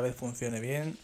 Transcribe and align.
vez 0.00 0.16
funcione 0.16 0.58
bien. 0.58 0.98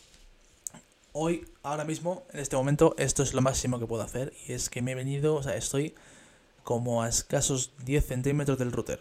Hoy, 1.12 1.46
ahora 1.62 1.85
mismo, 1.85 2.25
en 2.33 2.40
este 2.40 2.56
momento, 2.56 2.97
esto 2.98 3.23
es 3.23 3.35
lo 3.35 3.40
máximo 3.40 3.78
que 3.78 3.86
puedo 3.86 4.03
hacer. 4.03 4.32
Y 4.48 4.53
es 4.53 4.69
que 4.69 4.82
me 4.82 4.90
he 4.90 4.95
venido, 4.96 5.37
o 5.37 5.43
sea, 5.45 5.54
estoy 5.54 5.95
como 6.64 7.00
a 7.00 7.08
escasos 7.08 7.71
10 7.84 8.04
centímetros 8.04 8.58
del 8.58 8.72
router. 8.72 8.98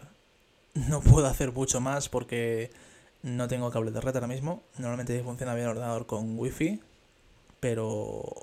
No 0.74 1.00
puedo 1.00 1.26
hacer 1.26 1.50
mucho 1.50 1.80
más 1.80 2.08
porque 2.08 2.70
no 3.24 3.48
tengo 3.48 3.72
cable 3.72 3.90
de 3.90 4.00
red 4.00 4.14
ahora 4.14 4.28
mismo. 4.28 4.62
Normalmente 4.78 5.20
funciona 5.24 5.54
bien 5.54 5.64
el 5.64 5.72
ordenador 5.72 6.06
con 6.06 6.38
wifi. 6.38 6.80
Pero 7.58 7.88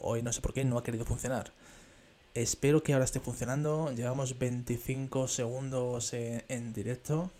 hoy 0.02 0.24
no 0.24 0.34
sé 0.34 0.42
por 0.42 0.54
qué 0.54 0.66
no 0.66 0.78
ha 0.78 0.84
querido 0.84 1.06
funcionar. 1.06 1.54
Espero 2.34 2.84
que 2.84 2.92
ahora 2.92 3.06
esté 3.06 3.22
funcionando. 3.22 3.90
Llevamos 3.94 4.38
25 4.38 5.30
segundos 5.30 6.12
en 6.14 6.74
directo. 6.74 7.32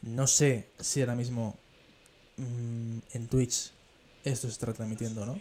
No 0.00 0.26
sé 0.26 0.70
si 0.80 1.02
ahora 1.02 1.14
mismo 1.14 1.58
mm, 2.40 2.98
en 3.12 3.28
Twitch 3.28 3.72
esto 4.24 4.46
se 4.46 4.52
está 4.52 4.72
transmitiendo, 4.72 5.24
¿no? 5.24 5.40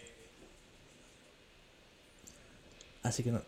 Así 3.03 3.23
que 3.23 3.31
no. 3.31 3.41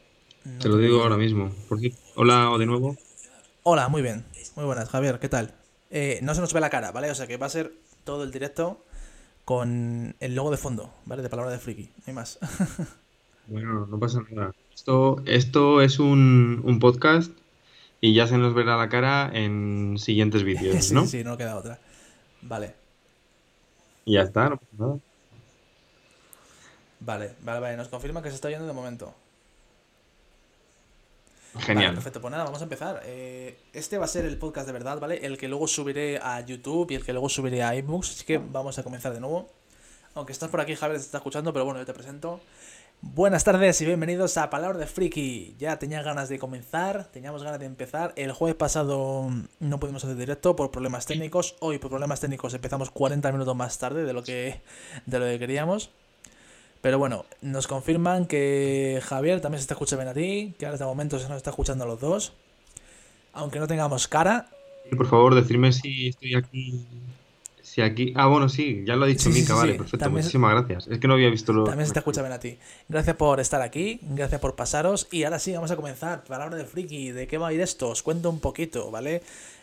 no 0.46 0.60
Te 0.60 0.70
lo 0.70 0.78
digo 0.78 1.02
ahora 1.02 1.18
mismo. 1.18 1.52
Por 1.70 1.80
cierto, 1.80 1.98
hola 2.16 2.50
de 2.58 2.66
nuevo. 2.66 2.98
Hola, 3.64 3.90
muy 3.90 4.02
bien. 4.02 4.26
Muy 4.56 4.66
buenas, 4.66 4.90
Javier, 4.90 5.20
¿qué 5.20 5.30
tal? 5.30 5.54
Eh, 5.90 6.20
no 6.22 6.34
se 6.36 6.42
nos 6.42 6.54
ve 6.54 6.60
la 6.60 6.70
cara, 6.70 6.92
¿vale? 6.92 7.12
O 7.12 7.16
sea 7.16 7.28
que 7.28 7.38
va 7.38 7.46
a 7.46 7.50
ser 7.50 7.74
todo 8.04 8.24
el 8.24 8.32
directo 8.32 8.84
con 9.46 10.16
el 10.20 10.36
logo 10.36 10.52
de 10.52 10.58
fondo, 10.58 10.94
¿vale? 11.06 11.22
De 11.22 11.30
palabra 11.30 11.52
de 11.52 11.60
friki, 11.60 11.84
no 11.84 12.04
hay 12.08 12.14
más. 12.14 12.40
Bueno, 13.48 13.86
no 13.88 14.00
pasa 14.00 14.22
nada. 14.30 14.54
Esto, 14.74 15.22
esto 15.26 15.82
es 15.82 16.00
un, 16.00 16.62
un 16.64 16.80
podcast 16.80 17.32
y 18.00 18.14
ya 18.14 18.26
se 18.28 18.38
nos 18.38 18.54
verá 18.54 18.78
la 18.78 18.88
cara 18.88 19.30
en 19.34 19.98
siguientes 19.98 20.44
vídeos, 20.44 20.86
sí, 20.86 20.94
¿no? 20.94 21.06
sí, 21.06 21.24
no 21.24 21.38
queda 21.38 21.58
otra. 21.58 21.80
Vale, 22.44 22.76
Y 24.06 24.14
ya 24.14 24.22
está, 24.24 24.50
no 24.50 24.58
pasa 24.58 24.72
nada. 24.78 25.00
vale, 27.00 27.36
vale, 27.42 27.60
vale. 27.60 27.78
Nos 27.78 27.88
confirma 27.90 28.22
que 28.22 28.30
se 28.30 28.36
está 28.36 28.50
yendo 28.50 28.68
de 28.68 28.74
momento. 28.74 29.14
Vale, 31.54 31.66
Genial. 31.66 31.94
perfecto, 31.94 32.22
pues 32.22 32.32
nada, 32.32 32.46
vamos 32.46 32.62
a 32.62 32.64
empezar. 32.64 33.02
Eh, 33.06 33.58
este 33.74 33.98
va 33.98 34.06
a 34.06 34.08
ser 34.08 34.26
el 34.26 34.38
podcast 34.38 34.68
de 34.68 34.74
verdad, 34.74 35.00
¿vale? 35.00 35.26
El 35.26 35.38
que 35.38 35.48
luego 35.50 35.68
subiré 35.68 36.18
a 36.18 36.40
YouTube 36.42 36.92
y 36.92 36.96
el 36.96 37.04
que 37.06 37.12
luego 37.14 37.28
subiré 37.30 37.62
a 37.64 37.76
iBooks. 37.76 38.12
Así 38.12 38.26
que 38.26 38.38
vamos 38.38 38.80
a 38.80 38.84
comenzar 38.84 39.14
de 39.14 39.20
nuevo. 39.20 39.50
Aunque 40.14 40.32
estás 40.34 40.50
por 40.50 40.62
aquí, 40.62 40.76
Javier, 40.76 41.00
te 41.00 41.06
está 41.06 41.18
escuchando, 41.18 41.52
pero 41.54 41.66
bueno, 41.66 41.80
yo 41.80 41.86
te 41.86 41.94
presento. 41.94 42.40
Buenas 43.04 43.44
tardes 43.44 43.82
y 43.82 43.86
bienvenidos 43.86 44.38
a 44.38 44.52
Palabra 44.52 44.78
de 44.78 44.86
Friki. 44.86 45.56
Ya 45.58 45.80
tenía 45.80 46.04
ganas 46.04 46.30
de 46.30 46.38
comenzar, 46.38 47.06
teníamos 47.12 47.42
ganas 47.42 47.60
de 47.60 47.66
empezar. 47.66 48.14
El 48.16 48.32
jueves 48.32 48.56
pasado 48.56 49.28
no 49.60 49.80
pudimos 49.80 50.04
hacer 50.04 50.16
directo 50.16 50.56
por 50.56 50.70
problemas 50.70 51.08
técnicos. 51.08 51.56
Hoy 51.62 51.80
por 51.80 51.90
problemas 51.90 52.20
técnicos 52.20 52.54
empezamos 52.54 52.92
40 52.92 53.32
minutos 53.32 53.56
más 53.56 53.80
tarde 53.80 54.06
de 54.06 54.14
lo 54.14 54.22
que, 54.24 54.62
de 55.08 55.20
lo 55.20 55.26
que 55.26 55.40
queríamos. 55.40 55.90
Pero 56.82 57.00
bueno, 57.00 57.26
nos 57.42 57.66
confirman 57.66 58.28
que 58.28 59.02
Javier 59.04 59.42
también 59.42 59.60
se 59.60 59.64
está 59.64 59.74
escuchando 59.74 60.04
bien 60.04 60.12
a 60.12 60.14
ti, 60.14 60.54
que 60.60 60.68
ahora 60.68 60.78
de 60.78 60.86
momento 60.86 61.18
se 61.18 61.28
nos 61.28 61.38
está 61.38 61.50
escuchando 61.50 61.86
a 61.86 61.88
los 61.88 62.00
dos. 62.00 62.34
Aunque 63.34 63.58
no 63.58 63.66
tengamos 63.66 64.08
cara. 64.08 64.48
Por 64.96 65.08
favor, 65.08 65.34
decirme 65.34 65.72
si 65.72 66.10
estoy 66.10 66.36
aquí. 66.36 66.86
Si 67.72 67.82
aquí. 67.82 68.12
Ah, 68.18 68.28
bueno, 68.28 68.50
sí, 68.50 68.84
ya 68.86 68.98
lo 68.98 69.06
ha 69.06 69.08
dicho 69.08 69.32
Sí, 69.32 69.40
Mika, 69.40 69.54
sí, 69.54 69.60
vale, 69.60 69.72
sí. 69.72 69.78
perfecto. 69.78 69.98
También- 70.04 70.26
Muchísimas 70.26 70.52
gracias. 70.52 70.88
Es 70.88 71.00
que 71.00 71.08
no 71.08 71.14
había 71.14 71.30
visto 71.30 71.54
lo. 71.54 71.64
También 71.64 71.88
se 71.88 71.94
te 71.94 72.00
escucha 72.00 72.22
bien 72.22 72.34
a 72.34 72.40
ti. 72.40 72.58
Gracias 72.90 73.16
por 73.16 73.40
estar 73.40 73.62
aquí, 73.62 74.02
gracias 74.10 74.42
por 74.42 74.56
pasaros. 74.58 75.08
Y 75.10 75.24
ahora 75.24 75.40
sí, 75.40 75.54
vamos 75.54 75.72
a 75.72 75.78
comenzar. 75.78 76.26
Palabra 76.26 76.58
de 76.58 76.66
friki, 76.66 77.12
¿de 77.12 77.28
qué 77.28 77.38
va 77.38 77.48
a 77.48 77.54
ir 77.54 77.62
esto? 77.62 77.88
Os 77.88 78.04
cuento 78.04 78.30
un 78.30 78.42
poquito, 78.42 78.92
¿vale? 78.92 79.22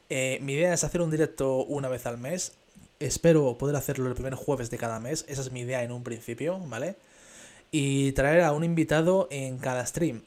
Eh, 0.09 0.39
mi 0.41 0.55
idea 0.55 0.73
es 0.73 0.85
hacer 0.85 1.03
un 1.03 1.11
directo 1.11 1.57
una 1.67 1.89
vez 1.89 2.07
al 2.07 2.17
mes. 2.17 2.53
Espero 2.99 3.59
poder 3.59 3.77
hacerlo 3.77 4.09
el 4.09 4.15
primer 4.15 4.35
jueves 4.37 4.71
de 4.71 4.79
cada 4.79 5.01
mes. 5.01 5.27
Esa 5.29 5.43
es 5.43 5.53
mi 5.53 5.61
idea 5.61 5.83
en 5.83 5.93
un 5.93 6.03
principio, 6.03 6.59
¿vale? 6.61 6.97
Y 7.71 8.13
traer 8.13 8.41
a 8.41 8.53
un 8.53 8.65
invitado 8.65 9.29
en 9.31 9.59
cada 9.59 9.85
stream. 9.85 10.23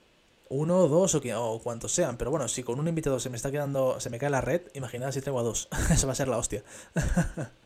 Uno, 0.49 0.87
dos 0.87 1.15
o, 1.15 1.21
que- 1.21 1.33
o 1.33 1.59
cuantos 1.63 1.93
sean. 1.93 2.17
Pero 2.17 2.29
bueno, 2.29 2.47
si 2.47 2.61
con 2.61 2.79
un 2.79 2.87
invitado 2.87 3.19
se 3.19 3.31
me 3.31 3.37
está 3.37 3.49
quedando, 3.49 3.99
se 3.99 4.11
me 4.11 4.19
cae 4.19 4.29
la 4.29 4.41
red, 4.41 4.61
imaginad 4.75 5.11
si 5.11 5.21
traigo 5.21 5.39
a 5.39 5.43
dos. 5.43 5.67
Eso 5.91 6.05
va 6.05 6.13
a 6.13 6.15
ser 6.15 6.27
la 6.27 6.37
hostia. 6.37 6.61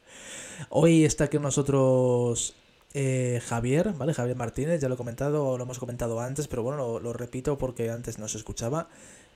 Hoy 0.69 1.05
está 1.05 1.25
aquí 1.25 1.38
con 1.38 1.43
nosotros 1.43 2.55
eh, 2.93 3.41
Javier, 3.45 3.93
¿vale? 3.93 4.13
Javier 4.13 4.38
Martínez, 4.38 4.79
ya 4.81 4.88
lo 4.89 4.95
he 4.95 4.97
comentado, 4.97 5.57
lo 5.57 5.63
hemos 5.63 5.79
comentado 5.79 6.19
antes, 6.19 6.47
pero 6.47 6.63
bueno, 6.63 6.77
lo, 6.77 6.99
lo 6.99 7.13
repito 7.13 7.57
porque 7.57 7.89
antes 7.89 8.19
no 8.19 8.27
se 8.27 8.38
escuchaba. 8.38 8.88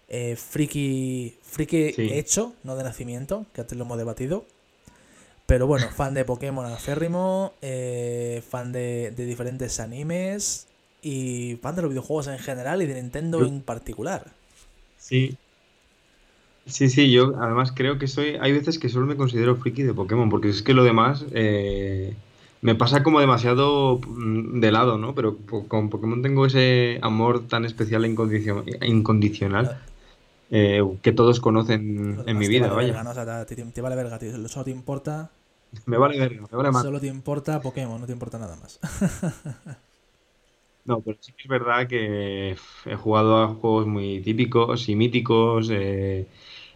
Eh, 0.08 0.36
friki, 0.36 1.38
friki 1.44 1.94
Sí. 1.94 2.10
hecho, 2.14 2.54
no 2.64 2.76
de 2.76 2.84
nacimiento, 2.84 3.46
que 3.54 3.62
antes 3.62 3.78
lo 3.78 3.84
hemos 3.86 3.98
debatido. 3.98 4.46
Pero 5.46 5.66
bueno, 5.68 5.90
fan 5.90 6.14
de 6.14 6.26
Pokémon 6.26 6.66
aférrimo, 6.66 7.54
eh, 7.62 8.42
fan 8.50 8.72
de, 8.72 9.12
de 9.16 9.26
diferentes 9.26 9.80
animes 9.80 10.68
y 11.02 11.58
fan 11.62 11.76
de 11.76 11.82
los 11.82 11.90
videojuegos 11.90 12.28
en 12.28 12.38
general 12.40 12.82
y 12.82 12.86
de 12.86 12.96
Nintendo 13.02 13.40
Yo- 13.40 13.46
en 13.48 13.62
particular. 13.62 14.32
Sí. 15.00 15.38
Sí, 16.70 16.90
sí, 16.90 17.12
yo 17.12 17.36
además 17.40 17.72
creo 17.74 17.98
que 17.98 18.08
soy. 18.08 18.36
Hay 18.40 18.52
veces 18.52 18.80
que 18.80 18.90
solo 18.90 19.06
me 19.08 19.18
considero 19.18 19.56
friki 19.58 19.84
de 19.84 19.94
Pokémon, 19.94 20.30
porque 20.30 20.50
es 20.50 20.62
que 20.62 20.74
lo 20.74 20.84
demás 20.84 21.26
eh, 21.34 22.16
me 22.62 22.76
pasa 22.76 23.02
como 23.04 23.20
demasiado 23.20 24.00
mm, 24.08 24.60
de 24.60 24.72
lado, 24.72 24.98
¿no? 24.98 25.16
Pero 25.16 25.38
con 25.68 25.90
Pokémon 25.90 26.22
tengo 26.22 26.46
ese 26.46 27.00
amor 27.02 27.48
tan 27.48 27.66
especial 27.66 28.06
e 28.06 28.10
incondicio- 28.10 28.64
incondicional 28.86 29.72
eh, 30.52 30.82
que 31.04 31.12
todos 31.14 31.40
conocen 31.42 32.24
en 32.28 32.38
mi 32.38 32.48
vida, 32.48 32.70
vale 32.70 32.76
verga, 32.76 33.02
vaya. 33.02 33.04
¿no? 33.04 33.12
O 33.12 33.14
sea, 33.14 33.46
te, 33.46 33.82
vale 33.82 33.96
verga, 33.96 34.20
tío. 34.20 34.48
Solo 34.48 34.66
te 34.66 34.72
importa, 34.72 35.32
Me 35.86 35.98
vale 35.98 36.18
verga, 36.20 36.42
me 36.50 36.58
vale 36.58 36.72
más. 36.72 36.88
solo 36.88 37.00
te 37.00 37.08
importa 37.08 37.62
Pokémon, 37.62 38.00
no 38.02 38.08
te 38.08 38.14
importa 38.14 38.38
nada 38.40 38.56
más. 38.56 38.80
No, 40.86 41.02
pero 41.04 41.18
sí 41.22 41.34
que 41.34 41.44
es 41.44 41.48
verdad 41.50 41.88
que 41.88 42.52
he 42.86 42.96
jugado 42.96 43.38
a 43.44 43.48
juegos 43.54 43.86
muy 43.88 44.22
típicos 44.24 44.90
y 44.90 44.96
míticos, 44.96 45.70
eh, 45.72 46.28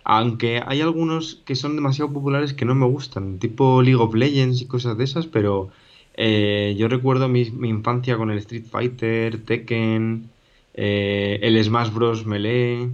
aunque 0.03 0.62
hay 0.66 0.81
algunos 0.81 1.41
que 1.46 1.56
son 1.56 1.75
demasiado 1.75 2.12
populares 2.12 2.53
que 2.53 2.66
no 2.66 2.75
me 2.75 2.86
gustan, 2.86 3.40
tipo 3.40 3.81
League 3.81 4.02
of 4.02 4.14
Legends 4.14 4.62
y 4.62 4.68
cosas 4.68 4.97
de 4.97 5.03
esas, 5.03 5.28
pero 5.28 5.69
eh, 6.16 6.75
yo 6.78 6.88
recuerdo 6.88 7.28
mi, 7.28 7.41
infancia 7.41 8.18
con 8.18 8.31
el 8.31 8.38
Street 8.40 8.66
Fighter, 8.69 9.44
Tekken, 9.44 10.30
eh, 10.74 11.40
el 11.41 11.64
Smash 11.64 11.91
Bros. 11.91 12.25
Melee 12.25 12.90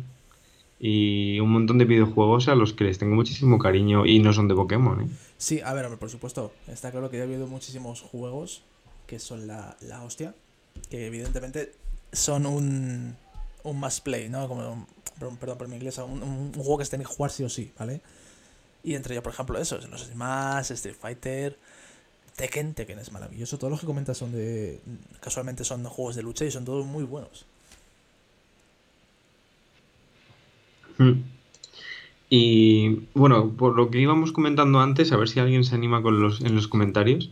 y 0.80 1.40
un 1.42 1.52
montón 1.52 1.78
de 1.78 1.86
videojuegos 1.86 2.48
a 2.48 2.56
los 2.56 2.74
que 2.74 2.86
les 2.86 2.98
tengo 2.98 3.14
muchísimo 3.14 3.60
cariño 3.60 4.06
y 4.06 4.20
no 4.20 4.32
son 4.32 4.48
de 4.48 4.56
Pokémon, 4.56 5.02
¿eh? 5.02 5.08
Sí, 5.38 5.60
a 5.60 5.74
ver, 5.74 5.86
hombre, 5.86 6.00
por 6.00 6.10
supuesto. 6.10 6.54
Está 6.68 6.92
claro 6.92 7.10
que 7.10 7.18
ya 7.18 7.24
ha 7.24 7.26
habido 7.26 7.48
muchísimos 7.48 8.02
juegos 8.02 8.64
que 9.06 9.20
son 9.20 9.48
la, 9.48 9.76
la 9.82 10.04
hostia. 10.04 10.36
Que 10.90 11.08
evidentemente 11.08 11.74
son 12.14 12.46
un, 12.46 13.16
un 13.64 13.80
must 13.80 14.04
play, 14.04 14.30
¿no? 14.30 14.48
Como, 14.48 14.88
perdón, 15.20 15.58
por 15.58 15.68
mi 15.68 15.76
inglés, 15.76 15.98
un, 15.98 16.54
juego 16.54 16.78
que 16.78 16.86
se 16.86 16.92
tiene 16.92 17.06
que 17.06 17.12
jugar 17.12 17.32
sí 17.32 17.44
o 17.44 17.50
sí, 17.50 17.72
¿vale? 17.78 18.02
Y 18.84 18.96
entre 18.96 19.14
ellos, 19.14 19.24
por 19.24 19.34
ejemplo, 19.34 19.60
eso, 19.60 19.78
los 19.90 20.06
Smash, 20.06 20.72
Street 20.72 20.96
Fighter, 21.00 21.58
Tekken, 22.36 22.74
Tekken 22.74 23.00
es 23.00 23.12
maravilloso. 23.12 23.58
Todos 23.58 23.72
los 23.72 23.82
que 23.82 23.86
comentas 23.86 24.18
son 24.18 24.32
de. 24.32 24.80
Casualmente 25.20 25.66
son 25.66 25.84
juegos 25.84 26.16
de 26.16 26.24
lucha 26.24 26.46
y 26.46 26.52
son 26.52 26.64
todos 26.64 26.86
muy 26.86 27.04
buenos. 27.04 27.46
Mm. 30.98 31.22
Y 32.30 33.08
bueno, 33.14 33.52
por 33.58 33.76
lo 33.76 33.90
que 33.90 34.00
íbamos 34.00 34.32
comentando 34.32 34.80
antes, 34.80 35.12
a 35.12 35.18
ver 35.18 35.28
si 35.28 35.40
alguien 35.40 35.64
se 35.66 35.76
anima 35.76 36.02
con 36.02 36.22
los, 36.22 36.42
en 36.42 36.56
los 36.56 36.68
comentarios. 36.68 37.32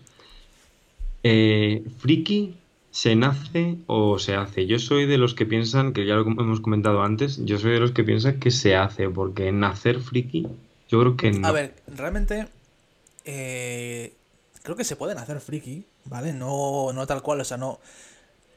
Eh, 1.23 1.85
¿friki 1.99 2.55
se 2.91 3.15
nace 3.15 3.77
o 3.87 4.17
se 4.19 4.35
hace? 4.35 4.65
Yo 4.65 4.79
soy 4.79 5.05
de 5.05 5.17
los 5.17 5.33
que 5.33 5.45
piensan, 5.45 5.93
que 5.93 6.05
ya 6.05 6.15
lo 6.15 6.21
hemos 6.21 6.61
comentado 6.61 7.01
antes, 7.03 7.43
yo 7.45 7.57
soy 7.59 7.71
de 7.73 7.79
los 7.79 7.91
que 7.91 8.03
piensan 8.03 8.39
que 8.39 8.51
se 8.51 8.75
hace, 8.75 9.09
porque 9.09 9.51
nacer 9.51 9.99
friki, 9.99 10.47
yo 10.89 10.99
creo 11.01 11.17
que 11.17 11.31
no. 11.31 11.47
A 11.47 11.51
ver, 11.51 11.73
realmente. 11.87 12.47
eh, 13.25 14.13
creo 14.63 14.75
que 14.75 14.83
se 14.83 14.95
pueden 14.95 15.17
hacer 15.17 15.39
friki, 15.39 15.85
¿vale? 16.05 16.33
No, 16.33 16.91
no 16.93 17.05
tal 17.07 17.21
cual, 17.21 17.41
o 17.41 17.45
sea, 17.45 17.57
no. 17.57 17.79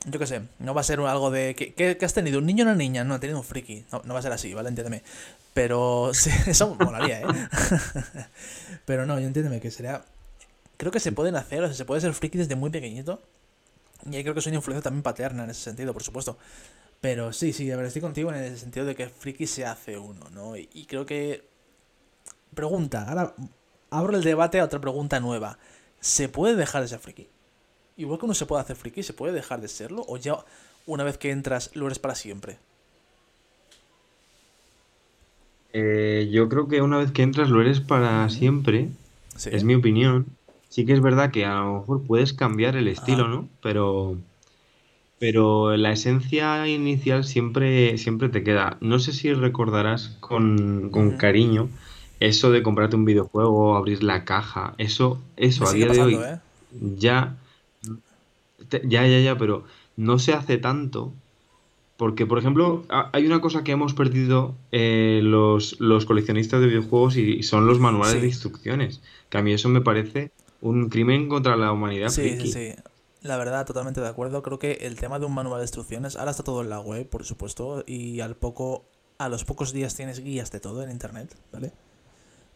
Yo 0.07 0.19
qué 0.19 0.27
sé, 0.27 0.41
no 0.59 0.73
va 0.73 0.81
a 0.81 0.85
ser 0.85 0.99
algo 1.01 1.31
de. 1.31 1.55
¿Qué, 1.55 1.75
qué- 1.75 1.99
qué 1.99 2.05
has 2.07 2.15
tenido? 2.15 2.39
¿Un 2.39 2.47
niño 2.47 2.65
o 2.65 2.69
una 2.69 2.75
niña? 2.75 3.05
No, 3.05 3.17
he 3.17 3.19
tenido 3.19 3.39
un 3.39 3.45
friki. 3.45 3.85
No, 3.93 4.01
no 4.07 4.15
va 4.15 4.21
a 4.21 4.23
ser 4.23 4.33
así, 4.33 4.55
¿vale? 4.55 4.71
Entiéndeme. 4.71 5.03
Pero 5.53 6.11
sí, 6.15 6.31
eso 6.47 6.75
molaría, 6.77 7.21
¿eh? 7.21 7.27
Pero 8.87 9.05
no, 9.07 9.21
yo 9.21 9.27
entiéndeme 9.27 9.61
que 9.61 9.71
sería. 9.71 10.03
Creo 10.79 10.91
que 10.91 11.01
se 11.01 11.13
pueden 11.13 11.37
hacer, 11.37 11.63
o 11.63 11.67
sea, 11.67 11.75
se 11.75 11.85
puede 11.85 12.01
ser 12.01 12.15
friki 12.15 12.39
desde 12.39 12.57
muy 12.57 12.71
pequeñito. 12.71 13.21
Y 14.09 14.17
ahí 14.17 14.23
creo 14.23 14.35
que 14.35 14.41
es 14.41 14.47
una 14.47 14.57
influencia 14.57 14.83
también 14.83 15.03
paterna 15.03 15.45
en 15.45 15.51
ese 15.51 15.63
sentido, 15.63 15.93
por 15.93 16.03
supuesto. 16.03 16.39
Pero 17.01 17.33
sí, 17.33 17.53
sí, 17.53 17.71
a 17.71 17.77
ver, 17.77 17.87
estoy 17.87 18.03
contigo 18.03 18.31
en 18.31 18.37
el 18.37 18.59
sentido 18.59 18.85
de 18.87 18.95
que 18.95 19.09
friki 19.09 19.47
se 19.47 19.65
hace 19.65 19.97
uno, 19.99 20.29
¿no? 20.33 20.57
Y, 20.57 20.69
y 20.75 20.87
creo 20.87 21.07
que. 21.07 21.45
Pregunta, 22.55 23.09
ahora 23.09 23.35
abro 23.91 24.17
el 24.17 24.25
debate 24.25 24.61
a 24.61 24.65
otra 24.65 24.81
pregunta 24.81 25.21
nueva. 25.21 25.59
¿Se 26.01 26.29
puede 26.29 26.57
dejar 26.57 26.83
de 26.83 26.89
ser 26.89 26.99
friki? 26.99 27.29
Igual 27.97 28.19
que 28.19 28.25
uno 28.25 28.35
se 28.35 28.47
puede 28.47 28.63
hacer 28.63 28.77
friki, 28.77 29.03
¿se 29.03 29.13
puede 29.13 29.33
dejar 29.33 29.61
de 29.61 29.69
serlo? 29.69 30.05
¿O 30.09 30.17
ya 30.17 30.37
una 30.87 31.05
vez 31.05 31.19
que 31.19 31.31
entras 31.31 31.71
lo 31.75 31.87
eres 31.87 31.99
para 31.99 32.15
siempre? 32.15 32.59
Eh, 35.73 36.29
yo 36.33 36.49
creo 36.49 36.69
que 36.69 36.83
una 36.83 36.99
vez 36.99 37.13
que 37.13 37.23
entras 37.23 37.49
lo 37.49 37.61
eres 37.61 37.81
para 37.81 38.29
siempre, 38.29 38.89
Sí. 39.37 39.51
es 39.53 39.65
mi 39.65 39.75
opinión. 39.75 40.27
Sí 40.71 40.87
que 40.87 40.95
es 40.95 41.03
verdad 41.03 41.31
que 41.31 41.45
a 41.45 41.61
lo 41.61 41.81
mejor 41.81 42.03
puedes 42.07 42.33
cambiar 42.33 42.75
el 42.77 42.89
estilo, 42.89 43.25
Ajá. 43.25 43.31
¿no? 43.35 43.49
Pero, 43.63 44.17
pero 45.19 45.77
la 45.77 45.93
esencia 45.93 46.67
inicial 46.67 47.25
siempre, 47.25 47.99
siempre 47.99 48.31
te 48.31 48.43
queda. 48.43 48.79
No 48.81 48.99
sé 48.99 49.13
si 49.13 49.35
recordarás 49.35 50.17
con, 50.21 50.89
con 50.91 51.19
cariño 51.19 51.69
eso 52.21 52.51
de 52.51 52.63
comprarte 52.63 52.97
un 52.97 53.05
videojuego, 53.05 53.77
abrir 53.77 54.03
la 54.03 54.25
caja. 54.25 54.75
Eso, 54.79 55.21
eso 55.37 55.69
a 55.69 55.73
día 55.73 55.87
de 55.89 56.01
hoy 56.01 56.15
¿eh? 56.15 56.39
ya, 56.97 57.37
ya, 58.85 59.07
ya, 59.07 59.21
ya, 59.21 59.37
pero 59.39 59.65
no 59.97 60.19
se 60.19 60.33
hace 60.33 60.59
tanto. 60.59 61.13
Porque, 61.97 62.25
por 62.25 62.39
ejemplo, 62.39 62.85
ha- 62.89 63.11
hay 63.13 63.27
una 63.27 63.43
cosa 63.43 63.63
que 63.63 63.73
hemos 63.73 63.93
perdido 63.93 64.55
eh, 64.73 65.21
los, 65.23 65.79
los 65.81 66.07
coleccionistas 66.07 66.61
de 66.63 66.67
videojuegos 66.69 67.17
y, 67.19 67.35
y 67.35 67.43
son 67.43 67.67
los 67.67 67.79
manuales 67.79 68.23
de 68.23 68.27
instrucciones. 68.29 69.03
Que 69.29 69.37
a 69.37 69.43
mí 69.43 69.53
eso 69.53 69.69
me 69.69 69.83
parece 69.83 70.31
un 70.61 70.89
crimen 70.89 71.29
contra 71.29 71.57
la 71.57 71.73
humanidad 71.73 72.09
sí, 72.09 72.23
sí, 72.23 72.37
friki. 72.37 72.53
sí. 72.53 72.75
La 73.23 73.37
verdad, 73.37 73.67
totalmente 73.67 74.01
de 74.01 74.09
acuerdo. 74.09 74.43
Creo 74.43 74.59
que 74.59 74.73
el 74.83 74.97
tema 74.99 75.19
de 75.19 75.27
un 75.27 75.35
manual 75.35 75.61
de 75.61 75.65
instrucciones, 75.65 76.17
ahora 76.17 76.31
está 76.31 76.43
todo 76.43 76.63
en 76.63 76.71
la 76.71 76.81
web, 76.81 77.07
por 77.09 77.25
supuesto, 77.25 77.85
y 77.87 78.21
al 78.21 78.35
poco, 78.35 78.87
a 79.19 79.29
los 79.29 79.45
pocos 79.45 79.73
días 79.73 79.95
tienes 79.95 80.21
guías 80.21 80.51
de 80.51 80.61
todo 80.61 80.83
en 80.83 80.91
internet, 80.91 81.37
¿vale? 81.53 81.73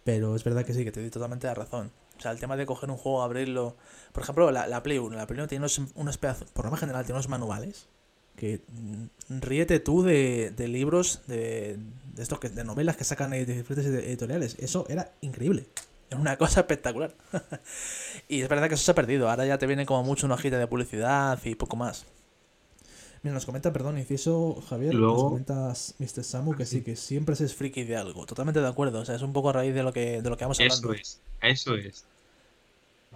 Pero 0.04 0.36
es 0.36 0.44
verdad 0.44 0.64
que 0.64 0.72
sí, 0.72 0.84
que 0.84 0.92
te 0.92 1.00
doy 1.00 1.10
totalmente 1.10 1.46
la 1.46 1.54
razón. 1.54 1.90
O 2.16 2.20
sea, 2.20 2.30
el 2.30 2.38
tema 2.38 2.56
de 2.56 2.64
coger 2.64 2.90
un 2.90 2.96
juego, 2.96 3.22
abrirlo. 3.22 3.76
Por 4.12 4.22
ejemplo, 4.22 4.50
la, 4.50 4.66
la 4.66 4.82
Play 4.82 4.98
1. 4.98 5.16
La 5.16 5.26
Play 5.26 5.40
1 5.40 5.48
tiene 5.48 5.62
unos, 5.62 5.80
unos 5.94 6.18
pedazos, 6.18 6.50
por 6.50 6.64
norma 6.64 6.78
general, 6.78 7.04
tiene 7.04 7.16
unos 7.16 7.28
manuales. 7.28 7.88
Que 8.36 8.62
mm, 8.68 9.40
ríete 9.40 9.80
tú 9.80 10.02
de, 10.02 10.52
de 10.56 10.68
libros, 10.68 11.22
de, 11.26 11.78
de 12.14 12.22
estos 12.22 12.38
que, 12.38 12.48
de 12.48 12.64
novelas 12.64 12.96
que 12.96 13.04
sacan 13.04 13.30
de 13.30 13.44
diferentes 13.44 13.86
editoriales. 13.86 14.56
Eso 14.58 14.86
era 14.88 15.12
increíble. 15.20 15.66
Era 16.10 16.20
una 16.20 16.36
cosa 16.36 16.60
espectacular. 16.60 17.14
y 18.28 18.42
es 18.42 18.48
verdad 18.48 18.68
que 18.68 18.74
eso 18.74 18.84
se 18.84 18.90
ha 18.90 18.94
perdido. 18.94 19.30
Ahora 19.30 19.46
ya 19.46 19.58
te 19.58 19.66
viene 19.66 19.86
como 19.86 20.02
mucho 20.04 20.26
una 20.26 20.34
hojita 20.34 20.58
de 20.58 20.66
publicidad 20.66 21.38
y 21.44 21.54
poco 21.54 21.76
más. 21.76 22.06
Mira, 23.22 23.34
nos 23.34 23.46
comenta, 23.46 23.72
perdón, 23.72 23.96
inciso 23.96 24.62
Javier, 24.68 24.92
nos 24.92 25.00
Luego, 25.00 25.28
comentas 25.30 25.94
Mr. 25.98 26.22
Samu 26.22 26.54
que 26.54 26.66
sí, 26.66 26.82
que 26.82 26.94
siempre 26.94 27.34
se 27.36 27.46
es 27.46 27.54
friki 27.54 27.84
de 27.84 27.96
algo. 27.96 28.26
Totalmente 28.26 28.60
de 28.60 28.68
acuerdo. 28.68 29.00
O 29.00 29.04
sea, 29.04 29.14
es 29.14 29.22
un 29.22 29.32
poco 29.32 29.48
a 29.48 29.54
raíz 29.54 29.74
de 29.74 29.82
lo 29.82 29.94
que, 29.94 30.20
de 30.20 30.28
lo 30.28 30.36
que 30.36 30.44
vamos 30.44 30.60
eso 30.60 30.74
hablando. 30.74 30.92
es, 30.92 31.20
eso 31.40 31.74
es. 31.74 32.04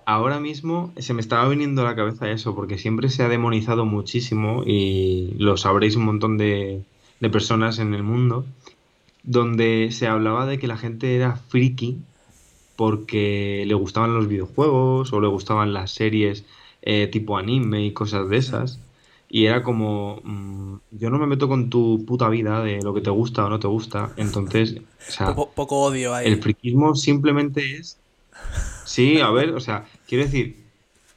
Ahora 0.06 0.40
mismo 0.40 0.94
se 0.96 1.12
me 1.12 1.20
estaba 1.20 1.46
viniendo 1.46 1.82
a 1.82 1.84
la 1.84 1.94
cabeza 1.94 2.30
eso, 2.30 2.54
porque 2.54 2.78
siempre 2.78 3.10
se 3.10 3.22
ha 3.22 3.28
demonizado 3.28 3.84
muchísimo 3.84 4.62
y 4.64 5.34
lo 5.36 5.58
sabréis 5.58 5.96
un 5.96 6.06
montón 6.06 6.38
de, 6.38 6.82
de 7.20 7.28
personas 7.28 7.78
en 7.78 7.92
el 7.92 8.02
mundo, 8.02 8.46
donde 9.22 9.90
se 9.92 10.06
hablaba 10.06 10.46
de 10.46 10.58
que 10.58 10.66
la 10.66 10.78
gente 10.78 11.14
era 11.16 11.36
friki 11.36 11.98
porque 12.78 13.64
le 13.68 13.74
gustaban 13.74 14.14
los 14.14 14.28
videojuegos 14.28 15.12
o 15.12 15.20
le 15.20 15.28
gustaban 15.28 15.74
las 15.74 15.92
series 15.92 16.46
eh, 16.82 17.08
tipo 17.08 17.38
anime 17.38 17.84
y 17.86 17.92
cosas 17.94 18.30
de 18.30 18.38
esas. 18.38 18.80
Y 19.28 19.46
era 19.46 19.62
como, 19.64 20.20
mm, 20.24 20.76
yo 20.92 21.10
no 21.10 21.18
me 21.20 21.26
meto 21.28 21.48
con 21.48 21.70
tu 21.70 22.04
puta 22.06 22.28
vida 22.30 22.62
de 22.62 22.82
lo 22.82 22.94
que 22.94 23.02
te 23.02 23.10
gusta 23.10 23.46
o 23.46 23.50
no 23.50 23.60
te 23.60 23.68
gusta. 23.68 24.14
Entonces, 24.16 24.76
o 25.08 25.10
sea, 25.10 25.26
Poco, 25.26 25.52
poco 25.54 25.82
odio 25.82 26.14
el 26.22 26.36
ahí. 26.36 26.42
friquismo 26.42 26.94
simplemente 26.94 27.78
es, 27.78 28.02
sí, 28.84 29.20
a 29.20 29.30
ver, 29.32 29.50
o 29.52 29.60
sea, 29.60 29.88
quiero 30.06 30.24
decir, 30.24 30.70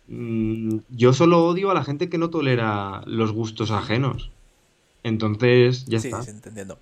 mm, 0.08 0.80
yo 0.90 1.13
solo 1.13 1.46
odio 1.48 1.72
a 1.72 1.75
la 1.75 1.84
gente 1.86 2.10
que 2.10 2.18
no 2.19 2.30
tolera 2.31 3.04
los 3.08 3.34
gustos 3.34 3.72
ajenos. 3.72 4.31
Entonces, 5.04 5.86
ya 5.88 5.98
sí, 5.98 6.10
está. 6.10 6.22
sí, 6.22 6.31
entendiendo. 6.31 6.78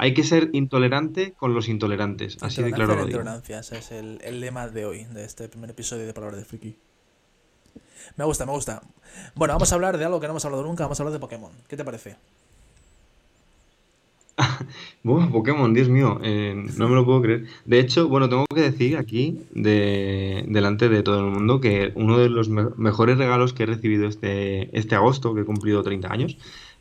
Hay 0.00 0.14
que 0.14 0.22
ser 0.22 0.50
intolerante 0.52 1.32
con 1.32 1.54
los 1.54 1.68
intolerantes, 1.68 2.38
así 2.40 2.62
de 2.62 2.70
claro 2.72 2.94
lo 2.94 3.04
digo. 3.06 3.18
intolerancia. 3.18 3.58
Ese 3.58 3.78
es 3.78 3.90
el, 3.90 4.20
el 4.22 4.40
lema 4.40 4.68
de 4.68 4.86
hoy, 4.86 5.04
de 5.12 5.24
este 5.24 5.48
primer 5.48 5.70
episodio 5.70 6.06
de 6.06 6.14
Palabra 6.14 6.36
de 6.36 6.44
Friki. 6.44 6.76
Me 8.16 8.24
gusta, 8.24 8.46
me 8.46 8.52
gusta. 8.52 8.80
Bueno, 9.34 9.54
vamos 9.54 9.70
a 9.72 9.74
hablar 9.74 9.98
de 9.98 10.04
algo 10.04 10.20
que 10.20 10.26
no 10.28 10.32
hemos 10.34 10.44
hablado 10.44 10.62
nunca. 10.64 10.84
Vamos 10.84 10.98
a 10.98 11.02
hablar 11.02 11.12
de 11.12 11.18
Pokémon. 11.18 11.50
¿Qué 11.68 11.76
te 11.76 11.84
parece? 11.84 12.16
Buah, 15.02 15.30
Pokémon, 15.32 15.74
Dios 15.74 15.88
mío, 15.88 16.20
eh, 16.22 16.54
no 16.76 16.88
me 16.88 16.94
lo 16.94 17.04
puedo 17.04 17.20
creer. 17.22 17.46
De 17.64 17.80
hecho, 17.80 18.08
bueno, 18.08 18.28
tengo 18.28 18.44
que 18.54 18.60
decir 18.62 18.96
aquí, 18.96 19.40
de, 19.50 20.44
delante 20.48 20.88
de 20.88 21.02
todo 21.02 21.18
el 21.18 21.26
mundo, 21.32 21.60
que 21.60 21.92
uno 21.96 22.18
de 22.18 22.28
los 22.28 22.48
me- 22.48 22.70
mejores 22.76 23.18
regalos 23.18 23.52
que 23.52 23.64
he 23.64 23.66
recibido 23.66 24.06
este, 24.06 24.76
este 24.78 24.94
agosto, 24.94 25.34
que 25.34 25.40
he 25.40 25.44
cumplido 25.44 25.82
30 25.82 26.12
años, 26.12 26.38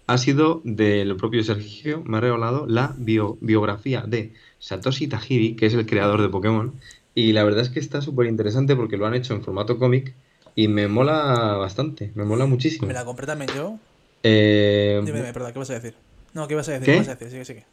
ha 0.07 0.18
sido 0.18 0.62
del 0.65 1.15
propio 1.18 1.44
Sergio. 1.44 2.04
Me 2.06 2.18
ha 2.18 2.21
regalado 2.21 2.65
la 2.68 2.95
bio- 2.98 3.38
biografía 3.42 4.01
de 4.07 4.33
Satoshi 4.59 5.07
Tajiri, 5.07 5.56
que 5.56 5.68
es 5.68 5.74
el 5.74 5.86
creador 5.86 6.21
de. 6.21 6.30
Pokémon. 6.30 6.80
Y 7.13 7.33
la 7.33 7.44
verdad 7.44 7.62
es 7.62 7.69
que 7.69 7.80
está 7.80 8.01
súper 8.01 8.27
interesante 8.27 8.75
porque 8.75 8.98
lo 8.98 9.06
han 9.07 9.15
hecho 9.15 9.33
en 9.33 9.44
formato 9.44 9.77
cómic 9.80 10.15
y 10.56 10.68
me 10.68 10.88
mola 10.88 11.56
bastante, 11.57 12.12
me 12.15 12.25
mola 12.25 12.45
Me 12.88 12.92
muchísimo. 12.92 12.94
la 12.94 13.06
compré 13.06 13.27
también 13.27 13.51
yo. 13.51 13.80
Eh, 14.24 15.01
Dime, 15.06 15.19
dime, 15.19 15.33
perdón, 15.33 15.54
¿qué 15.54 15.59
vas 15.59 15.69
a 15.69 15.74
decir? 15.80 15.95
No, 16.33 16.48
¿qué 16.48 16.56
vas 16.56 16.68
a 16.69 16.74
decir? 16.74 16.92
¿Qué 16.92 16.98
vas 16.98 17.07
a 17.07 17.12
¿qué? 17.12 17.15
decir? 17.15 17.30
Sigue, 17.31 17.45
sigue. 17.45 17.65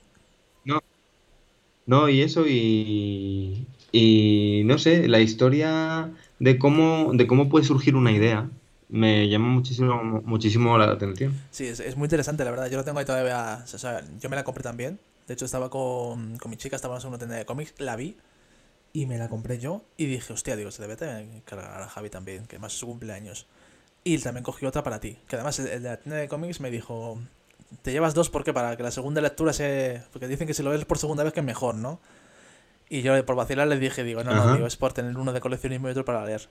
No, 0.65 0.81
No, 1.87 2.09
y 2.09 2.23
eso, 2.23 2.45
y, 2.49 3.69
y 3.93 4.63
no 4.65 4.79
sé, 4.79 5.07
la 5.09 5.21
historia 5.21 6.15
de 6.39 6.59
cómo, 6.59 7.13
de 7.13 7.27
cómo 7.27 7.49
puede 7.51 7.67
surgir 7.67 7.95
una 7.97 8.11
idea 8.13 8.51
me 8.95 9.29
llama 9.29 9.49
muchísimo, 9.49 10.23
muchísimo 10.25 10.79
la 10.79 10.93
atención. 10.93 11.35
Sí, 11.51 11.67
es, 11.67 11.81
es 11.81 11.97
muy 11.97 12.07
interesante, 12.07 12.45
la 12.45 12.53
verdad. 12.53 12.71
Yo 12.71 12.77
lo 12.77 12.85
tengo 12.85 13.01
ahí 13.01 13.05
todavía. 13.05 13.65
O 13.65 13.79
sea, 13.79 14.03
yo 14.21 14.31
me 14.31 14.37
la 14.37 14.45
compré 14.45 14.63
también. 14.63 15.01
De 15.27 15.35
hecho, 15.35 15.45
estaba 15.45 15.69
con, 15.69 16.39
con 16.39 16.49
mi 16.51 16.57
chica, 16.57 16.77
estábamos 16.77 17.03
en 17.05 17.09
una 17.09 17.19
tienda 17.19 17.37
de 17.37 17.45
cómics, 17.45 17.75
la 17.79 17.97
vi 17.97 18.17
y 18.93 19.07
me 19.07 19.19
la 19.19 19.29
compré 19.29 19.59
yo. 19.59 19.83
Y 19.97 20.07
dije, 20.07 20.33
hostia, 20.33 20.55
digo, 20.55 20.71
se 20.71 20.87
debe 20.87 20.97
cargar 21.45 21.83
a 21.83 21.89
Javi 21.89 22.09
también, 22.09 22.47
que 22.47 22.61
más 22.61 22.73
es 22.73 22.79
su 22.79 22.87
cumpleaños. 22.87 23.47
Y 24.05 24.17
también 24.19 24.45
cogí 24.45 24.65
otra 24.65 24.85
para 24.85 25.01
ti. 25.01 25.19
Que 25.27 25.35
además 25.35 25.59
el, 25.59 25.83
de 25.83 25.89
la 25.89 25.97
tienda 25.97 26.17
de 26.19 26.29
cómics 26.29 26.61
me 26.61 26.71
dijo, 26.71 27.19
te 27.83 27.91
llevas 27.91 28.15
dos, 28.15 28.31
¿por 28.31 28.45
qué? 28.45 28.53
Para 28.53 28.77
que 28.77 28.85
la 28.85 28.93
segunda 28.93 29.21
lectura 29.21 29.53
se. 29.53 30.03
Porque 30.13 30.29
dicen 30.29 30.47
que 30.47 30.55
si 30.55 30.63
lo 30.63 30.71
ves 30.71 30.85
por 30.85 30.99
segunda 30.99 31.25
vez 31.25 31.33
que 31.33 31.41
es 31.41 31.47
mejor, 31.47 31.75
¿no? 31.75 31.99
Y 32.89 33.03
yo 33.03 33.27
por 33.27 33.35
vacilar 33.35 33.67
les 33.67 33.81
dije, 33.81 34.05
digo, 34.05 34.23
no, 34.23 34.33
no, 34.33 34.43
Ajá. 34.43 34.55
digo, 34.55 34.67
es 34.69 34.77
por 34.77 34.93
tener 34.93 35.17
uno 35.17 35.33
de 35.33 35.41
coleccionismo 35.41 35.89
y 35.89 35.91
otro 35.91 36.05
para 36.05 36.25
leer. 36.25 36.49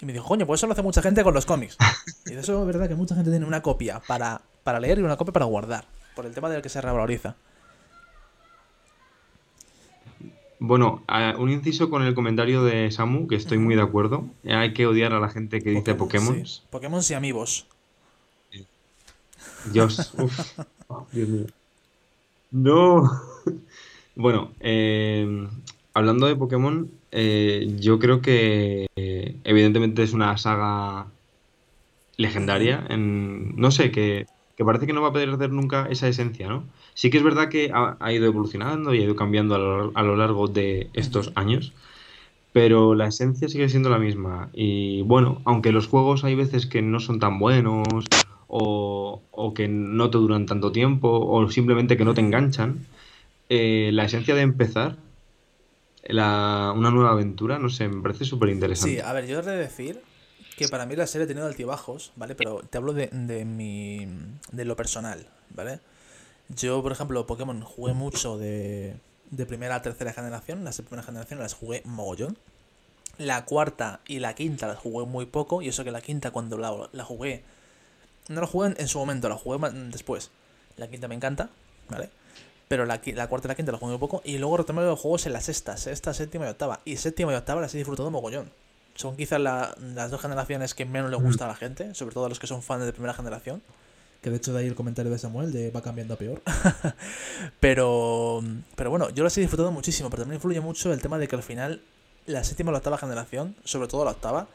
Y 0.00 0.06
me 0.06 0.12
dijo, 0.12 0.26
coño, 0.26 0.46
pues 0.46 0.60
eso 0.60 0.66
lo 0.66 0.72
hace 0.72 0.82
mucha 0.82 1.02
gente 1.02 1.22
con 1.22 1.34
los 1.34 1.46
cómics. 1.46 1.76
Y 2.26 2.34
de 2.34 2.40
eso 2.40 2.60
es 2.60 2.66
verdad 2.66 2.88
que 2.88 2.94
mucha 2.94 3.14
gente 3.14 3.30
tiene 3.30 3.44
una 3.44 3.60
copia 3.60 4.00
para, 4.00 4.40
para 4.62 4.80
leer 4.80 4.98
y 4.98 5.02
una 5.02 5.16
copia 5.16 5.32
para 5.32 5.44
guardar. 5.44 5.84
Por 6.16 6.24
el 6.24 6.32
tema 6.32 6.48
del 6.48 6.62
que 6.62 6.68
se 6.68 6.80
revaloriza. 6.80 7.36
Bueno, 10.58 11.02
un 11.38 11.50
inciso 11.50 11.90
con 11.90 12.02
el 12.02 12.14
comentario 12.14 12.64
de 12.64 12.90
Samu, 12.90 13.28
que 13.28 13.34
estoy 13.36 13.58
muy 13.58 13.74
de 13.74 13.82
acuerdo. 13.82 14.24
Hay 14.44 14.72
que 14.72 14.86
odiar 14.86 15.12
a 15.12 15.20
la 15.20 15.28
gente 15.28 15.60
que 15.60 15.70
dice 15.70 15.94
Pokémon, 15.94 16.46
sí. 16.46 16.62
Pokémon. 16.70 17.00
Pokémon 17.00 17.02
y 17.06 17.12
amigos. 17.12 17.66
Dios, 19.72 20.14
uf, 20.16 20.58
oh, 20.88 21.06
Dios 21.12 21.28
mío. 21.28 21.46
No. 22.50 23.10
Bueno, 24.16 24.52
eh, 24.60 25.48
hablando 25.92 26.28
de 26.28 26.36
Pokémon, 26.36 26.88
eh, 27.16 27.68
yo 27.78 28.00
creo 28.00 28.20
que 28.20 28.88
eh, 28.96 29.36
evidentemente 29.44 30.02
es 30.02 30.12
una 30.12 30.36
saga 30.36 31.06
legendaria. 32.16 32.84
En, 32.90 33.54
no 33.56 33.70
sé, 33.70 33.92
que, 33.92 34.26
que 34.56 34.64
parece 34.64 34.86
que 34.86 34.92
no 34.92 35.00
va 35.00 35.08
a 35.08 35.12
perder 35.12 35.50
nunca 35.52 35.86
esa 35.88 36.08
esencia, 36.08 36.48
¿no? 36.48 36.64
Sí 36.94 37.10
que 37.10 37.18
es 37.18 37.24
verdad 37.24 37.48
que 37.48 37.70
ha, 37.72 37.96
ha 38.00 38.12
ido 38.12 38.26
evolucionando 38.26 38.94
y 38.94 39.00
ha 39.00 39.04
ido 39.04 39.16
cambiando 39.16 39.54
a 39.54 39.58
lo, 39.58 39.92
a 39.94 40.02
lo 40.02 40.16
largo 40.16 40.48
de 40.48 40.90
estos 40.92 41.32
años, 41.36 41.72
pero 42.52 42.94
la 42.94 43.06
esencia 43.08 43.48
sigue 43.48 43.68
siendo 43.68 43.90
la 43.90 43.98
misma. 43.98 44.50
Y 44.52 45.02
bueno, 45.02 45.40
aunque 45.44 45.72
los 45.72 45.86
juegos 45.86 46.24
hay 46.24 46.34
veces 46.34 46.66
que 46.66 46.82
no 46.82 47.00
son 47.00 47.20
tan 47.20 47.38
buenos 47.38 47.86
o, 48.48 49.22
o 49.30 49.54
que 49.54 49.68
no 49.68 50.10
te 50.10 50.18
duran 50.18 50.46
tanto 50.46 50.72
tiempo 50.72 51.08
o 51.10 51.48
simplemente 51.50 51.96
que 51.96 52.04
no 52.04 52.14
te 52.14 52.20
enganchan, 52.20 52.86
eh, 53.48 53.90
la 53.92 54.04
esencia 54.04 54.34
de 54.34 54.42
empezar 54.42 54.96
la- 56.08 56.72
una 56.76 56.90
nueva 56.90 57.10
aventura, 57.12 57.58
no 57.58 57.68
sé, 57.68 57.88
me 57.88 58.02
parece 58.02 58.24
súper 58.24 58.48
Sí, 58.48 58.54
interesante. 58.54 59.02
a 59.02 59.12
ver, 59.12 59.26
yo 59.26 59.40
he 59.40 59.42
de 59.42 59.56
decir 59.56 60.00
que 60.56 60.68
para 60.68 60.86
mí 60.86 60.96
la 60.96 61.06
serie 61.06 61.24
ha 61.24 61.28
tenido 61.28 61.46
altibajos, 61.46 62.12
¿vale? 62.16 62.34
Pero 62.34 62.60
te 62.68 62.78
hablo 62.78 62.92
de, 62.92 63.08
de 63.08 63.44
mi. 63.44 64.06
de 64.52 64.64
lo 64.64 64.76
personal, 64.76 65.26
¿vale? 65.50 65.80
Yo, 66.48 66.82
por 66.82 66.92
ejemplo, 66.92 67.26
Pokémon 67.26 67.60
jugué 67.62 67.94
mucho 67.94 68.36
de, 68.38 68.96
de 69.30 69.46
primera 69.46 69.76
a 69.76 69.82
tercera 69.82 70.12
generación. 70.12 70.64
Las 70.64 70.76
de 70.76 70.82
primera 70.82 71.02
generación 71.02 71.40
las 71.40 71.54
jugué 71.54 71.82
mogollón. 71.84 72.36
La 73.18 73.44
cuarta 73.44 74.00
y 74.06 74.18
la 74.18 74.34
quinta 74.34 74.66
las 74.66 74.78
jugué 74.78 75.06
muy 75.06 75.26
poco. 75.26 75.62
Y 75.62 75.68
eso 75.68 75.84
que 75.84 75.90
la 75.90 76.00
quinta, 76.02 76.30
cuando 76.32 76.58
la, 76.58 76.88
la 76.92 77.04
jugué, 77.04 77.44
no 78.28 78.40
la 78.40 78.46
jugué 78.46 78.68
en, 78.68 78.76
en 78.78 78.88
su 78.88 78.98
momento, 78.98 79.28
la 79.28 79.36
jugué 79.36 79.58
después. 79.90 80.30
La 80.76 80.88
quinta 80.88 81.08
me 81.08 81.14
encanta, 81.14 81.50
¿vale? 81.88 82.10
Pero 82.68 82.86
la, 82.86 83.00
la 83.04 83.26
cuarta 83.28 83.46
y 83.46 83.50
la 83.50 83.54
quinta 83.54 83.72
la 83.72 83.78
jugué 83.78 83.92
muy 83.92 83.98
poco. 84.00 84.22
Y 84.24 84.38
luego 84.38 84.56
retomé 84.56 84.82
los 84.82 84.98
juegos 84.98 85.26
en 85.26 85.32
la 85.34 85.40
sexta, 85.40 85.76
sexta, 85.76 86.14
séptima 86.14 86.46
y 86.46 86.48
octava. 86.50 86.80
Y 86.84 86.96
séptima 86.96 87.32
y 87.32 87.36
octava 87.36 87.60
las 87.60 87.74
he 87.74 87.78
disfrutado 87.78 88.10
mogollón. 88.10 88.50
Son 88.94 89.16
quizás 89.16 89.40
la- 89.40 89.74
las 89.94 90.10
dos 90.10 90.20
generaciones 90.20 90.72
que 90.74 90.84
menos 90.84 91.10
le 91.10 91.16
gusta 91.16 91.44
a 91.44 91.48
la 91.48 91.54
gente, 91.56 91.94
sobre 91.94 92.14
todo 92.14 92.26
a 92.26 92.28
los 92.28 92.38
que 92.38 92.46
son 92.46 92.62
fans 92.62 92.84
de 92.86 92.92
primera 92.92 93.12
generación. 93.12 93.62
Que 94.22 94.30
de 94.30 94.36
hecho 94.36 94.54
de 94.54 94.60
ahí 94.60 94.66
el 94.66 94.74
comentario 94.74 95.10
de 95.12 95.18
Samuel 95.18 95.52
de 95.52 95.70
va 95.70 95.82
cambiando 95.82 96.14
a 96.14 96.16
peor. 96.16 96.40
Pero, 97.60 98.42
pero 98.76 98.90
bueno, 98.90 99.10
yo 99.10 99.24
las 99.24 99.36
he 99.36 99.40
disfrutado 99.40 99.70
muchísimo, 99.70 100.10
pero 100.10 100.22
también 100.22 100.36
influye 100.36 100.60
mucho 100.60 100.92
el 100.92 101.00
tema 101.02 101.18
de 101.18 101.28
que 101.28 101.36
al 101.36 101.42
final 101.42 101.82
la 102.26 102.42
séptima 102.44 102.70
o 102.70 102.72
la 102.72 102.78
octava 102.78 102.98
generación, 102.98 103.54
sobre 103.64 103.88
todo 103.88 104.04
la 104.04 104.12
octava, 104.12 104.46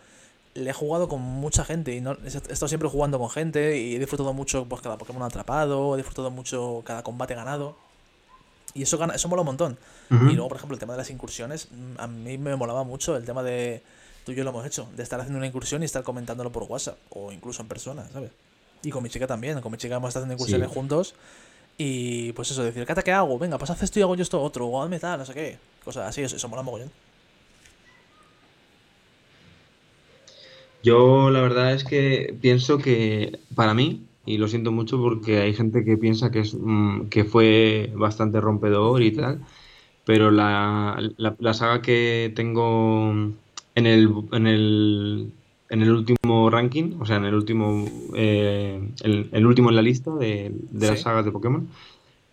le 0.55 0.69
he 0.71 0.73
jugado 0.73 1.07
con 1.07 1.21
mucha 1.21 1.63
gente 1.65 1.93
y 1.95 2.01
no, 2.01 2.13
he 2.23 2.27
estado 2.27 2.67
siempre 2.67 2.89
jugando 2.89 3.19
con 3.19 3.29
gente 3.29 3.77
y 3.77 3.95
he 3.95 3.99
disfrutado 3.99 4.33
mucho 4.33 4.65
pues, 4.65 4.81
cada 4.81 4.97
Pokémon 4.97 5.21
atrapado, 5.23 5.93
he 5.93 5.97
disfrutado 5.97 6.31
mucho 6.31 6.81
cada 6.85 7.03
combate 7.03 7.35
ganado. 7.35 7.77
Y 8.73 8.83
eso, 8.83 8.97
gana, 8.97 9.15
eso 9.15 9.27
mola 9.27 9.41
un 9.41 9.47
montón. 9.47 9.77
Y 10.09 10.33
luego, 10.33 10.47
por 10.49 10.57
ejemplo, 10.57 10.75
el 10.75 10.79
tema 10.79 10.93
de 10.93 10.97
las 10.97 11.09
incursiones, 11.09 11.67
mm, 11.71 11.99
a 11.99 12.07
mí 12.07 12.37
me 12.37 12.55
molaba 12.55 12.83
mucho 12.83 13.15
el 13.15 13.25
tema 13.25 13.43
de, 13.43 13.81
tú 14.25 14.31
y 14.31 14.35
yo 14.35 14.43
lo 14.43 14.51
hemos 14.51 14.65
hecho, 14.65 14.87
de 14.95 15.03
estar 15.03 15.19
haciendo 15.19 15.37
una 15.37 15.47
incursión 15.47 15.81
y 15.81 15.85
estar 15.85 16.03
comentándolo 16.03 16.51
por 16.51 16.63
WhatsApp 16.63 16.97
o 17.09 17.31
incluso 17.31 17.61
en 17.61 17.67
persona, 17.67 18.07
¿sabes? 18.11 18.31
Y 18.83 18.91
con 18.91 19.03
mi 19.03 19.09
chica 19.09 19.27
también, 19.27 19.59
con 19.61 19.71
mi 19.71 19.77
chica 19.77 19.95
hemos 19.95 20.09
estado 20.09 20.25
haciendo 20.25 20.41
incursiones 20.41 20.69
juntos 20.69 21.15
y 21.81 22.33
pues 22.33 22.51
eso, 22.51 22.61
decir, 22.61 22.85
Cata, 22.85 23.01
¿qué 23.01 23.13
hago? 23.13 23.39
Venga, 23.39 23.57
pues 23.57 23.71
haz 23.71 23.81
esto 23.81 23.99
y 23.99 24.01
hago 24.01 24.13
yo 24.13 24.23
esto 24.23 24.41
otro, 24.41 24.67
o 24.67 24.83
hazme 24.83 24.99
tal, 24.99 25.17
no 25.17 25.25
sé 25.25 25.33
qué. 25.33 25.57
Cosas 25.85 26.09
así, 26.09 26.21
eso, 26.21 26.35
eso 26.35 26.49
mola 26.49 26.61
mogollón. 26.61 26.91
Yo 30.83 31.29
la 31.29 31.39
verdad 31.39 31.73
es 31.73 31.85
que 31.85 32.35
pienso 32.41 32.79
que 32.79 33.39
para 33.55 33.73
mí, 33.73 34.05
y 34.29 34.37
lo 34.37 34.47
siento 34.47 34.71
mucho 34.71 35.01
porque 35.01 35.39
hay 35.39 35.55
gente 35.55 35.83
que 35.83 35.97
piensa 35.97 36.29
que, 36.29 36.41
es, 36.41 36.53
mm, 36.53 37.07
que 37.09 37.23
fue 37.25 37.91
bastante 37.95 38.39
rompedor 38.39 39.01
y 39.01 39.11
tal, 39.11 39.41
pero 40.05 40.29
la, 40.29 41.01
la, 41.17 41.53
saga 41.55 41.81
que 41.81 42.31
tengo 42.35 43.11
en 43.73 43.85
el, 43.87 44.13
en 44.31 44.45
el, 44.45 45.31
en 45.69 45.81
el 45.81 45.91
último 45.91 46.49
ranking, 46.51 46.97
o 46.99 47.07
sea, 47.07 47.15
en 47.17 47.25
el 47.25 47.33
último, 47.33 47.85
eh, 48.15 48.79
el, 49.01 49.45
último 49.47 49.69
en 49.69 49.75
la 49.75 49.81
lista 49.81 50.13
de, 50.13 50.51
de 50.53 50.87
las 50.87 51.01
sagas 51.01 51.25
de 51.25 51.31
Pokémon, 51.31 51.67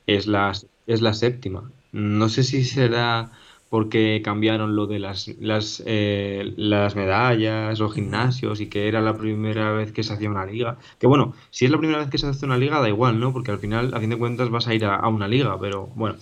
es 0.07 0.27
la, 0.27 0.53
es 0.87 1.01
la 1.01 1.15
séptima. 1.15 1.71
No 1.93 2.29
sé 2.29 2.43
si 2.43 2.63
será 2.65 3.33
porque 3.77 4.23
cambiaron 4.25 4.75
lo 4.75 4.87
de 4.87 4.99
las, 4.99 5.29
las, 5.39 5.83
eh, 5.85 6.55
las 6.57 6.97
medallas, 6.97 7.79
los 7.79 7.93
gimnasios 7.93 8.63
y 8.63 8.69
que 8.69 8.89
era 8.89 9.03
la 9.03 9.19
primera 9.19 9.71
vez 9.73 9.93
que 9.93 10.03
se 10.03 10.15
hacía 10.15 10.31
una 10.31 10.47
liga. 10.47 10.79
Que 10.99 11.07
bueno, 11.07 11.35
si 11.51 11.67
es 11.67 11.71
la 11.71 11.77
primera 11.77 11.99
vez 11.99 12.09
que 12.09 12.17
se 12.17 12.27
hace 12.27 12.47
una 12.47 12.57
liga, 12.57 12.81
da 12.81 12.89
igual, 12.89 13.21
¿no? 13.21 13.35
Porque 13.35 13.51
al 13.51 13.59
final, 13.59 13.93
a 13.93 14.01
fin 14.01 14.09
de 14.09 14.17
cuentas, 14.17 14.49
vas 14.49 14.67
a 14.67 14.73
ir 14.73 14.87
a, 14.87 15.07
una 15.09 15.29
liga, 15.29 15.61
pero 15.61 15.89
bueno. 15.95 16.17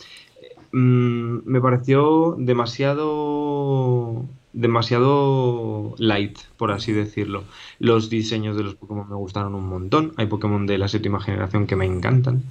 Mm, 0.72 1.42
me 1.44 1.60
pareció 1.60 2.34
demasiado 2.40 4.24
demasiado 4.52 5.94
light, 5.98 6.36
por 6.56 6.72
así 6.72 6.90
decirlo. 6.90 7.44
Los 7.78 8.10
diseños 8.10 8.56
de 8.56 8.64
los 8.64 8.74
Pokémon 8.74 9.08
me 9.08 9.14
gustaron 9.14 9.54
un 9.54 9.68
montón. 9.68 10.12
Hay 10.16 10.26
Pokémon 10.26 10.66
de 10.66 10.76
la 10.78 10.88
séptima 10.88 11.20
generación 11.20 11.68
que 11.68 11.76
me 11.76 11.86
encantan 11.86 12.42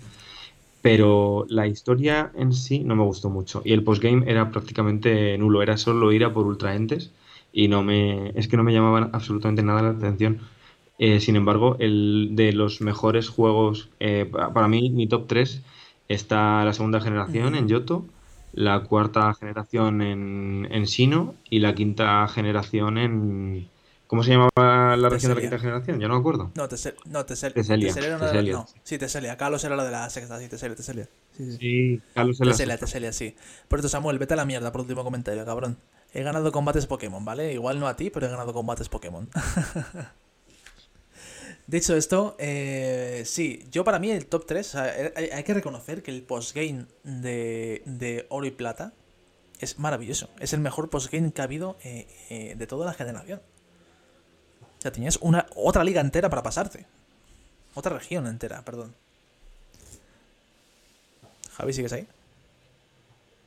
pero 0.83 1.45
la 1.49 1.65
historia 1.65 2.33
en 2.35 2.51
sí 2.53 2.83
no 2.83 2.95
me 2.97 3.03
gustó 3.03 3.29
mucho. 3.29 3.61
Y 3.63 3.71
el 3.71 3.83
postgame 3.85 4.29
era 4.29 4.51
prácticamente 4.51 5.37
nulo, 5.37 5.61
era 5.63 5.77
solo 5.77 6.11
ir 6.11 6.25
a 6.25 6.33
por 6.33 6.45
ultraentes 6.45 7.13
y 7.53 7.69
no 7.69 7.83
me, 7.83 8.31
es 8.35 8.49
que 8.49 8.57
no 8.57 8.63
me 8.63 8.73
llamaban 8.73 9.09
absolutamente 9.13 9.63
nada 9.63 9.81
la 9.81 9.89
atención. 9.91 10.41
Eh, 10.99 11.21
sin 11.21 11.37
embargo, 11.37 11.77
el 11.79 12.31
de 12.33 12.51
los 12.51 12.81
mejores 12.81 13.29
juegos, 13.29 13.89
eh, 14.01 14.29
para 14.53 14.67
mí, 14.67 14.89
mi 14.89 15.07
top 15.07 15.27
3 15.27 15.61
está 16.09 16.65
la 16.65 16.73
segunda 16.73 16.99
generación 16.99 17.55
en 17.55 17.69
Yoto, 17.69 18.05
la 18.51 18.83
cuarta 18.83 19.33
generación 19.35 20.01
en, 20.01 20.67
en 20.69 20.85
Sino 20.87 21.35
y 21.49 21.59
la 21.59 21.75
quinta 21.75 22.27
generación 22.27 22.97
en, 22.97 23.69
¿Cómo 24.13 24.21
se 24.21 24.29
llamaba 24.29 24.95
la 24.95 25.09
región 25.09 25.31
de 25.31 25.35
la 25.37 25.41
quinta 25.41 25.57
generación? 25.57 25.99
Ya 25.99 26.07
no 26.07 26.13
me 26.13 26.19
acuerdo. 26.19 26.51
No, 26.53 26.67
Tesel 26.67 26.93
no 27.05 27.25
Teselia. 27.25 27.55
Teselia, 27.55 27.87
Teselia, 27.91 28.53
no, 28.53 28.67
sí, 28.83 28.99
Teselia. 28.99 29.37
Carlos 29.37 29.63
era 29.63 29.75
la 29.75 29.85
de 29.85 29.89
la 29.89 30.07
sexta, 30.07 30.37
sí, 30.37 30.47
Teselia, 30.47 30.75
Teselia. 30.75 31.09
Sí, 31.35 31.51
sí. 31.51 31.57
sí 31.57 32.01
Carlos 32.13 32.39
era 32.39 32.51
Teselia, 32.51 32.77
Teselia, 32.77 33.11
sí. 33.11 33.35
Por 33.67 33.79
esto, 33.79 33.89
Samuel, 33.89 34.19
vete 34.19 34.35
a 34.35 34.37
la 34.37 34.45
mierda 34.45 34.71
por 34.71 34.81
último 34.81 35.03
comentario, 35.03 35.43
cabrón. 35.45 35.79
He 36.13 36.21
ganado 36.21 36.51
combates 36.51 36.85
Pokémon, 36.85 37.25
¿vale? 37.25 37.53
Igual 37.53 37.79
no 37.79 37.87
a 37.87 37.95
ti, 37.95 38.11
pero 38.11 38.27
he 38.27 38.29
ganado 38.29 38.53
combates 38.53 38.87
Pokémon. 38.87 39.27
Dicho 41.65 41.95
esto, 41.95 42.35
eh, 42.37 43.23
sí, 43.25 43.65
yo 43.71 43.83
para 43.83 43.97
mí 43.97 44.11
el 44.11 44.27
top 44.27 44.45
3, 44.45 44.75
hay, 44.75 45.43
que 45.43 45.55
reconocer 45.55 46.03
que 46.03 46.11
el 46.11 46.21
postgame 46.21 46.85
de, 47.03 47.81
de 47.87 48.27
Oro 48.29 48.45
y 48.45 48.51
Plata 48.51 48.93
es 49.59 49.79
maravilloso. 49.79 50.29
Es 50.39 50.53
el 50.53 50.59
mejor 50.59 50.91
postgame 50.91 51.33
que 51.33 51.41
ha 51.41 51.45
habido 51.45 51.77
eh, 51.83 52.05
eh, 52.29 52.53
de 52.55 52.67
toda 52.67 52.85
la 52.85 52.93
generación 52.93 53.41
sea, 54.83 54.91
tenías 54.91 55.17
una, 55.21 55.47
otra 55.55 55.83
liga 55.83 56.01
entera 56.01 56.29
para 56.29 56.43
pasarte. 56.43 56.85
Otra 57.73 57.97
región 57.97 58.27
entera, 58.27 58.61
perdón. 58.63 58.93
Javi, 61.53 61.73
¿sigues 61.73 61.93
ahí? 61.93 62.07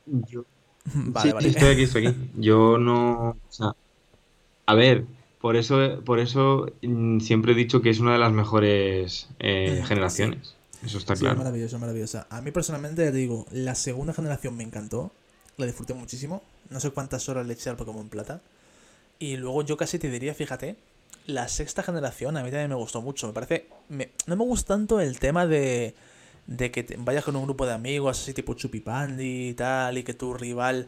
Yo. 0.05 0.45
Vale, 0.85 1.33
vale. 1.33 1.49
estoy 1.49 1.67
aquí, 1.67 1.83
estoy 1.83 2.07
aquí. 2.07 2.29
Yo 2.37 2.77
no. 2.77 3.31
O 3.31 3.37
sea, 3.49 3.75
a 4.65 4.73
ver, 4.73 5.03
por 5.41 5.57
eso, 5.57 6.01
por 6.05 6.19
eso 6.19 6.71
mm, 6.81 7.19
siempre 7.19 7.51
he 7.51 7.55
dicho 7.55 7.81
que 7.81 7.89
es 7.89 7.99
una 7.99 8.13
de 8.13 8.19
las 8.19 8.31
mejores 8.31 9.27
eh, 9.39 9.83
generaciones. 9.87 10.55
Eso 10.85 10.97
está 10.97 11.15
claro. 11.15 11.37
maravilloso, 11.37 11.77
maravillosa. 11.77 12.25
A 12.29 12.41
mí 12.41 12.51
personalmente, 12.51 13.03
te 13.03 13.11
digo, 13.11 13.45
la 13.51 13.75
segunda 13.75 14.13
generación 14.13 14.55
me 14.55 14.63
encantó. 14.63 15.11
La 15.57 15.65
disfruté 15.65 15.93
muchísimo. 15.93 16.41
No 16.69 16.79
sé 16.79 16.91
cuántas 16.91 17.27
horas 17.27 17.45
le 17.45 17.53
eché 17.53 17.69
al 17.69 17.75
Pokémon 17.75 18.07
Plata. 18.07 18.41
Y 19.19 19.37
luego 19.37 19.63
yo 19.63 19.75
casi 19.75 19.99
te 19.99 20.09
diría, 20.09 20.33
fíjate, 20.33 20.77
la 21.27 21.47
sexta 21.49 21.83
generación 21.83 22.37
a 22.37 22.43
mí 22.43 22.49
también 22.49 22.69
me 22.69 22.75
gustó 22.75 23.01
mucho. 23.01 23.27
Me 23.27 23.33
parece. 23.33 23.67
no 23.89 24.35
me 24.35 24.43
gusta 24.43 24.73
tanto 24.73 24.99
el 24.99 25.19
tema 25.19 25.45
de. 25.45 25.93
de 26.47 26.71
que 26.71 26.95
vayas 26.97 27.23
con 27.23 27.35
un 27.35 27.43
grupo 27.43 27.65
de 27.65 27.73
amigos, 27.73 28.19
así 28.19 28.33
tipo 28.33 28.53
Chupipandi 28.53 29.49
y 29.49 29.53
tal, 29.53 29.97
y 29.97 30.03
que 30.03 30.13
tu 30.13 30.33
rival 30.33 30.87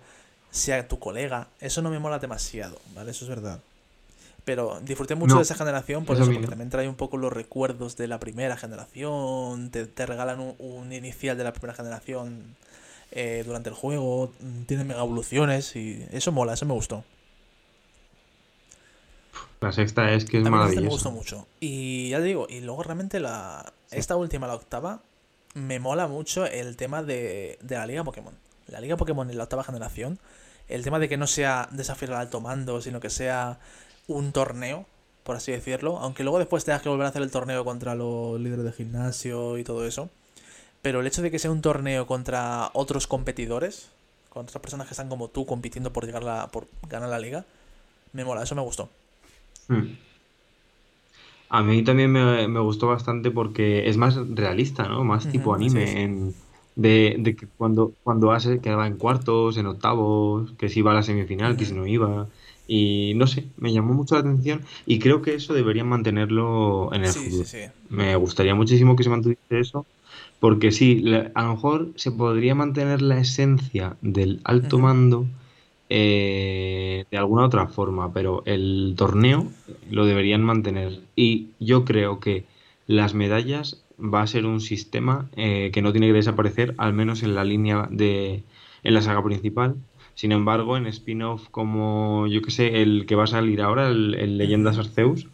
sea 0.50 0.88
tu 0.88 0.98
colega. 0.98 1.50
Eso 1.60 1.82
no 1.82 1.90
me 1.90 2.00
mola 2.00 2.20
demasiado, 2.20 2.80
¿vale? 2.96 3.12
Eso 3.12 3.26
es 3.26 3.30
verdad. 3.30 3.60
Pero 4.46 4.80
disfruté 4.82 5.14
mucho 5.14 5.36
de 5.36 5.44
esa 5.44 5.54
generación 5.54 6.06
por 6.06 6.16
eso, 6.16 6.32
porque 6.32 6.48
también 6.48 6.72
trae 6.72 6.88
un 6.88 6.96
poco 6.96 7.18
los 7.18 7.32
recuerdos 7.32 7.98
de 7.98 8.08
la 8.08 8.20
primera 8.20 8.58
generación. 8.58 9.70
Te, 9.70 9.86
te 9.86 10.06
regalan 10.06 10.56
un, 10.58 10.92
inicial 10.92 11.38
de 11.38 11.44
la 11.44 11.52
primera 11.52 11.76
generación 11.76 12.56
eh, 13.12 13.44
durante 13.46 13.70
el 13.70 13.76
juego. 13.76 14.32
Tienen 14.66 14.88
mega 14.88 15.02
evoluciones 15.02 15.76
y 15.76 16.04
eso 16.12 16.32
mola, 16.32 16.54
eso 16.54 16.66
me 16.66 16.74
gustó. 16.74 17.04
La 19.62 19.72
sexta 19.74 20.14
es 20.14 20.26
que 20.26 20.38
es 20.38 20.44
maravillosa. 20.44 20.82
me 20.82 20.88
gustó 20.88 21.12
mucho. 21.12 21.48
Y 21.60 22.10
ya 22.10 22.20
te 22.20 22.24
digo, 22.24 22.48
y 22.50 22.62
luego 22.62 22.84
realmente 22.84 23.20
la 23.20 23.74
esta 23.92 24.16
última, 24.16 24.48
la 24.48 24.56
octava, 24.56 25.02
me 25.54 25.80
mola 25.80 26.08
mucho 26.08 26.46
el 26.46 26.78
tema 26.78 27.04
de, 27.04 27.58
de 27.62 27.76
la 27.76 27.86
Liga 27.86 28.04
Pokémon. 28.04 28.34
La 28.68 28.80
Liga 28.80 28.98
Pokémon 28.98 29.30
en 29.30 29.38
la 29.38 29.44
octava 29.44 29.64
generación, 29.64 30.20
el 30.68 30.84
tema 30.84 31.00
de 31.00 31.10
que 31.10 31.18
no 31.18 31.28
sea 31.28 31.68
desafiar 31.72 32.14
al 32.14 32.20
alto 32.22 32.40
mando, 32.40 32.82
sino 32.82 33.00
que 33.00 33.10
sea 33.10 33.60
un 34.08 34.32
torneo, 34.32 34.86
por 35.24 35.36
así 35.36 35.52
decirlo. 35.52 35.98
Aunque 35.98 36.24
luego 36.24 36.40
después 36.40 36.64
tengas 36.64 36.82
que 36.82 36.90
volver 36.90 37.08
a 37.08 37.10
hacer 37.10 37.22
el 37.22 37.32
torneo 37.32 37.66
contra 37.66 37.96
los 37.96 38.40
líderes 38.40 38.66
de 38.66 38.72
gimnasio 38.72 39.58
y 39.58 39.64
todo 39.64 39.86
eso. 39.86 40.10
Pero 40.82 41.02
el 41.02 41.08
hecho 41.08 41.22
de 41.22 41.32
que 41.32 41.40
sea 41.40 41.52
un 41.52 41.62
torneo 41.62 42.08
contra 42.08 42.70
otros 42.74 43.08
competidores, 43.08 43.90
contra 44.30 44.52
otras 44.52 44.62
personas 44.62 44.88
que 44.88 44.94
están 44.94 45.10
como 45.10 45.28
tú 45.28 45.46
compitiendo 45.46 45.92
por 45.92 46.06
llegar 46.06 46.24
la, 46.24 46.48
por 46.48 46.68
ganar 46.88 47.10
la 47.10 47.20
liga, 47.20 47.46
me 48.14 48.24
mola, 48.24 48.44
eso 48.44 48.56
me 48.56 48.62
gustó. 48.62 48.90
Hmm. 49.70 49.96
A 51.50 51.64
mí 51.64 51.84
también 51.84 52.12
me, 52.12 52.60
gustó 52.60 52.88
bastante 52.88 53.32
porque 53.32 53.90
es 53.90 53.98
más 53.98 54.16
realista, 54.30 54.88
¿no? 54.88 55.04
Más 55.04 55.28
tipo 55.30 55.54
anime. 55.54 56.24
de, 56.76 57.36
que 57.38 57.48
cuando, 57.58 57.94
cuando 58.04 58.32
hace 58.32 58.60
quedaba 58.60 58.86
en 58.86 58.98
cuartos, 58.98 59.58
en 59.58 59.66
octavos, 59.66 60.54
que 60.58 60.70
si 60.70 60.80
iba 60.80 60.92
a 60.92 60.96
la 60.96 61.04
semifinal, 61.04 61.58
que 61.58 61.66
si 61.66 61.74
no 61.74 61.88
iba. 61.88 62.28
Y 62.68 63.14
no 63.16 63.26
sé, 63.26 63.48
me 63.58 63.74
llamó 63.74 63.96
mucho 63.96 64.14
la 64.14 64.22
atención 64.22 64.62
y 64.86 65.00
creo 65.00 65.24
que 65.24 65.34
eso 65.34 65.56
deberían 65.56 65.88
mantenerlo 65.88 66.94
en 66.94 67.04
el 67.04 67.12
futuro. 67.12 67.46
Me 67.90 68.16
gustaría 68.16 68.54
muchísimo 68.54 68.96
que 68.96 69.04
se 69.04 69.10
mantuviese 69.10 69.60
eso, 69.60 69.88
porque 70.40 70.72
sí, 70.72 71.04
a 71.34 71.44
lo 71.44 71.56
mejor 71.56 71.90
se 71.96 72.12
podría 72.12 72.54
mantener 72.54 73.02
la 73.02 73.18
esencia 73.18 73.98
del 74.02 74.40
alto 74.44 74.78
mando 74.78 75.26
eh, 75.90 77.06
de 77.10 77.18
alguna 77.18 77.46
otra 77.46 77.68
forma, 77.68 78.14
pero 78.14 78.44
el 78.46 78.94
torneo 78.96 79.48
lo 79.90 80.06
deberían 80.06 80.44
mantener. 80.44 81.02
Y 81.16 81.50
yo 81.60 81.84
creo 81.84 82.20
que 82.20 82.46
las 82.86 83.14
medallas 83.14 83.84
va 84.00 84.22
a 84.22 84.28
ser 84.28 84.46
un 84.46 84.62
sistema 84.62 85.30
eh, 85.36 85.72
que 85.74 85.82
no 85.82 85.92
tiene 85.92 86.08
que 86.08 86.14
desaparecer, 86.14 86.76
al 86.78 86.94
menos 86.94 87.24
en 87.24 87.36
la 87.36 87.44
línea 87.44 87.88
de. 87.92 88.44
en 88.84 88.94
la 88.94 89.02
saga 89.02 89.24
principal. 89.24 89.76
Sin 90.14 90.32
embargo, 90.32 90.76
en 90.78 90.86
spin-off 90.86 91.48
como, 91.50 92.28
yo 92.28 92.42
que 92.42 92.52
sé, 92.52 92.82
el 92.82 93.06
que 93.06 93.16
va 93.16 93.24
a 93.24 93.28
salir 93.28 93.62
ahora, 93.62 93.88
el, 93.88 94.38
Leyendas 94.38 94.78
Arceus, 94.78 95.28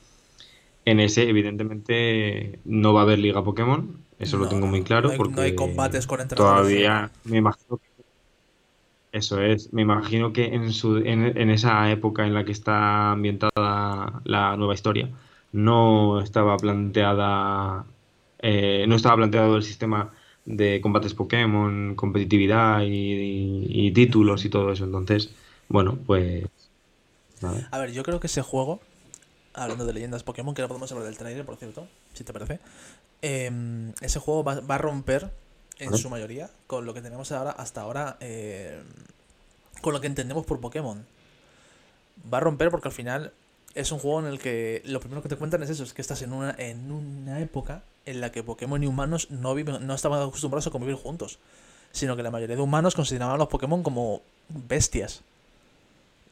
en 0.86 1.00
ese, 1.00 1.28
evidentemente, 1.28 2.60
no 2.66 2.94
va 2.94 3.02
a 3.02 3.04
haber 3.04 3.20
Liga 3.20 3.44
Pokémon. 3.44 3.98
Eso 4.20 4.38
lo 4.38 4.48
tengo 4.48 4.68
muy 4.68 4.84
claro. 4.84 5.12
porque 5.18 5.36
no 5.36 5.42
hay 5.42 5.56
combates 5.56 6.08
con 6.08 6.26
Todavía 6.28 7.12
me 7.26 7.38
imagino 7.38 7.78
que 7.78 7.95
eso 9.16 9.42
es, 9.42 9.72
me 9.72 9.82
imagino 9.82 10.34
que 10.34 10.48
en, 10.48 10.74
su, 10.74 10.98
en, 10.98 11.50
esa 11.50 11.90
época 11.90 12.26
en 12.28 12.34
la 12.34 12.44
que 12.44 12.52
está 12.52 13.12
ambientada 13.12 14.22
la 14.26 14.58
nueva 14.58 14.74
historia 14.74 15.10
no 15.54 16.20
estaba 16.20 16.58
planteada, 16.58 17.86
eh, 18.40 18.84
no 18.90 18.96
estaba 18.96 19.16
planteado 19.16 19.56
el 19.56 19.64
sistema 19.64 20.14
de 20.44 20.82
combates 20.82 21.14
Pokémon, 21.14 21.96
competitividad 21.96 22.82
y, 22.86 23.90
títulos 23.94 24.44
y 24.44 24.50
todo 24.50 24.74
eso. 24.74 24.84
Entonces, 24.84 25.34
bueno, 25.70 25.98
pues. 26.06 26.44
A 27.72 27.80
ver, 27.80 27.94
yo 27.94 28.04
creo 28.04 28.20
que 28.20 28.28
ese 28.28 28.42
juego, 28.42 28.82
hablando 29.54 29.86
de 29.86 29.94
leyendas 29.94 30.24
Pokémon, 30.24 30.54
que 30.54 30.62
no 30.62 30.68
podemos 30.68 30.92
hablar 30.92 31.08
del 31.08 31.18
trailer, 31.18 31.46
por 31.46 31.56
cierto, 31.56 31.88
si 32.14 32.26
te 32.26 32.34
parece, 32.34 32.60
em, 33.22 33.94
ese 34.02 34.20
juego 34.20 34.44
va 34.44 34.76
a 34.76 34.78
romper 34.78 35.32
en 35.80 35.96
su 35.98 36.10
mayoría 36.10 36.50
con 36.68 36.86
lo 36.86 36.94
que 36.94 37.02
tenemos 37.02 37.32
ahora 37.32 37.52
hasta 37.52 37.82
ahora, 37.82 38.18
em, 38.20 38.84
con 39.82 39.94
lo 39.94 40.02
que 40.02 40.08
entendemos 40.08 40.46
por 40.46 40.60
Pokémon. 40.60 41.06
Va 42.34 42.38
a 42.38 42.42
romper 42.42 42.72
porque 42.72 42.88
al 42.88 42.94
final 42.94 43.34
es 43.74 43.92
un 43.92 44.00
juego 44.00 44.20
en 44.22 44.28
el 44.28 44.40
que 44.40 44.82
lo 44.86 45.00
primero 45.02 45.22
que 45.22 45.30
te 45.30 45.36
cuentan 45.36 45.62
es 45.64 45.70
eso, 45.70 45.84
es 45.84 45.94
que 45.94 46.02
estás 46.02 46.22
en 46.22 46.32
una, 46.32 46.56
en 46.58 46.92
una 46.92 47.40
época 47.42 47.84
en 48.06 48.22
la 48.22 48.32
que 48.32 48.42
Pokémon 48.44 48.82
y 48.82 48.88
humanos 48.88 49.30
no, 49.32 49.54
viven, 49.54 49.86
no 49.86 49.94
estaban 49.94 50.22
acostumbrados 50.22 50.68
a 50.68 50.72
convivir 50.72 50.96
juntos, 50.96 51.40
sino 51.92 52.16
que 52.16 52.24
la 52.24 52.32
mayoría 52.32 52.56
de 52.56 52.62
humanos 52.62 52.96
consideraban 52.96 53.36
a 53.36 53.38
los 53.38 53.48
Pokémon 53.50 53.84
como 53.84 54.22
bestias. 54.48 55.22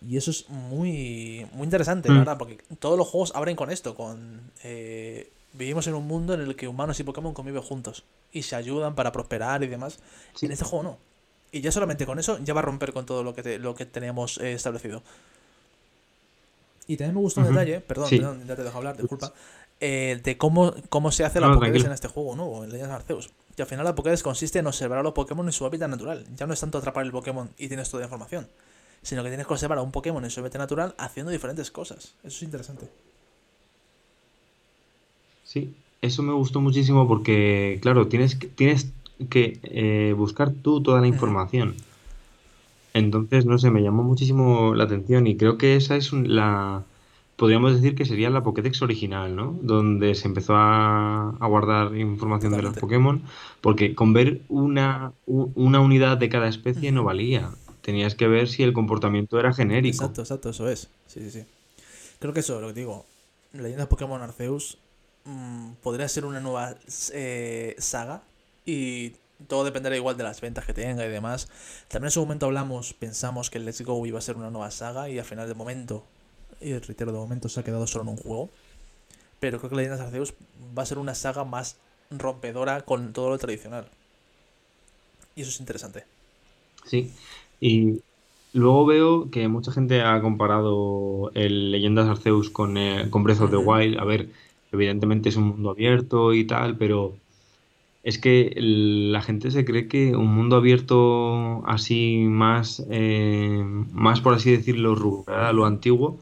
Y 0.08 0.18
eso 0.18 0.32
es 0.32 0.50
muy, 0.50 1.48
muy 1.54 1.64
interesante, 1.66 2.10
la 2.10 2.16
Mm. 2.16 2.20
verdad, 2.20 2.38
porque 2.38 2.58
todos 2.80 2.98
los 2.98 3.08
juegos 3.08 3.32
abren 3.36 3.56
con 3.56 3.72
esto, 3.72 3.96
con... 3.96 4.52
eh, 4.64 5.30
vivimos 5.54 5.88
en 5.88 5.94
un 5.96 6.06
mundo 6.08 6.34
en 6.34 6.42
el 6.42 6.56
que 6.56 6.68
humanos 6.68 7.00
y 7.00 7.04
Pokémon 7.04 7.34
conviven 7.34 7.62
juntos 7.62 8.04
y 8.32 8.44
se 8.44 8.56
ayudan 8.56 8.96
para 8.96 9.12
prosperar 9.12 9.64
y 9.64 9.68
demás. 9.68 10.00
Sí. 10.36 10.46
En 10.48 10.52
este 10.52 10.66
juego 10.66 10.84
no. 10.84 10.98
Y 11.52 11.62
ya 11.62 11.72
solamente 11.72 12.06
con 12.06 12.18
eso 12.20 12.40
ya 12.44 12.54
va 12.54 12.62
a 12.62 12.64
romper 12.64 12.94
con 12.94 13.06
todo 13.06 13.24
lo 13.24 13.36
que, 13.36 13.44
te- 13.44 13.60
lo 13.60 13.76
que 13.76 13.86
tenemos 13.86 14.38
eh, 14.40 14.54
establecido. 14.54 15.04
Y 16.88 16.98
también 16.98 17.16
me 17.16 17.22
gusta 17.22 17.42
un 17.42 17.48
detalle, 17.48 17.80
perdón, 17.80 18.10
Sí. 18.10 18.18
perdón, 18.18 18.46
ya 18.48 18.56
te 18.56 18.64
dejo 18.64 18.78
hablar, 18.78 18.98
disculpa, 18.98 19.34
eh, 19.80 20.20
de 20.24 20.38
cómo, 20.38 20.74
cómo 20.90 21.12
se 21.12 21.24
hace 21.24 21.40
la 21.40 21.48
No, 21.48 21.56
Pokédex 21.56 21.86
en 21.86 21.92
este 21.92 22.08
juego 22.08 22.36
nuevo, 22.36 22.64
en 22.64 22.72
Legends 22.72 22.94
Arceus. 22.94 23.30
Que 23.56 23.62
al 23.62 23.68
final 23.68 23.86
la 23.86 23.96
Pokédex 23.96 24.24
consiste 24.24 24.60
en 24.60 24.68
observar 24.68 24.98
a 25.00 25.04
los 25.04 25.14
Pokémon 25.14 25.46
en 25.46 25.52
su 25.54 25.66
hábitat 25.66 25.90
natural. 25.90 26.26
Ya 26.36 26.48
no 26.48 26.54
es 26.54 26.60
tanto 26.60 26.78
atrapar 26.80 27.06
el 27.06 27.12
Pokémon 27.12 27.50
y 27.58 27.68
tienes 27.68 27.90
toda 27.90 28.02
la 28.02 28.08
información, 28.08 28.48
sino 29.04 29.24
que 29.24 29.30
tienes 29.30 29.46
que 29.48 29.54
observar 29.54 29.78
a 29.78 29.82
un 29.82 29.92
Pokémon 29.92 30.24
en 30.24 30.32
su 30.32 30.40
hábitat 30.42 30.60
natural 30.60 30.96
haciendo 30.98 31.32
diferentes 31.32 31.70
cosas. 31.72 32.16
Eso 32.24 32.36
es 32.38 32.42
interesante. 32.44 32.90
Sí, 35.54 35.72
eso 36.02 36.24
me 36.24 36.34
gustó 36.34 36.62
muchísimo 36.62 37.08
porque, 37.08 37.78
claro, 37.80 38.08
tienes 38.08 38.36
que, 38.36 38.48
tienes 38.48 38.92
que 39.30 39.60
eh, 39.62 40.16
buscar 40.18 40.52
tú 40.52 40.82
toda 40.82 41.00
la 41.00 41.06
información. 41.06 41.76
Entonces, 42.96 43.46
no 43.46 43.60
sé, 43.60 43.70
me 43.70 43.84
llamó 43.84 44.02
muchísimo 44.02 44.74
la 44.74 44.86
atención 44.86 45.28
y 45.28 45.38
creo 45.38 45.60
que 45.60 45.76
esa 45.76 45.96
es 45.96 46.12
la, 46.12 46.84
podríamos 47.36 47.76
decir 47.76 47.94
que 47.94 48.06
sería 48.06 48.32
la 48.32 48.42
Pokédex 48.42 48.82
original, 48.82 49.36
¿no? 49.36 49.56
Donde 49.62 50.16
se 50.16 50.28
empezó 50.28 50.56
a, 50.56 51.36
a 51.40 51.48
guardar 51.48 51.96
información 51.96 52.54
de 52.54 52.64
los. 52.64 52.76
Pokémon, 52.76 53.22
porque 53.62 53.94
con 53.94 54.14
ver 54.14 54.42
una, 54.50 55.14
una 55.28 55.82
unidad 55.82 56.18
de 56.18 56.30
cada 56.30 56.48
especie 56.48 56.92
no 56.92 57.04
valía. 57.04 57.52
Tenías 57.84 58.16
que 58.16 58.28
ver 58.28 58.48
si 58.48 58.64
el 58.64 58.74
comportamiento 58.74 59.40
era 59.40 59.54
genérico. 59.54 59.98
Exacto, 59.98 60.22
exacto, 60.22 60.50
eso 60.50 60.68
es. 60.68 60.90
Sí, 61.06 61.20
sí, 61.20 61.30
sí. 61.30 61.44
Creo 62.18 62.34
que 62.34 62.40
eso, 62.40 62.60
lo 62.60 62.70
que 62.70 62.80
digo, 62.80 63.06
Leyendas 63.54 63.88
Pokémon 63.88 64.20
Arceus 64.20 64.80
mm, 65.26 65.74
podría 65.82 66.08
ser 66.08 66.26
una 66.26 66.40
nueva 66.40 66.76
eh, 67.14 67.76
saga 67.78 68.22
y 68.66 69.14
todo 69.48 69.64
dependerá 69.64 69.96
igual 69.96 70.18
de 70.18 70.24
las 70.24 70.42
ventas 70.42 70.66
que 70.66 70.74
tenga 70.74 71.06
y 71.06 71.10
demás. 71.10 71.50
También 71.88 72.08
en 72.08 72.12
su 72.12 72.22
momento 72.22 72.46
hablamos, 72.46 72.94
pensamos 72.94 73.50
que 73.50 73.58
el 73.58 73.66
Let's 73.66 73.82
Go 73.82 74.06
iba 74.06 74.20
a 74.20 74.22
ser 74.22 74.38
una 74.38 74.50
nueva 74.50 74.72
saga 74.72 75.10
y 75.10 75.20
al 75.20 75.26
final 75.26 75.48
de 75.48 75.54
momento, 75.54 76.04
y 76.62 76.74
reitero, 76.78 77.12
de 77.12 77.18
momento 77.18 77.50
se 77.50 77.60
ha 77.60 77.64
quedado 77.64 77.88
solo 77.88 78.04
en 78.04 78.10
un 78.10 78.18
juego. 78.18 78.50
Pero 79.40 79.60
creo 79.60 79.70
que 79.70 79.76
Leyendas 79.76 80.00
Arceus 80.00 80.34
va 80.78 80.84
a 80.84 80.86
ser 80.86 80.98
una 80.98 81.16
saga 81.16 81.44
más 81.44 81.78
rompedora 82.10 82.82
con 82.82 83.12
todo 83.12 83.30
lo 83.30 83.38
tradicional. 83.38 83.88
Y 85.36 85.42
eso 85.42 85.50
es 85.50 85.60
interesante. 85.60 86.06
Sí, 86.86 87.12
y 87.60 88.02
luego 88.54 88.86
veo 88.86 89.32
que 89.32 89.48
mucha 89.48 89.72
gente 89.72 90.02
ha 90.02 90.22
comparado 90.22 91.32
el 91.34 91.72
Leyendas 91.72 92.08
Arceus 92.08 92.50
con, 92.50 92.78
eh, 92.78 93.10
con 93.10 93.24
Breath 93.24 93.42
of 93.42 93.50
the. 93.50 93.58
Wild. 93.58 94.00
A 94.00 94.06
ver, 94.06 94.30
evidentemente 94.74 95.30
es 95.30 95.36
un 95.38 95.46
mundo 95.50 95.70
abierto 95.72 96.34
y 96.34 96.46
tal, 96.46 96.78
pero 96.78 97.16
es 98.04 98.18
que 98.18 98.54
la 98.58 99.22
gente 99.22 99.50
se 99.50 99.64
cree 99.64 99.88
que 99.88 100.16
un 100.16 100.34
mundo 100.36 100.58
abierto 100.58 101.66
así 101.66 102.26
más, 102.28 102.86
eh, 102.90 103.64
más 103.92 104.20
por 104.20 104.34
así 104.34 104.52
decirlo, 104.52 104.94
rural 104.94 105.58
o 105.60 105.66
antiguo, 105.66 106.20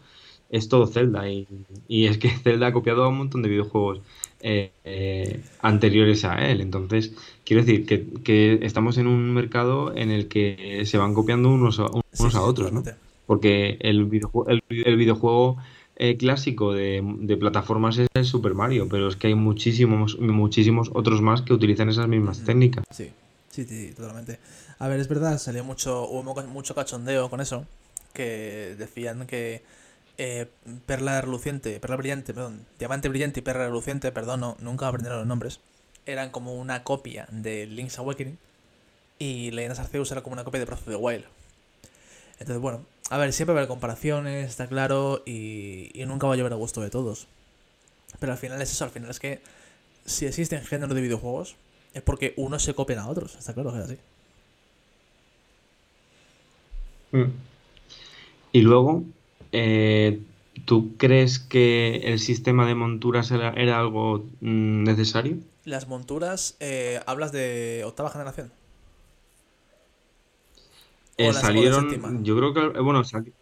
es 0.52 0.70
todo 0.70 0.86
Zelda. 0.86 1.28
Y, 1.30 1.48
y 1.88 2.06
es 2.06 2.20
que 2.20 2.30
Zelda 2.44 2.68
ha 2.68 2.74
copiado 2.74 3.04
a 3.04 3.08
un 3.10 3.18
montón 3.18 3.42
de 3.42 3.50
videojuegos 3.50 4.02
eh, 4.42 4.72
eh, 4.84 5.42
anteriores 5.62 6.24
a 6.24 6.36
él. 6.50 6.62
Entonces, 6.62 7.16
quiero 7.44 7.64
decir 7.64 7.86
que, 7.88 8.06
que 8.24 8.60
estamos 8.62 8.98
en 9.00 9.08
un 9.08 9.34
mercado 9.34 9.96
en 9.96 10.12
el 10.12 10.28
que 10.28 10.84
se 10.86 10.98
van 10.98 11.16
copiando 11.16 11.50
unos 11.50 11.80
a, 11.80 11.88
unos 11.88 12.04
Sí, 12.12 12.26
a 12.34 12.42
otros, 12.42 12.72
¿no? 12.72 12.84
Porque 13.26 13.78
el 13.80 14.06
videojuego, 14.06 14.50
el, 14.50 14.62
el 14.70 14.98
videojuego 14.98 15.58
eh, 16.02 16.18
clásico 16.18 16.74
de, 16.74 17.00
de 17.20 17.38
plataformas 17.38 18.00
es 18.00 18.08
el 18.16 18.26
Super 18.26 18.56
Mario, 18.56 18.88
pero 18.90 19.08
es 19.08 19.16
que 19.16 19.28
hay 19.28 19.36
muchísimos, 19.36 20.18
muchísimos 20.20 20.90
otros 20.96 21.22
más 21.22 21.44
que 21.44 21.54
utilizan 21.54 21.90
esas 21.90 22.08
mismas 22.08 22.44
técnicas. 22.44 22.84
Sí, 22.90 23.12
sí, 23.52 23.66
sí, 23.66 23.94
totalmente. 23.96 24.40
A 24.80 24.88
ver, 24.88 25.00
es 25.00 25.08
verdad, 25.08 25.38
salió 25.38 25.64
mucho, 25.64 26.10
hubo 26.10 26.24
mucho 26.48 26.74
cachondeo 26.74 27.30
con 27.30 27.40
eso, 27.40 27.68
que 28.16 28.76
decían 28.80 29.28
que 29.28 29.62
eh, 30.18 30.48
perla 30.88 31.22
reluciente, 31.22 31.80
perla 31.80 31.98
brillante, 31.98 32.34
perdón, 32.34 32.66
diamante 32.80 33.08
brillante 33.08 33.42
y 33.42 33.44
perla 33.44 33.68
reluciente, 33.68 34.12
perdón, 34.12 34.40
no, 34.40 34.58
nunca 34.60 34.88
aprendieron 34.88 35.20
los 35.20 35.28
nombres, 35.28 35.60
eran 36.08 36.32
como 36.32 36.56
una 36.56 36.84
copia 36.84 37.28
de 37.30 37.68
Link's 37.68 38.00
Awakening 38.00 38.40
y 39.20 39.52
Leyendas 39.52 39.78
Arceus 39.78 40.12
era 40.12 40.24
como 40.24 40.34
una 40.34 40.44
copia 40.46 40.62
de 40.62 40.66
Breath 40.66 40.80
of 40.80 40.88
the 40.88 40.96
Wild. 40.96 41.26
Entonces, 42.40 42.60
bueno, 42.60 42.88
a 43.12 43.18
ver, 43.18 43.34
siempre 43.34 43.54
va 43.54 43.60
a 43.60 43.64
haber 43.64 43.68
comparaciones, 43.68 44.50
está 44.50 44.68
claro, 44.68 45.22
y, 45.26 45.92
y 45.94 46.06
nunca 46.06 46.28
va 46.28 46.36
a 46.36 46.38
llover 46.38 46.54
a 46.54 46.56
gusto 46.56 46.80
de 46.80 46.90
todos. 46.90 47.28
Pero 48.20 48.32
al 48.32 48.38
final 48.38 48.62
es 48.62 48.72
eso, 48.72 48.86
al 48.86 48.90
final 48.90 49.10
es 49.10 49.20
que 49.20 49.42
si 50.06 50.26
existen 50.28 50.64
géneros 50.64 50.96
de 50.96 51.02
videojuegos, 51.02 51.58
es 51.94 52.02
porque 52.02 52.34
unos 52.38 52.64
se 52.64 52.74
copian 52.74 53.00
a 53.00 53.10
otros, 53.10 53.36
está 53.36 53.54
claro 53.54 53.74
que 53.74 53.80
es 53.80 53.84
así. 53.84 53.98
Mm. 57.12 57.32
Y 58.54 58.62
luego, 58.62 59.04
eh, 59.52 60.22
¿tú 60.64 60.96
crees 60.96 61.38
que 61.38 61.98
el 62.06 62.18
sistema 62.18 62.66
de 62.66 62.76
monturas 62.76 63.30
era, 63.32 63.50
era 63.58 63.78
algo 63.78 64.26
mm, 64.40 64.84
necesario? 64.84 65.36
Las 65.66 65.90
monturas, 65.90 66.56
eh, 66.62 67.02
hablas 67.06 67.34
de 67.34 67.84
octava 67.86 68.10
generación. 68.10 68.54
Eh, 71.18 71.34
salieron, 71.34 72.24
yo 72.24 72.36
creo 72.38 72.54
que, 72.54 72.62
eh, 72.80 72.82
bueno, 72.82 73.04
sali- 73.04 73.36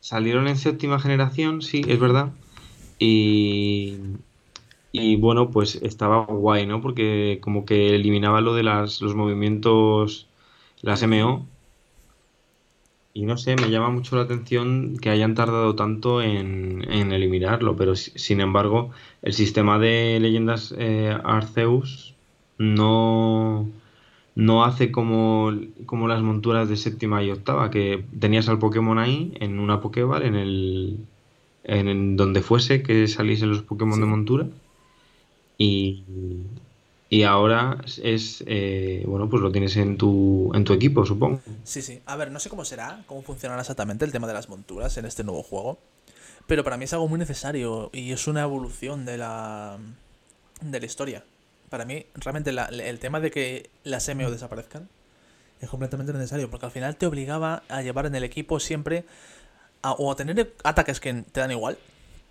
salieron 0.00 0.48
en 0.48 0.56
séptima 0.58 1.00
generación, 1.00 1.62
sí, 1.62 1.86
es 1.88 2.00
verdad. 2.00 2.34
Y, 2.98 4.00
y 4.92 5.16
bueno, 5.16 5.50
pues 5.50 5.76
estaba 5.76 6.26
guay, 6.26 6.66
¿no? 6.66 6.80
Porque 6.82 7.40
como 7.42 7.64
que 7.66 7.94
eliminaba 7.96 8.40
lo 8.40 8.54
de 8.54 8.62
las, 8.64 9.00
los 9.02 9.14
movimientos, 9.14 10.30
las 10.82 11.02
MO. 11.02 11.48
Y 13.12 13.24
no 13.24 13.38
sé, 13.38 13.56
me 13.56 13.70
llama 13.70 13.88
mucho 13.90 14.16
la 14.16 14.22
atención 14.22 14.96
que 14.98 15.08
hayan 15.10 15.34
tardado 15.34 15.74
tanto 15.74 16.20
en, 16.22 16.84
en 16.92 17.12
eliminarlo, 17.12 17.74
pero 17.76 17.96
si- 17.96 18.10
sin 18.18 18.40
embargo, 18.42 18.90
el 19.22 19.32
sistema 19.32 19.78
de 19.78 20.18
leyendas 20.20 20.74
eh, 20.76 21.16
Arceus 21.24 22.18
no, 22.58 23.72
no 24.36 24.64
hace 24.64 24.92
como, 24.92 25.50
como 25.86 26.06
las 26.08 26.22
monturas 26.22 26.68
de 26.68 26.76
séptima 26.76 27.24
y 27.24 27.30
octava, 27.30 27.70
que 27.70 28.04
tenías 28.20 28.48
al 28.48 28.58
Pokémon 28.58 28.98
ahí 28.98 29.32
en 29.40 29.58
una 29.58 29.80
Pokéball, 29.80 30.22
en 30.22 30.34
el, 30.36 30.98
en, 31.64 31.88
en 31.88 32.16
donde 32.16 32.42
fuese 32.42 32.82
que 32.82 33.08
saliesen 33.08 33.48
los 33.48 33.62
Pokémon 33.62 33.98
de 33.98 34.06
montura. 34.06 34.46
Y, 35.56 36.04
y 37.08 37.22
ahora 37.22 37.78
es, 38.02 38.44
eh, 38.46 39.04
bueno, 39.06 39.30
pues 39.30 39.42
lo 39.42 39.50
tienes 39.50 39.74
en 39.78 39.96
tu, 39.96 40.52
en 40.54 40.64
tu 40.64 40.74
equipo, 40.74 41.06
supongo. 41.06 41.40
Sí, 41.64 41.80
sí. 41.80 42.00
A 42.04 42.16
ver, 42.16 42.30
no 42.30 42.38
sé 42.38 42.50
cómo 42.50 42.66
será, 42.66 43.04
cómo 43.06 43.22
funcionará 43.22 43.62
exactamente 43.62 44.04
el 44.04 44.12
tema 44.12 44.26
de 44.26 44.34
las 44.34 44.50
monturas 44.50 44.98
en 44.98 45.06
este 45.06 45.24
nuevo 45.24 45.42
juego. 45.42 45.78
Pero 46.46 46.62
para 46.62 46.76
mí 46.76 46.84
es 46.84 46.92
algo 46.92 47.08
muy 47.08 47.18
necesario 47.18 47.88
y 47.92 48.12
es 48.12 48.28
una 48.28 48.42
evolución 48.42 49.06
de 49.06 49.16
la, 49.16 49.78
de 50.60 50.78
la 50.78 50.86
historia. 50.86 51.24
Para 51.70 51.84
mí, 51.84 52.06
realmente, 52.14 52.52
la- 52.52 52.66
el 52.66 52.98
tema 52.98 53.20
de 53.20 53.30
que 53.30 53.70
las 53.84 54.08
MO 54.08 54.30
desaparezcan 54.30 54.88
es 55.60 55.68
completamente 55.68 56.12
necesario 56.12 56.50
porque 56.50 56.66
al 56.66 56.72
final 56.72 56.96
te 56.96 57.06
obligaba 57.06 57.62
a 57.68 57.82
llevar 57.82 58.06
en 58.06 58.14
el 58.14 58.24
equipo 58.24 58.60
siempre 58.60 59.04
a, 59.82 59.92
o 59.92 60.10
a 60.12 60.16
tener 60.16 60.52
ataques 60.64 61.00
que 61.00 61.12
te 61.14 61.40
dan 61.40 61.50
igual, 61.50 61.78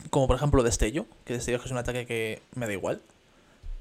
como 0.10 0.28
por 0.28 0.36
ejemplo 0.36 0.62
Destello, 0.64 1.06
que 1.26 1.34
Destello 1.34 1.60
es 1.64 1.72
un 1.72 1.78
ataque 1.78 2.06
que 2.06 2.42
me 2.56 2.66
da 2.68 2.74
igual, 2.74 3.02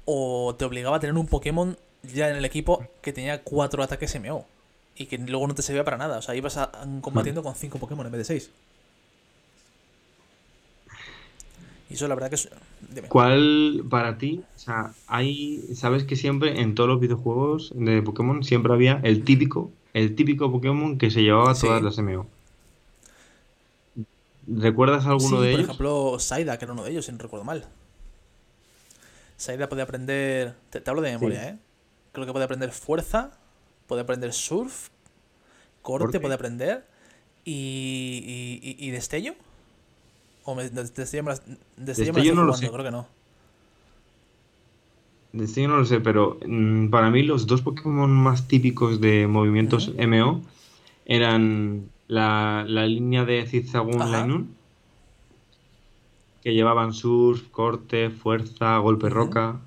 o 0.05 0.55
te 0.57 0.65
obligaba 0.65 0.97
a 0.97 0.99
tener 0.99 1.15
un 1.15 1.27
Pokémon 1.27 1.77
ya 2.03 2.29
en 2.29 2.35
el 2.35 2.45
equipo 2.45 2.85
que 3.01 3.13
tenía 3.13 3.41
cuatro 3.43 3.81
ataques 3.83 4.15
MO 4.15 4.45
y 4.95 5.07
que 5.07 5.17
luego 5.17 5.47
no 5.47 5.55
te 5.55 5.61
servía 5.61 5.83
para 5.83 5.97
nada, 5.97 6.17
o 6.17 6.21
sea, 6.21 6.35
ibas 6.35 6.57
a- 6.57 6.71
combatiendo 7.01 7.43
con 7.43 7.55
cinco 7.55 7.79
Pokémon 7.79 8.05
en 8.05 8.11
vez 8.11 8.19
de 8.19 8.25
seis. 8.25 8.49
Y 11.89 11.93
eso 11.95 12.07
la 12.07 12.15
verdad 12.15 12.29
que 12.29 12.35
es... 12.35 12.49
Dime. 12.93 13.07
¿Cuál 13.07 13.83
para 13.89 14.17
ti? 14.17 14.41
O 14.55 14.59
sea, 14.59 14.93
hay, 15.07 15.61
sabes 15.75 16.03
que 16.03 16.15
siempre 16.15 16.61
en 16.61 16.73
todos 16.75 16.89
los 16.89 16.99
videojuegos 16.99 17.73
de 17.75 18.01
Pokémon 18.01 18.43
siempre 18.43 18.73
había 18.73 18.99
el 19.03 19.23
típico, 19.23 19.71
el 19.93 20.15
típico 20.15 20.51
Pokémon 20.51 20.97
que 20.97 21.11
se 21.11 21.21
llevaba 21.21 21.53
todas 21.53 21.81
las 21.83 21.97
MO. 21.99 22.27
¿Recuerdas 24.47 25.05
alguno 25.05 25.37
Sí, 25.37 25.43
de 25.43 25.51
por 25.51 25.59
ellos? 25.59 25.65
ejemplo, 25.69 26.19
Saida, 26.19 26.57
que 26.57 26.65
era 26.65 26.73
uno 26.73 26.83
de 26.83 26.91
ellos, 26.91 27.05
si 27.05 27.11
no 27.11 27.17
recuerdo 27.17 27.45
mal. 27.45 27.65
Saida 29.37 29.67
podía 29.69 29.83
aprender. 29.83 30.55
Te, 30.69 30.81
te 30.81 30.89
hablo 30.89 31.01
de 31.01 31.11
memoria, 31.11 31.41
Sí. 31.41 31.47
¿eh? 31.49 31.57
Creo 32.11 32.25
que 32.25 32.31
puede 32.31 32.45
aprender 32.45 32.71
fuerza, 32.71 33.31
puede 33.87 34.01
aprender 34.01 34.31
surf, 34.33 34.89
corte, 35.81 36.05
Corte. 36.05 36.19
puede 36.19 36.35
aprender. 36.35 36.85
Y, 37.45 38.59
y, 38.63 38.69
y- 38.85 38.87
y 38.87 38.91
destello. 38.91 39.35
O 40.45 40.55
me, 40.55 40.69
de- 40.69 40.83
destello 40.83 41.23
me 41.23 41.33
estoy 41.33 42.35
no 42.35 42.43
lo 42.43 42.53
sé. 42.53 42.69
creo 42.71 42.83
que 42.85 42.91
no. 42.91 43.07
De 45.33 45.47
yo 45.47 45.67
no 45.67 45.77
lo 45.77 45.85
sé, 45.85 45.99
pero 45.99 46.39
mm, 46.45 46.87
para 46.89 47.09
mí 47.09 47.21
los 47.23 47.45
dos 47.45 47.61
Pokémon 47.61 48.09
más 48.09 48.47
típicos 48.47 49.01
de 49.01 49.27
movimientos. 49.27 49.91
MO 49.97 50.41
eran 51.05 51.89
la, 52.07 52.63
la 52.67 52.85
línea 52.85 53.25
de 53.25 53.45
Zigzagoon. 53.45 54.11
Lainun, 54.11 54.55
que 56.41 56.53
llevaban 56.53 56.93
surf, 56.93 57.49
corte, 57.49 58.11
fuerza, 58.11 58.77
golpe 58.77 59.09
roca. 59.09 59.59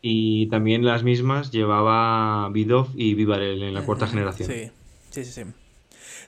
Y 0.00 0.46
también 0.46 0.84
las 0.84 1.02
mismas 1.02 1.50
llevaba 1.50 2.48
Bidoof 2.50 2.90
y 2.94 3.14
Vivarel 3.14 3.62
en 3.62 3.74
la 3.74 3.82
cuarta 3.82 4.06
generación. 4.06 4.48
Sí, 4.50 4.70
sí, 5.10 5.24
sí, 5.24 5.32
sí. 5.32 5.50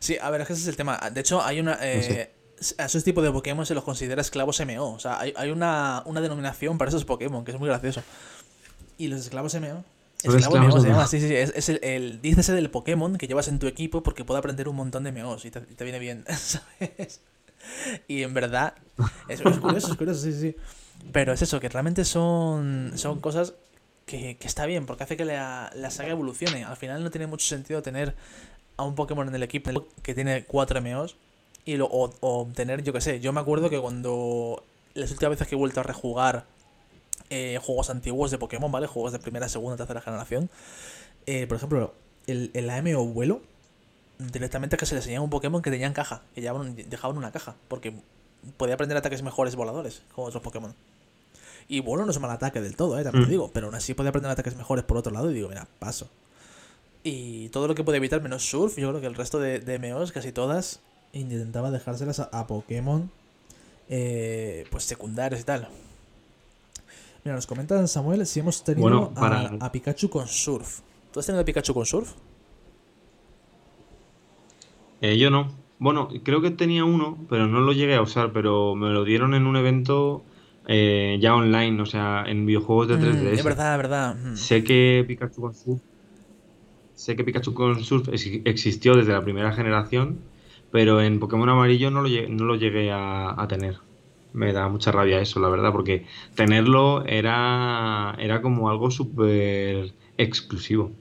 Sí, 0.01 0.17
a 0.21 0.31
ver, 0.31 0.41
es 0.41 0.47
que 0.49 0.53
ese 0.55 0.63
es 0.63 0.69
el 0.69 0.77
tema. 0.77 0.99
De 1.13 1.21
hecho, 1.21 1.41
hay 1.43 1.61
una. 1.61 1.79
eh, 1.81 2.03
sé. 2.03 2.38
A 2.79 2.85
esos 2.87 3.05
tipos 3.05 3.23
de 3.25 3.31
Pokémon 3.31 3.65
se 3.67 3.75
los 3.75 3.85
considera 3.85 4.21
esclavos 4.21 4.61
MO. 4.67 4.93
O 4.93 4.99
sea, 4.99 5.21
hay, 5.21 5.33
hay 5.37 5.51
una, 5.51 6.03
una 6.07 6.21
denominación 6.21 6.79
para 6.79 6.89
esos 6.89 7.05
Pokémon 7.05 7.45
que 7.45 7.53
es 7.53 7.59
muy 7.59 7.69
gracioso. 7.69 8.03
Y 8.97 9.09
los 9.09 9.21
esclavos 9.21 9.55
MO. 9.55 9.85
Son 10.25 10.37
Esclavo 10.37 10.57
esclavos 10.57 10.75
MO 10.75 10.81
se 10.81 10.89
MO. 10.89 10.95
llama, 10.95 11.07
sí, 11.07 11.21
sí, 11.21 11.29
sí. 11.29 11.37
Es, 11.37 11.53
es 11.55 11.69
el, 11.69 11.81
el. 11.83 12.21
Dícese 12.21 12.53
del 12.53 12.71
Pokémon 12.71 13.17
que 13.17 13.29
llevas 13.29 13.49
en 13.49 13.59
tu 13.59 13.67
equipo 13.67 14.03
porque 14.03 14.25
puede 14.25 14.39
aprender 14.39 14.69
un 14.69 14.77
montón 14.77 15.05
de 15.05 15.13
MOs 15.13 15.45
y 15.45 15.51
te, 15.51 15.85
viene 15.85 15.99
bien, 15.99 16.25
¿sabes? 16.37 17.21
Y 18.09 18.23
en 18.23 18.35
verdad. 18.35 18.75
Es, 19.29 19.41
es 19.41 19.59
curioso, 19.59 19.93
es 19.93 19.97
curioso, 19.97 20.21
sí, 20.21 20.33
sí. 20.33 20.41
sí. 20.41 20.57
Pero 21.13 21.33
es 21.33 21.43
eso, 21.43 21.61
que 21.61 21.69
realmente 21.69 22.05
son, 22.05 22.93
son 22.97 23.21
cosas 23.21 23.55
que, 24.05 24.37
que 24.37 24.47
está 24.49 24.67
bien, 24.67 24.85
porque 24.87 25.05
hace 25.05 25.17
que 25.17 25.25
la, 25.25 25.71
la 25.77 25.91
saga 25.91 26.11
evolucione. 26.11 26.65
Al 26.65 26.77
final 26.77 27.05
no 27.05 27.11
tiene 27.11 27.29
mucho 27.29 27.47
sentido 27.47 27.83
tener 27.83 28.17
a 28.77 28.83
un 28.85 28.95
Pokémon 28.95 29.29
en 29.29 29.35
el 29.35 29.43
equipo 29.43 29.87
que 30.03 30.15
tiene 30.15 30.45
4 30.45 30.83
MOs 30.83 31.17
y 31.69 31.77
lo, 31.77 31.87
o, 31.87 32.11
o 32.21 32.49
tener, 32.55 32.83
yo 32.83 32.95
que 32.95 33.01
sé, 33.03 33.21
yo 33.21 33.31
me 33.35 33.41
acuerdo 33.41 33.69
que 33.69 33.79
cuando 33.79 34.65
las 34.95 35.11
últimas 35.11 35.33
veces 35.33 35.49
que 35.49 35.55
he 35.55 35.59
vuelto 35.59 35.81
a 35.81 35.83
rejugar 35.83 36.47
eh, 37.29 37.59
juegos 37.63 37.91
antiguos 37.91 38.31
de 38.31 38.39
Pokémon, 38.39 38.73
¿vale? 38.73 38.87
Juegos 38.87 39.13
de 39.13 39.19
primera, 39.19 39.51
segunda, 39.51 39.77
tercera 39.77 40.01
generación, 40.01 40.49
eh, 41.27 41.47
por 41.47 41.59
ejemplo, 41.59 41.93
el, 42.27 42.51
el 42.55 42.71
AMO 42.71 43.05
vuelo, 43.05 43.43
directamente 44.19 44.79
que 44.79 44.87
se 44.87 44.95
le 44.95 45.01
enseñaba 45.01 45.25
un 45.25 45.31
Pokémon 45.31 45.61
que 45.61 45.71
tenían 45.71 45.93
caja, 45.93 46.23
que 46.35 46.41
llevaban, 46.41 46.75
dejaban 46.75 47.19
una 47.19 47.33
caja, 47.33 47.55
porque 47.69 47.93
podía 48.57 48.75
aprender 48.75 48.97
ataques 48.97 49.23
mejores 49.23 49.55
voladores, 49.55 50.01
como 50.15 50.29
otros 50.29 50.43
Pokémon. 50.43 50.75
Y 51.69 51.81
vuelo 51.81 52.07
no 52.07 52.11
es 52.13 52.19
mal 52.19 52.31
ataque 52.31 52.63
del 52.63 52.77
todo, 52.77 52.99
¿eh? 52.99 53.03
También 53.05 53.27
Mm. 53.27 53.31
digo, 53.31 53.51
pero 53.53 53.67
aún 53.67 53.75
así 53.75 53.93
podía 53.93 54.09
aprender 54.09 54.31
ataques 54.31 54.57
mejores 54.57 54.85
por 54.87 54.97
otro 54.97 55.13
lado 55.13 55.31
y 55.31 55.35
digo, 55.35 55.51
mira, 55.51 55.69
paso. 55.79 56.09
Y 57.03 57.51
todo 57.51 57.69
lo 57.69 57.75
que 57.75 57.85
puede 57.85 57.99
evitar 57.99 58.23
menos 58.23 58.49
surf, 58.49 58.79
yo 58.79 58.89
creo 58.89 59.03
que 59.03 59.07
el 59.07 59.15
resto 59.15 59.39
de, 59.39 59.59
de 59.61 59.79
MOs, 59.79 60.13
casi 60.13 60.33
todas, 60.33 60.81
intentaba 61.13 61.71
dejárselas 61.71 62.21
a, 62.21 62.25
a 62.33 62.47
Pokémon 62.47 63.11
eh, 63.89 64.67
pues 64.71 64.85
secundarios 64.85 65.41
y 65.43 65.45
tal. 65.45 65.69
Mira, 67.25 67.35
nos 67.37 67.47
comentan 67.47 67.87
Samuel 67.89 68.27
si 68.27 68.41
hemos 68.41 68.65
tenido 68.65 68.83
Bueno, 68.83 69.11
a- 69.17 69.21
para- 69.21 69.57
a, 69.61 69.73
Pikachu 69.73 70.09
con 70.11 70.27
surf. 70.27 70.81
¿Tú 71.13 71.21
has 71.21 71.27
tenido 71.27 71.43
a 71.43 71.45
Pikachu 71.45 71.75
con 71.75 71.87
surf? 71.87 72.13
Eh, 75.01 75.19
yo 75.19 75.31
no. 75.31 75.49
Bueno, 75.79 76.09
creo 76.25 76.41
que 76.41 76.51
tenía 76.51 76.85
uno, 76.85 77.25
pero 77.29 77.47
no 77.47 77.61
lo 77.61 77.73
llegué 77.73 77.95
a 77.95 78.03
usar, 78.03 78.33
pero 78.33 78.75
me 78.75 78.91
lo 78.91 79.05
dieron 79.05 79.35
en 79.35 79.47
un 79.47 79.57
evento 79.57 80.27
eh, 80.67 81.19
ya 81.21 81.35
online, 81.37 81.81
o 81.83 81.87
sea, 81.87 82.25
en 82.27 82.47
videojuegos 82.47 82.89
de 82.89 82.99
Mm, 82.99 82.99
3DS. 82.99 83.39
es 83.39 83.45
verdad, 83.45 83.73
es 83.75 83.77
verdad. 83.79 84.15
mm. 84.15 84.47
Sé 84.47 84.65
que 84.65 85.05
Pikachu 85.07 85.41
con 85.43 85.55
Surf, 85.55 85.83
sé 86.95 87.17
que 87.17 87.25
Pikachu 87.25 87.55
con 87.55 87.83
Surf 87.85 88.09
ex- 88.09 88.43
existió 88.45 88.95
desde 88.97 89.13
la 89.13 89.23
primera 89.25 89.53
generación, 89.53 90.31
pero 90.71 91.01
en 91.01 91.21
Pokémon 91.21 91.49
Amarillo 91.49 91.91
no 91.91 92.03
lo 92.03 92.09
no 92.09 92.45
lo 92.45 92.57
llegué 92.57 92.91
a, 92.91 93.41
a 93.41 93.49
tener. 93.49 93.79
Me 94.33 94.53
da 94.53 94.69
mucha 94.69 94.93
rabia 94.93 95.21
eso, 95.21 95.41
la 95.41 95.49
verdad, 95.49 95.73
porque 95.73 96.07
tenerlo 96.35 97.05
era, 97.07 98.15
era 98.19 98.43
como 98.43 98.69
algo 98.69 98.91
súper 98.91 99.95
exclusivo. 100.19 100.93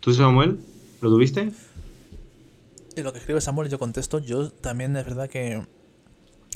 ¿Tú, 0.00 0.12
Samuel, 0.12 0.60
lo 1.00 1.10
tuviste? 1.10 1.50
Y 2.96 3.02
lo 3.02 3.12
que 3.12 3.18
escribe 3.18 3.40
Samuel 3.40 3.70
yo 3.70 3.78
contesto, 3.78 4.18
yo 4.18 4.50
también 4.50 4.96
es 4.96 5.04
verdad 5.04 5.28
que 5.28 5.62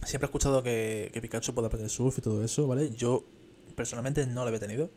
siempre 0.05 0.27
he 0.27 0.29
escuchado 0.29 0.63
que, 0.63 1.11
que 1.13 1.21
Pikachu 1.21 1.55
puede 1.55 1.69
aprender 1.69 1.91
surf 1.91 2.19
y 2.19 2.21
todo 2.21 2.45
eso, 2.45 2.67
¿vale? 2.67 2.91
Yo 2.95 3.25
personalmente 3.75 4.27
no 4.27 4.43
lo 4.43 4.49
había 4.49 4.61
tenido. 4.61 4.91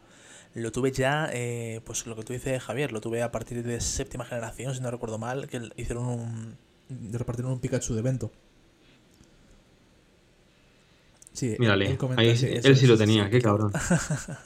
Lo 0.56 0.72
tuve 0.72 0.94
ya, 0.94 1.30
eh, 1.34 1.82
pues 1.84 2.08
lo 2.08 2.16
que 2.16 2.24
tú 2.24 2.32
dices, 2.32 2.64
Javier, 2.64 2.94
lo 2.94 3.02
tuve 3.02 3.22
a 3.22 3.30
partir 3.30 3.62
de 3.62 3.82
séptima 3.82 4.24
generación, 4.24 4.74
si 4.74 4.80
no 4.80 4.90
recuerdo 4.90 5.18
mal, 5.18 5.50
que 5.50 5.70
hicieron 5.76 6.06
un... 6.08 6.58
repartieron 7.12 7.52
un 7.52 7.60
Pikachu 7.60 7.94
de 7.94 8.00
evento. 8.00 8.32
Sí, 11.34 11.58
Mírale, 11.60 11.92
él 11.92 11.98
ahí 12.16 12.30
eso 12.30 12.48
él 12.48 12.78
sí 12.78 12.88
lo 12.88 12.98
tenía, 12.98 13.26
sí, 13.26 13.32
qué 13.32 13.42
cabrón. 13.42 13.74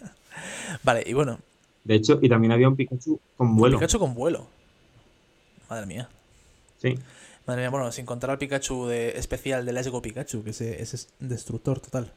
Vale, 0.84 1.04
y 1.06 1.14
bueno, 1.14 1.38
De 1.84 1.94
hecho, 1.94 2.18
y 2.20 2.28
también 2.28 2.54
había 2.54 2.68
un 2.68 2.76
Pikachu 2.76 3.20
con 3.38 3.56
vuelo. 3.56 3.78
Pikachu 3.78 4.00
con 4.00 4.16
vuelo. 4.16 4.48
Madre 5.70 5.86
mía. 5.86 6.10
Sí. 6.78 6.98
Madre 7.46 7.62
mía, 7.62 7.70
bueno, 7.70 7.92
sin 7.92 8.08
contar 8.08 8.32
al 8.32 8.40
Pikachu 8.40 8.88
de, 8.88 9.10
especial 9.10 9.64
de 9.64 9.74
Let's 9.74 9.90
Go 9.90 10.02
Pikachu, 10.02 10.44
que 10.44 10.50
ese, 10.50 10.82
ese 10.82 10.96
es 10.96 11.10
destructor 11.20 11.80
total. 11.80 12.12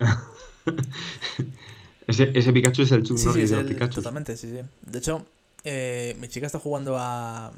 Ese, 2.06 2.30
ese 2.34 2.52
Pikachu 2.52 2.82
es 2.82 2.90
el 2.92 3.02
Chuck 3.04 3.18
Sí, 3.18 3.26
Norris 3.26 3.50
de 3.50 3.56
los 3.56 3.64
Pikachu. 3.66 3.94
totalmente, 3.96 4.36
sí, 4.36 4.50
sí. 4.50 4.60
De 4.82 4.98
hecho, 4.98 5.24
eh, 5.62 6.16
mi 6.18 6.26
chica 6.28 6.46
está 6.46 6.58
jugando 6.58 6.96
a, 6.98 7.52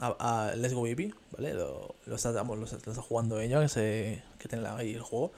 a, 0.00 0.48
a 0.50 0.56
Let's 0.56 0.72
Go 0.72 0.86
Eevee, 0.86 1.12
¿vale? 1.36 1.52
Lo, 1.52 1.94
lo 2.06 2.14
está, 2.16 2.30
vamos, 2.32 2.58
lo, 2.58 2.64
está- 2.64 2.78
lo 2.86 2.92
está 2.92 3.02
jugando 3.02 3.38
ella, 3.40 3.60
que, 3.60 3.68
se, 3.68 4.22
que 4.38 4.48
tiene 4.48 4.66
ahí 4.68 4.94
el 4.94 5.02
juego. 5.02 5.32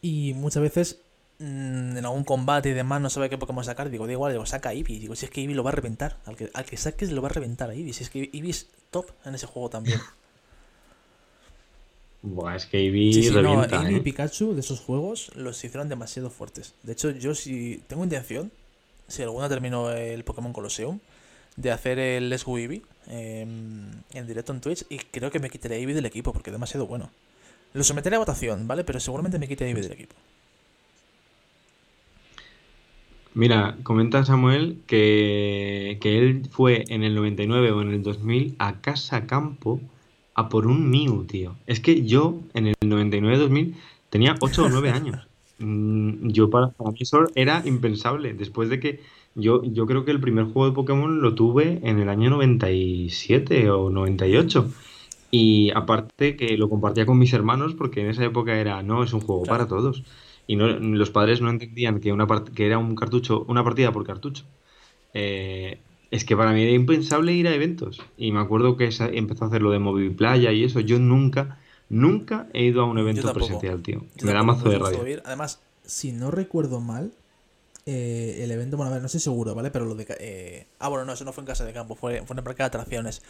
Y 0.00 0.32
muchas 0.34 0.62
veces 0.62 1.00
mm, 1.38 1.98
en 1.98 2.04
algún 2.06 2.24
combate 2.24 2.70
y 2.70 2.72
demás 2.72 3.02
no 3.02 3.10
sabe 3.10 3.28
qué 3.28 3.36
Pokémon 3.36 3.62
sacar. 3.64 3.90
Digo, 3.90 4.06
da 4.06 4.12
igual, 4.12 4.32
digo, 4.32 4.46
saca 4.46 4.70
a 4.70 4.72
Eevee. 4.72 4.98
Digo, 4.98 5.14
si 5.14 5.26
es 5.26 5.30
que 5.30 5.42
Eevee 5.42 5.54
lo 5.56 5.62
va 5.62 5.70
a 5.70 5.74
reventar. 5.74 6.16
Al 6.24 6.36
que, 6.36 6.48
al 6.54 6.64
que 6.64 6.78
saques 6.78 7.10
lo 7.12 7.20
va 7.20 7.28
a 7.28 7.32
reventar 7.32 7.68
a 7.68 7.74
Eevee. 7.74 7.92
Si 7.92 8.04
es 8.04 8.08
que 8.10 8.30
Eevee 8.32 8.50
es 8.50 8.68
top 8.90 9.10
en 9.26 9.34
ese 9.34 9.46
juego 9.46 9.68
también. 9.68 10.00
Buah, 12.22 12.56
es 12.56 12.66
que 12.66 12.78
Eevee 12.78 13.12
Sí, 13.12 13.22
sí, 13.22 13.30
no, 13.30 13.42
revienta, 13.42 13.76
Eevee 13.76 13.94
¿eh? 13.94 13.98
y 13.98 14.00
Pikachu 14.00 14.54
de 14.54 14.60
esos 14.60 14.80
juegos 14.80 15.30
los 15.36 15.62
hicieron 15.64 15.88
demasiado 15.88 16.30
fuertes. 16.30 16.74
De 16.82 16.92
hecho, 16.92 17.10
yo 17.10 17.34
si 17.34 17.82
tengo 17.86 18.04
intención, 18.04 18.52
si 19.08 19.22
alguna 19.22 19.48
termino 19.48 19.90
el 19.90 20.22
Pokémon 20.24 20.52
Colosseum, 20.52 21.00
de 21.56 21.70
hacer 21.70 21.98
el 21.98 22.28
Let's 22.28 22.44
Go 22.44 22.58
Eevee 22.58 22.82
em, 23.06 23.90
en 24.12 24.26
directo 24.26 24.52
en 24.52 24.60
Twitch 24.60 24.84
y 24.88 24.98
creo 24.98 25.30
que 25.30 25.40
me 25.40 25.50
quitaré 25.50 25.78
Eevee 25.78 25.94
del 25.94 26.06
equipo 26.06 26.32
porque 26.32 26.50
es 26.50 26.54
demasiado 26.54 26.86
bueno. 26.86 27.10
Lo 27.72 27.84
someteré 27.84 28.16
a 28.16 28.18
votación, 28.18 28.66
¿vale? 28.66 28.84
Pero 28.84 29.00
seguramente 29.00 29.38
me 29.38 29.48
quite 29.48 29.66
Eevee 29.66 29.82
del 29.82 29.92
equipo. 29.92 30.14
Mira, 33.32 33.78
comenta 33.84 34.24
Samuel 34.24 34.80
que, 34.86 35.98
que 36.00 36.18
él 36.18 36.48
fue 36.50 36.84
en 36.88 37.04
el 37.04 37.14
99 37.14 37.70
o 37.70 37.80
en 37.80 37.92
el 37.92 38.02
2000 38.02 38.56
a 38.58 38.80
casa 38.80 39.26
campo 39.26 39.80
a 40.40 40.48
por 40.48 40.66
un 40.66 40.90
Mew, 40.90 41.24
tío. 41.24 41.56
Es 41.66 41.80
que 41.80 42.04
yo 42.04 42.40
en 42.54 42.66
el 42.68 42.74
99-2000 42.84 43.74
tenía 44.10 44.34
8 44.40 44.64
o 44.64 44.68
9 44.68 44.90
años. 44.98 45.26
Mm, 45.58 46.28
Yo 46.30 46.50
para, 46.50 46.70
para 46.70 46.90
mí 46.90 46.98
eso 47.00 47.24
era 47.34 47.62
impensable. 47.66 48.34
Después 48.34 48.68
de 48.70 48.80
que 48.80 49.00
yo, 49.34 49.62
yo 49.64 49.86
creo 49.86 50.04
que 50.04 50.10
el 50.10 50.20
primer 50.20 50.44
juego 50.46 50.66
de 50.68 50.74
Pokémon 50.74 51.20
lo 51.22 51.34
tuve 51.34 51.80
en 51.82 51.98
el 52.00 52.08
año 52.08 52.30
97 52.30 53.70
o 53.70 53.90
98. 53.90 54.70
Y 55.32 55.70
aparte 55.74 56.34
que 56.36 56.56
lo 56.58 56.68
compartía 56.68 57.06
con 57.06 57.18
mis 57.18 57.32
hermanos 57.32 57.74
porque 57.74 58.00
en 58.00 58.08
esa 58.10 58.24
época 58.24 58.58
era, 58.58 58.82
no, 58.82 59.04
es 59.04 59.12
un 59.12 59.20
juego 59.20 59.42
Claro. 59.42 59.58
para 59.58 59.68
todos. 59.68 60.02
Y 60.46 60.56
no, 60.56 60.66
los 60.68 61.10
padres 61.10 61.40
no 61.40 61.50
entendían 61.50 62.00
que, 62.00 62.12
una 62.12 62.26
que 62.54 62.66
era 62.66 62.78
un 62.78 62.96
cartucho, 62.96 63.44
una 63.48 63.62
partida 63.62 63.92
por 63.92 64.04
cartucho. 64.04 64.44
Eh, 65.14 65.78
es 66.10 66.24
que 66.24 66.36
para 66.36 66.52
mí 66.52 66.62
era 66.62 66.72
impensable 66.72 67.32
ir 67.32 67.46
a 67.48 67.54
eventos. 67.54 68.00
Y 68.16 68.32
me 68.32 68.40
acuerdo 68.40 68.76
que 68.76 68.86
esa- 68.86 69.08
empezó 69.08 69.44
a 69.44 69.48
hacer 69.48 69.62
lo 69.62 69.70
de 69.70 69.78
Moviplaya 69.78 70.52
y 70.52 70.64
eso. 70.64 70.80
Yo 70.80 70.98
nunca, 70.98 71.58
nunca 71.88 72.48
he 72.52 72.64
ido 72.64 72.82
a 72.82 72.84
un 72.86 72.98
evento 72.98 73.32
presencial, 73.32 73.82
tío. 73.82 74.04
Yo 74.16 74.26
Me 74.26 74.32
da 74.32 74.42
mazo 74.42 74.68
de 74.68 74.76
oír. 74.76 75.22
Además, 75.24 75.60
si 75.84 76.12
no 76.12 76.30
recuerdo 76.30 76.80
mal, 76.80 77.12
eh, 77.86 78.40
el 78.42 78.50
evento, 78.50 78.76
bueno, 78.76 78.90
a 78.90 78.92
ver, 78.94 79.00
no 79.02 79.06
estoy 79.06 79.20
seguro, 79.20 79.54
¿vale? 79.54 79.70
Pero 79.70 79.84
lo 79.86 79.94
de... 79.94 80.06
eh, 80.20 80.66
ah, 80.78 80.88
bueno, 80.88 81.04
no, 81.04 81.12
eso 81.12 81.24
no 81.24 81.32
fue 81.32 81.42
en 81.42 81.46
Casa 81.46 81.64
de 81.64 81.72
Campo, 81.72 81.94
fue, 81.94 82.22
fue 82.26 82.34
en 82.34 82.38
el 82.38 82.44
Parque 82.44 82.62
de 82.62 82.66
Atracciones. 82.66 83.22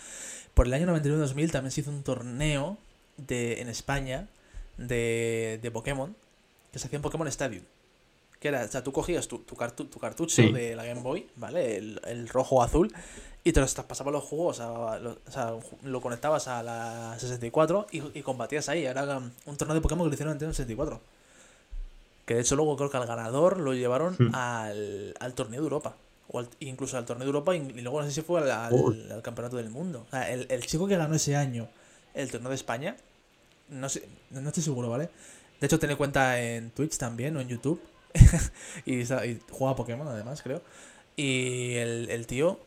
Por 0.54 0.66
el 0.66 0.74
año 0.74 0.86
99-2000 0.86 1.50
también 1.50 1.70
se 1.70 1.82
hizo 1.82 1.90
un 1.90 2.02
torneo 2.02 2.76
de, 3.16 3.60
en 3.60 3.68
España 3.68 4.28
de, 4.76 5.58
de 5.62 5.70
Pokémon 5.70 6.14
que 6.72 6.78
se 6.78 6.86
hacía 6.86 6.96
en 6.96 7.02
Pokémon 7.02 7.28
Stadium. 7.28 7.62
Que 8.40 8.48
era, 8.48 8.64
o 8.64 8.68
sea, 8.68 8.82
tú 8.82 8.90
cogías 8.90 9.28
tu, 9.28 9.38
tu, 9.40 9.54
cartu- 9.54 9.88
tu 9.88 9.98
cartucho 9.98 10.34
Sí. 10.34 10.50
de 10.50 10.74
la 10.74 10.84
Game 10.84 11.02
Boy, 11.02 11.28
¿vale? 11.36 11.76
El, 11.76 12.00
el 12.06 12.26
rojo 12.28 12.56
o 12.56 12.62
azul, 12.62 12.90
y 13.44 13.52
te 13.52 13.60
los 13.60 13.74
pasabas 13.74 14.12
los 14.12 14.24
juegos, 14.24 14.60
a, 14.60 14.98
lo, 14.98 15.10
o 15.26 15.30
sea, 15.30 15.52
lo 15.84 16.00
conectabas 16.00 16.48
a 16.48 16.62
la 16.62 17.16
64 17.18 17.86
y, 17.92 18.18
y 18.18 18.22
combatías 18.22 18.68
ahí. 18.70 18.84
Era 18.86 19.18
un 19.46 19.56
torneo 19.58 19.74
de 19.74 19.80
Pokémon 19.82 20.06
que 20.06 20.08
lo 20.08 20.14
hicieron 20.14 20.34
en 20.42 20.54
64. 20.54 21.00
Que 22.26 22.34
de 22.34 22.40
hecho 22.40 22.56
luego 22.56 22.76
creo 22.76 22.90
que 22.90 22.96
al 22.96 23.06
ganador 23.06 23.58
lo 23.60 23.74
llevaron 23.74 24.14
Hmm. 24.18 24.34
al, 24.34 25.14
al 25.20 25.34
torneo 25.34 25.60
de 25.60 25.64
Europa. 25.66 25.96
O 26.28 26.38
al- 26.38 26.48
incluso 26.60 26.96
al 26.96 27.04
torneo 27.04 27.24
de 27.24 27.28
Europa 27.28 27.54
y, 27.56 27.58
y 27.58 27.80
luego 27.82 28.00
no 28.00 28.06
sé 28.06 28.12
si 28.12 28.22
fue 28.22 28.40
al, 28.40 28.50
al- 28.50 29.12
al 29.12 29.22
campeonato 29.22 29.56
del 29.56 29.68
mundo. 29.68 30.04
O 30.08 30.10
sea, 30.10 30.30
el, 30.30 30.46
el 30.48 30.64
chico 30.66 30.86
que 30.86 30.96
ganó 30.96 31.14
ese 31.14 31.36
año 31.36 31.68
el 32.14 32.30
torneo 32.30 32.48
de 32.50 32.54
España, 32.56 32.96
no 33.68 33.88
sé, 33.88 34.08
no 34.30 34.48
estoy 34.48 34.62
seguro, 34.62 34.88
¿vale? 34.88 35.08
De 35.60 35.66
hecho 35.66 35.78
tiene 35.78 35.96
cuenta 35.96 36.40
en 36.40 36.70
Twitch 36.70 36.96
también 36.98 37.36
o 37.36 37.40
en 37.40 37.48
YouTube. 37.48 37.80
y, 38.86 39.00
y 39.00 39.40
juega 39.50 39.72
a 39.72 39.76
Pokémon 39.76 40.08
además, 40.08 40.42
creo. 40.42 40.62
Y 41.16 41.74
el, 41.74 42.10
el 42.10 42.26
tío 42.26 42.58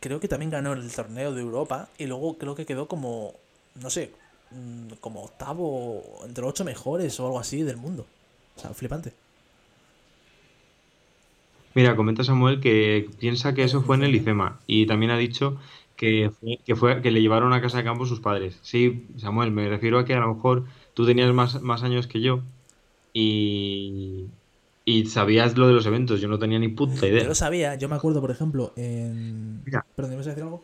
creo 0.00 0.20
que 0.20 0.28
también 0.28 0.50
ganó 0.50 0.72
el 0.72 0.90
torneo 0.92 1.32
de 1.32 1.40
Europa 1.40 1.88
y 1.98 2.06
luego 2.06 2.38
creo 2.38 2.54
que 2.54 2.66
quedó 2.66 2.86
como, 2.86 3.34
no 3.74 3.90
sé, 3.90 4.12
mm, 4.50 4.94
como 5.00 5.24
octavo 5.24 6.02
entre 6.24 6.42
los 6.42 6.50
ocho 6.50 6.64
mejores 6.64 7.18
o 7.20 7.26
algo 7.26 7.38
así 7.38 7.62
del 7.62 7.76
mundo. 7.76 8.06
O 8.56 8.60
sea, 8.60 8.70
flipante. 8.70 9.12
Mira, 11.74 11.94
comenta 11.94 12.24
Samuel 12.24 12.60
que 12.60 13.10
piensa 13.18 13.52
que 13.54 13.64
eso 13.64 13.82
fue 13.82 13.96
en 13.96 14.04
el 14.04 14.14
IFEMA 14.14 14.60
y 14.66 14.86
también 14.86 15.10
ha 15.10 15.18
dicho 15.18 15.58
que 15.96 16.30
que 16.64 16.76
fue 16.76 17.02
que 17.02 17.10
le 17.10 17.20
llevaron 17.20 17.52
a 17.52 17.60
casa 17.60 17.78
de 17.78 17.84
campo 17.84 18.06
sus 18.06 18.20
padres. 18.20 18.58
Sí, 18.62 19.06
Samuel, 19.18 19.50
me 19.50 19.68
refiero 19.68 19.98
a 19.98 20.04
que 20.06 20.14
a 20.14 20.20
lo 20.20 20.34
mejor 20.34 20.64
tú 20.94 21.04
tenías 21.06 21.32
más, 21.34 21.60
más 21.62 21.82
años 21.82 22.06
que 22.06 22.20
yo 22.20 22.40
y, 23.12 24.26
y 24.86 25.06
sabías 25.06 25.58
lo 25.58 25.68
de 25.68 25.74
los 25.74 25.86
eventos. 25.86 26.20
Yo 26.22 26.28
no 26.28 26.38
tenía 26.38 26.58
ni 26.58 26.68
puta 26.68 27.06
Yo 27.08 27.08
idea. 27.08 27.24
lo 27.24 27.34
sabía, 27.34 27.74
yo 27.76 27.88
me 27.88 27.96
acuerdo, 27.96 28.20
por 28.20 28.30
ejemplo, 28.30 28.72
en... 28.76 29.64
Mira. 29.64 29.86
Perdón, 29.94 30.10
¿me 30.10 30.14
ibas 30.16 30.26
a 30.26 30.30
decir 30.30 30.44
algo? 30.44 30.62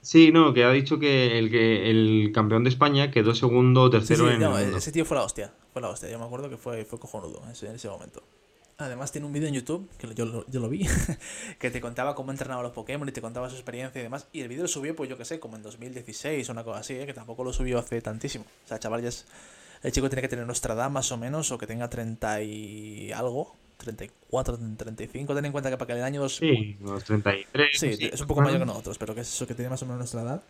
Sí, 0.00 0.32
no, 0.32 0.54
que 0.54 0.64
ha 0.64 0.70
dicho 0.72 0.98
que 0.98 1.38
el 1.38 1.50
que 1.50 1.90
el 1.90 2.30
campeón 2.32 2.64
de 2.64 2.70
España 2.70 3.10
quedó 3.10 3.34
segundo 3.34 3.82
o 3.82 3.90
Sí, 3.90 3.90
tercero 3.90 4.24
sí, 4.30 4.30
en 4.30 4.40
no, 4.40 4.56
ese 4.58 4.92
tío 4.92 5.04
fue 5.04 5.16
la 5.16 5.24
hostia. 5.24 5.52
Fue 5.72 5.82
la 5.82 5.88
hostia. 5.90 6.08
Yo 6.08 6.18
me 6.18 6.24
acuerdo 6.24 6.48
que 6.48 6.56
fue, 6.56 6.84
fue 6.84 6.98
cojonudo 6.98 7.42
en 7.44 7.50
ese, 7.50 7.66
en 7.68 7.74
ese 7.74 7.88
momento. 7.88 8.22
Además 8.78 9.10
tiene 9.10 9.26
un 9.26 9.32
vídeo 9.32 9.48
en 9.48 9.54
YouTube, 9.54 9.88
que 9.98 10.14
yo, 10.14 10.24
lo- 10.24 10.46
yo 10.46 10.60
lo 10.60 10.68
vi, 10.68 10.86
que 11.58 11.70
te 11.70 11.80
contaba 11.80 12.14
cómo 12.14 12.30
entrenaba 12.30 12.62
los 12.62 12.72
Pokémon 12.72 13.08
y 13.08 13.12
te 13.12 13.20
contaba 13.20 13.50
su 13.50 13.56
experiencia 13.56 13.98
y 14.00 14.04
demás. 14.04 14.28
Y 14.32 14.40
el 14.40 14.48
vídeo 14.48 14.62
lo 14.62 14.68
subió, 14.68 14.94
pues 14.94 15.10
yo 15.10 15.18
que 15.18 15.24
sé, 15.24 15.40
como 15.40 15.56
en 15.56 15.62
2016 15.62 16.48
o 16.48 16.52
una 16.52 16.62
cosa 16.64 16.80
así, 16.80 16.94
¿eh? 16.94 17.06
que 17.06 17.12
tampoco 17.14 17.42
lo 17.44 17.52
subió 17.52 17.78
hace 17.78 18.00
tantísimo. 18.00 18.44
O 18.64 18.68
sea, 18.68 18.78
chaval, 18.78 19.02
ya 19.02 19.08
es... 19.08 19.26
El 19.82 19.92
chico 19.92 20.08
tiene 20.08 20.22
que 20.22 20.28
tener 20.28 20.46
nuestra 20.46 20.74
edad 20.74 20.90
más 20.90 21.10
o 21.12 21.16
menos, 21.16 21.50
o 21.52 21.58
que 21.58 21.66
tenga 21.66 21.88
30 21.88 22.42
y 22.42 23.12
algo, 23.12 23.54
34, 23.78 24.58
35. 24.76 25.34
Ten 25.34 25.44
en 25.44 25.52
cuenta 25.52 25.70
que 25.70 25.76
para 25.76 25.86
que 25.86 25.92
el 25.98 26.04
año 26.04 26.20
2... 26.22 26.36
Sí, 26.36 26.76
unos 26.80 27.04
33. 27.04 27.78
Sí, 27.78 27.96
sí, 27.96 28.10
es 28.12 28.20
un 28.20 28.26
poco 28.26 28.40
mayor 28.40 28.58
que 28.58 28.66
nosotros, 28.66 28.98
pero 28.98 29.14
que 29.14 29.20
es 29.20 29.28
eso 29.28 29.46
que 29.46 29.54
tiene 29.54 29.70
más 29.70 29.82
o 29.82 29.86
menos 29.86 29.98
nuestra 29.98 30.22
edad. 30.22 30.42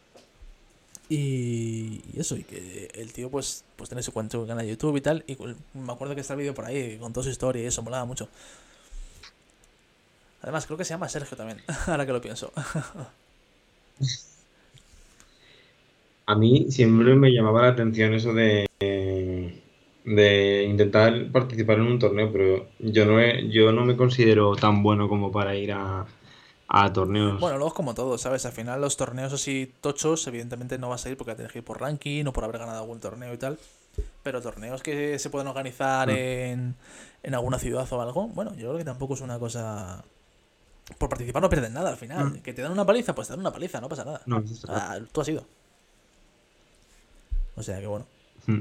Y, 1.11 2.03
y 2.13 2.21
eso, 2.21 2.37
y 2.37 2.43
que 2.43 2.91
el 2.95 3.13
tío 3.13 3.31
pues, 3.31 3.65
pues 3.77 3.89
tiene 3.89 4.03
su 4.03 4.13
cuenta 4.13 4.37
su 4.39 4.47
canal 4.47 4.65
de 4.65 4.71
YouTube 4.73 4.97
y 4.97 5.01
tal. 5.01 5.25
Y 5.27 5.37
me 5.75 5.93
acuerdo 5.93 6.15
que 6.15 6.21
está 6.21 6.35
el 6.35 6.41
vídeo 6.41 6.55
por 6.55 6.67
ahí 6.67 6.99
con 6.99 7.13
toda 7.13 7.25
su 7.25 7.31
historia 7.31 7.63
y 7.63 7.67
eso, 7.67 7.83
molaba 7.83 8.05
mucho. 8.05 8.29
Además, 10.43 10.67
creo 10.67 10.79
que 10.79 10.85
se 10.85 10.95
llama 10.95 11.09
Sergio 11.09 11.37
también, 11.37 11.61
ahora 11.87 12.07
que 12.07 12.13
lo 12.13 12.21
pienso. 12.21 12.53
A 16.27 16.35
mí 16.35 16.67
siempre 16.71 17.15
me 17.15 17.31
llamaba 17.31 17.63
la 17.63 17.69
atención 17.69 18.13
eso 18.13 18.35
de, 18.35 18.67
de 20.15 20.65
intentar 20.65 21.31
participar 21.33 21.77
en 21.77 21.83
un 21.87 21.99
torneo, 21.99 22.31
pero 22.33 22.69
yo 22.79 23.05
no, 23.07 23.21
he- 23.21 23.49
yo 23.51 23.73
no 23.73 23.85
me 23.85 23.97
considero 23.97 24.55
tan 24.57 24.83
bueno 24.83 25.09
como 25.09 25.31
para 25.33 25.55
ir 25.55 25.73
a, 25.73 26.07
a 26.69 26.93
torneos. 26.93 27.39
Bueno, 27.41 27.57
luego 27.59 27.69
es 27.69 27.75
como 27.75 27.95
todo, 27.95 28.19
¿sabes? 28.19 28.45
Al 28.47 28.53
final 28.53 28.81
los 28.81 28.97
torneos 28.97 29.33
así 29.33 29.73
tochos, 29.81 30.27
evidentemente 30.27 30.79
no 30.79 30.89
vas 30.89 31.05
a 31.07 31.11
ir 31.11 31.17
porque 31.17 31.35
tienes 31.35 31.53
que 31.53 31.59
ir 31.61 31.65
por 31.65 31.81
ranking 31.81 32.25
o 32.27 32.33
por 32.33 32.45
haber 32.45 32.59
ganado 32.59 32.81
algún 32.81 33.01
torneo 33.01 33.33
y 33.33 33.39
tal. 33.39 33.59
Pero 34.23 34.41
torneos 34.41 34.83
que 34.83 35.19
se 35.19 35.29
pueden 35.31 35.49
organizar 35.49 36.09
Mm. 36.09 36.13
en, 36.17 36.75
en 37.25 37.35
alguna 37.35 37.59
ciudad 37.59 37.87
o 37.93 38.01
algo, 38.01 38.29
bueno, 38.29 38.53
yo 38.55 38.69
creo 38.69 38.79
que 38.79 38.85
tampoco 38.85 39.15
es 39.15 39.21
una 39.21 39.39
cosa... 39.39 40.05
Por 40.97 41.09
participar 41.11 41.43
no 41.43 41.51
pierdes 41.51 41.71
nada 41.71 41.91
al 41.91 41.97
final. 41.99 42.31
Mm. 42.31 42.39
Que 42.43 42.53
te 42.55 42.63
dan 42.63 42.73
una 42.73 42.87
paliza, 42.87 43.15
pues 43.15 43.29
te 43.29 43.33
dan 43.35 43.41
una 43.41 43.53
paliza, 43.53 43.81
no 43.81 43.89
pasa 43.89 44.05
nada. 44.05 44.23
No. 44.27 44.43
Ah, 44.69 44.99
tú 45.13 45.21
has 45.21 45.29
ido. 45.29 45.45
O 47.57 47.63
sea 47.63 47.81
que 47.81 47.87
bueno. 47.87 48.07
Mm. 48.47 48.59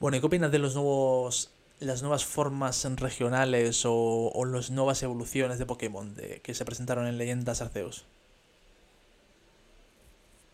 Bueno, 0.00 0.16
¿y 0.16 0.20
qué 0.20 0.26
opinas 0.26 0.50
de 0.52 0.58
los 0.58 0.74
nuevos 0.74 1.50
las 1.80 2.00
nuevas 2.00 2.24
formas 2.24 2.86
regionales 2.96 3.84
o, 3.84 3.92
o 4.32 4.44
las 4.46 4.70
nuevas 4.70 5.02
evoluciones 5.02 5.58
de 5.58 5.66
Pokémon 5.66 6.14
de, 6.14 6.40
que 6.42 6.54
se 6.54 6.64
presentaron 6.64 7.06
en 7.06 7.18
Leyendas 7.18 7.60
Arceus? 7.60 8.06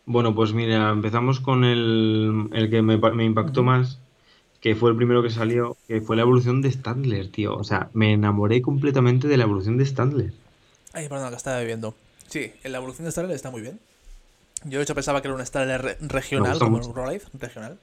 Bueno, 0.05 0.33
pues 0.35 0.53
mira, 0.53 0.89
empezamos 0.91 1.39
con 1.41 1.63
el, 1.65 2.49
el 2.53 2.69
que 2.69 2.81
me, 2.81 2.97
pa- 2.97 3.11
me 3.13 3.25
impactó 3.25 3.63
más, 3.63 3.99
que 4.61 4.75
fue 4.75 4.91
el 4.91 4.97
primero 4.97 5.23
que 5.23 5.29
salió, 5.29 5.77
que 5.87 6.01
fue 6.01 6.15
la 6.17 6.23
evolución 6.23 6.61
de 6.61 6.71
Standler, 6.71 7.31
tío. 7.31 7.55
O 7.57 7.63
sea, 7.65 7.89
me 7.93 8.13
enamoré 8.13 8.61
completamente 8.61 9.27
de 9.27 9.37
la 9.37 9.45
evolución 9.45 9.77
de 9.77 9.85
Standler. 9.85 10.33
Ay, 10.93 11.09
perdón, 11.09 11.29
que 11.31 11.35
estaba 11.37 11.57
bebiendo. 11.57 11.95
Sí, 12.27 12.53
en 12.63 12.71
la 12.71 12.77
evolución 12.77 13.05
de 13.05 13.11
Starler 13.11 13.35
está 13.35 13.51
muy 13.51 13.61
bien. 13.61 13.79
Yo 14.65 14.79
de 14.79 14.83
hecho 14.83 14.95
pensaba 14.95 15.21
que 15.21 15.29
era 15.29 15.35
un 15.35 15.45
Starler 15.45 15.81
re- 15.81 15.97
regional, 16.01 16.61
como 16.61 16.79
el 16.79 16.93
Rolife, 16.93 17.27
regional. 17.33 17.79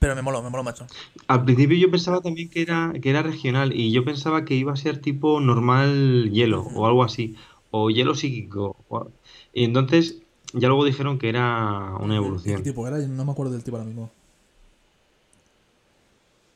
Pero 0.00 0.14
me 0.14 0.22
moló, 0.22 0.42
me 0.42 0.50
moló, 0.50 0.62
macho. 0.64 0.86
Al 1.28 1.44
principio 1.44 1.76
yo 1.76 1.90
pensaba 1.90 2.20
también 2.20 2.48
que 2.50 2.62
era, 2.62 2.92
que 3.00 3.10
era 3.10 3.22
regional 3.22 3.72
y 3.74 3.92
yo 3.92 4.04
pensaba 4.04 4.44
que 4.44 4.54
iba 4.54 4.72
a 4.72 4.76
ser 4.76 5.00
tipo 5.00 5.40
normal 5.40 6.30
hielo 6.32 6.62
o 6.62 6.86
algo 6.86 7.02
así, 7.04 7.34
o 7.70 7.90
hielo 7.90 8.14
psíquico. 8.14 8.76
o- 8.88 9.10
Y 9.52 9.64
entonces 9.64 10.22
ya 10.52 10.68
luego 10.68 10.84
dijeron 10.84 11.18
que 11.18 11.28
era 11.28 11.94
una 12.00 12.14
¿Qué 12.14 12.18
evolución. 12.18 12.62
tipo 12.62 12.86
era? 12.86 12.98
No 12.98 13.24
me 13.24 13.32
acuerdo 13.32 13.52
del 13.52 13.62
tipo 13.64 13.76
ahora 13.76 13.86
mismo. 13.86 14.10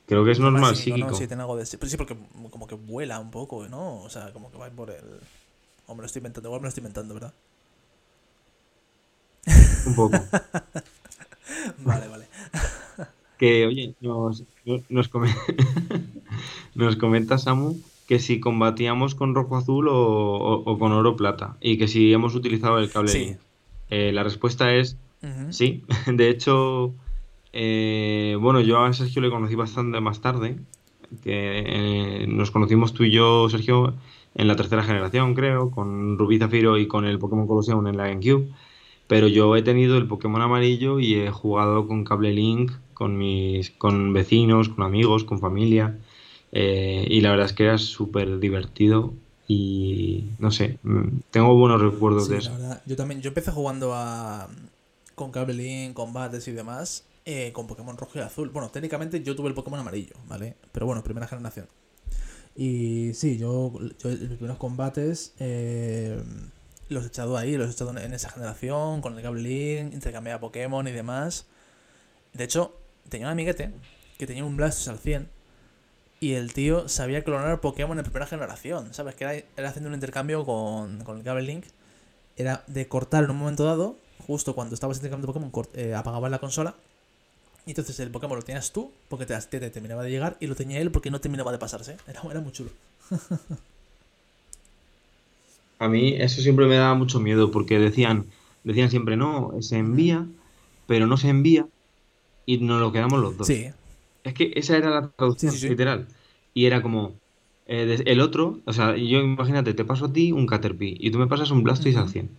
Creo 0.06 0.24
que 0.24 0.32
es 0.32 0.40
normal 0.40 0.60
Normal 0.60 0.76
psíquico, 0.76 0.96
psíquico. 0.96 1.10
¿no? 1.12 1.16
Sí, 1.18 1.26
tiene 1.28 1.42
algo 1.42 1.56
de... 1.56 1.64
Pero 1.78 1.90
sí, 1.90 1.96
porque 1.96 2.16
como 2.50 2.66
que 2.66 2.74
vuela 2.74 3.18
un 3.20 3.30
poco, 3.30 3.66
¿no? 3.68 4.02
O 4.02 4.10
sea, 4.10 4.32
como 4.32 4.50
que 4.50 4.58
va 4.58 4.68
por 4.70 4.90
el... 4.90 5.20
O 5.86 5.94
me 5.94 6.00
lo 6.02 6.06
estoy 6.06 6.20
inventando, 6.20 6.48
igual 6.48 6.60
me 6.60 6.64
lo 6.66 6.68
estoy 6.68 6.82
inventando, 6.82 7.14
¿verdad? 7.14 7.34
Un 9.84 9.94
poco. 9.94 10.30
Que, 13.40 13.66
oye, 13.66 13.94
nos, 14.02 14.44
nos, 14.90 15.08
come- 15.08 15.34
nos 16.74 16.96
comenta 16.96 17.38
Samu 17.38 17.76
que 18.06 18.18
si 18.18 18.38
combatíamos 18.40 19.14
con 19.14 19.34
rojo 19.34 19.56
azul 19.56 19.88
o, 19.88 19.94
o- 19.96 20.62
o 20.70 20.78
con 20.78 20.92
oro 20.92 21.16
plata 21.16 21.56
y 21.60 21.78
que 21.78 21.88
si 21.88 22.12
hemos 22.12 22.34
utilizado 22.34 22.78
el 22.78 22.90
cable 22.90 23.08
Sí. 23.10 23.18
Link. 23.18 23.36
Eh, 23.88 24.12
la 24.12 24.22
respuesta 24.22 24.74
es 24.74 24.96
sí. 25.50 25.82
De 26.06 26.28
hecho, 26.28 26.92
eh, 27.52 28.36
bueno, 28.40 28.60
yo 28.60 28.78
a 28.84 28.92
Sergio 28.92 29.22
le 29.22 29.30
conocí 29.30 29.54
bastante 29.54 30.00
más 30.00 30.20
tarde. 30.20 30.56
Que 31.24 31.64
eh, 32.22 32.26
nos 32.28 32.50
conocimos 32.52 32.92
tú 32.94 33.02
y 33.04 33.10
yo, 33.10 33.48
Sergio, 33.48 33.94
en 34.36 34.46
la 34.46 34.54
tercera 34.54 34.84
generación, 34.84 35.34
creo, 35.34 35.70
con 35.72 36.16
Rubí 36.18 36.38
Zafiro 36.38 36.78
y 36.78 36.86
con 36.86 37.04
el 37.04 37.18
Pokémon 37.18 37.48
Colosseum 37.48 37.84
en 37.88 37.96
la 37.96 38.06
GameCube. 38.06 38.48
Pero 39.08 39.26
yo 39.26 39.56
he 39.56 39.62
tenido 39.62 39.96
el 39.98 40.06
Pokémon 40.06 40.40
amarillo 40.40 41.00
y 41.00 41.14
he 41.16 41.30
jugado 41.32 41.88
con 41.88 42.04
Cable 42.04 42.32
Link, 42.32 42.70
con 43.00 43.16
mis, 43.16 43.70
con 43.70 44.12
vecinos, 44.12 44.68
con 44.68 44.84
amigos, 44.84 45.24
con 45.24 45.40
familia. 45.40 45.96
eh, 46.52 47.06
y 47.08 47.22
la 47.22 47.30
verdad 47.30 47.46
es 47.46 47.54
que 47.54 47.64
era 47.64 47.78
súper 47.78 48.38
divertido 48.40 49.14
y 49.48 50.24
no 50.38 50.50
sé, 50.50 50.78
mm, 50.82 51.20
tengo 51.30 51.54
buenos 51.56 51.80
recuerdos 51.80 52.26
Sí, 52.26 52.32
de 52.32 52.38
eso. 52.40 52.52
verdad. 52.52 52.82
Yo 52.84 52.96
también, 52.96 53.22
yo 53.22 53.28
empecé 53.28 53.50
jugando 53.52 53.94
a 53.94 54.48
con 55.14 55.30
Cable 55.30 55.54
Link, 55.54 55.94
combates 55.94 56.46
y 56.48 56.52
demás, 56.52 57.04
eh, 57.24 57.52
con 57.54 57.66
Pokémon 57.66 57.96
rojo 57.96 58.18
y 58.18 58.20
azul. 58.20 58.50
Bueno, 58.50 58.68
técnicamente 58.68 59.22
yo 59.22 59.34
tuve 59.34 59.48
el 59.48 59.54
Pokémon 59.54 59.80
amarillo, 59.80 60.14
¿vale? 60.28 60.56
Pero 60.72 60.84
bueno, 60.86 61.02
primera 61.02 61.26
generación. 61.26 61.66
Y 62.56 63.12
sí, 63.14 63.38
yo, 63.38 63.72
yo 63.98 64.10
los 64.10 64.18
primeros 64.18 64.58
combates 64.58 65.32
eh, 65.38 66.20
los 66.90 67.04
he 67.04 67.06
echado 67.08 67.36
ahí, 67.38 67.56
los 67.56 67.68
he 67.68 67.72
echado 67.72 67.96
en 67.96 68.12
esa 68.12 68.28
generación, 68.28 69.00
con 69.00 69.16
el 69.16 69.22
Cable 69.22 69.42
Link, 69.42 69.94
intercambiaba 69.94 70.40
Pokémon 70.40 70.86
y 70.88 70.92
demás. 70.92 71.46
De 72.34 72.44
hecho, 72.44 72.74
tenía 73.10 73.28
un 73.28 73.32
amiguete 73.32 73.72
que 74.18 74.26
tenía 74.28 74.44
un 74.44 74.56
Blastos 74.56 74.88
al 74.88 74.98
100 74.98 75.28
y 76.20 76.34
el 76.34 76.52
tío 76.54 76.88
sabía 76.88 77.24
clonar 77.24 77.60
Pokémon 77.60 77.98
en 77.98 78.04
primera 78.04 78.26
generación, 78.26 78.94
¿sabes? 78.94 79.14
Que 79.16 79.46
era, 79.56 79.68
haciendo 79.68 79.88
un 79.88 79.94
intercambio 79.94 80.44
con, 80.44 81.00
con 81.04 81.18
el 81.18 81.24
Cable 81.24 81.42
Link. 81.42 81.66
Era 82.36 82.64
de 82.68 82.88
cortar 82.88 83.24
en 83.24 83.30
un 83.30 83.38
momento 83.38 83.64
dado, 83.64 83.96
justo 84.26 84.54
cuando 84.54 84.74
estabas 84.74 84.98
intercambiando 84.98 85.32
Pokémon, 85.34 85.52
cort- 85.52 85.76
eh, 85.76 85.94
apagabas 85.94 86.30
la 86.30 86.40
consola. 86.40 86.76
Y 87.66 87.70
entonces 87.72 88.00
el 88.00 88.10
Pokémon 88.10 88.36
lo 88.38 88.44
tenías 88.44 88.72
tú, 88.72 88.92
porque 89.08 89.26
te 89.26 89.70
terminaba 89.70 90.02
de 90.04 90.10
llegar, 90.10 90.36
y 90.40 90.46
lo 90.48 90.56
tenía 90.56 90.80
él 90.80 90.90
porque 90.92 91.10
no 91.10 91.20
terminaba 91.20 91.52
de 91.52 91.58
pasarse. 91.58 91.96
Era, 92.08 92.22
era 92.30 92.40
muy 92.40 92.52
chulo. 92.52 92.70
A 95.78 95.88
mí 95.88 96.14
eso 96.16 96.42
siempre 96.42 96.66
me 96.66 96.76
daba 96.76 96.94
mucho 96.94 97.20
miedo 97.20 97.50
porque 97.50 97.78
decían, 97.78 98.26
decían 98.64 98.90
siempre, 98.90 99.16
no, 99.16 99.50
se 99.60 99.78
envía, 99.78 100.28
pero 100.86 101.06
no 101.06 101.16
se 101.16 101.28
envía 101.28 101.66
y 102.46 102.58
nos 102.58 102.80
lo 102.80 102.92
quedamos 102.92 103.20
los 103.20 103.36
dos. 103.36 103.46
Sí, 103.46 103.70
Es 104.24 104.34
que 104.34 104.52
esa 104.54 104.76
era 104.76 104.90
la 104.90 105.08
traducción 105.10 105.52
Sí, 105.52 105.58
sí, 105.58 105.62
sí. 105.62 105.68
literal. 105.70 106.06
Y 106.54 106.66
era 106.66 106.82
como, 106.82 107.14
Eh, 107.72 108.02
el 108.06 108.20
otro, 108.20 108.58
o 108.64 108.72
sea, 108.72 108.96
yo 108.96 109.20
imagínate, 109.20 109.74
te 109.74 109.84
paso 109.84 110.06
a 110.06 110.12
ti 110.12 110.32
un 110.32 110.46
Caterpie 110.46 110.96
y 110.98 111.12
tú 111.12 111.18
me 111.18 111.28
pasas 111.28 111.52
un 111.52 111.62
Blastoise 111.62 111.96
al 111.98 112.04
Ujú. 112.04 112.12
100. 112.12 112.30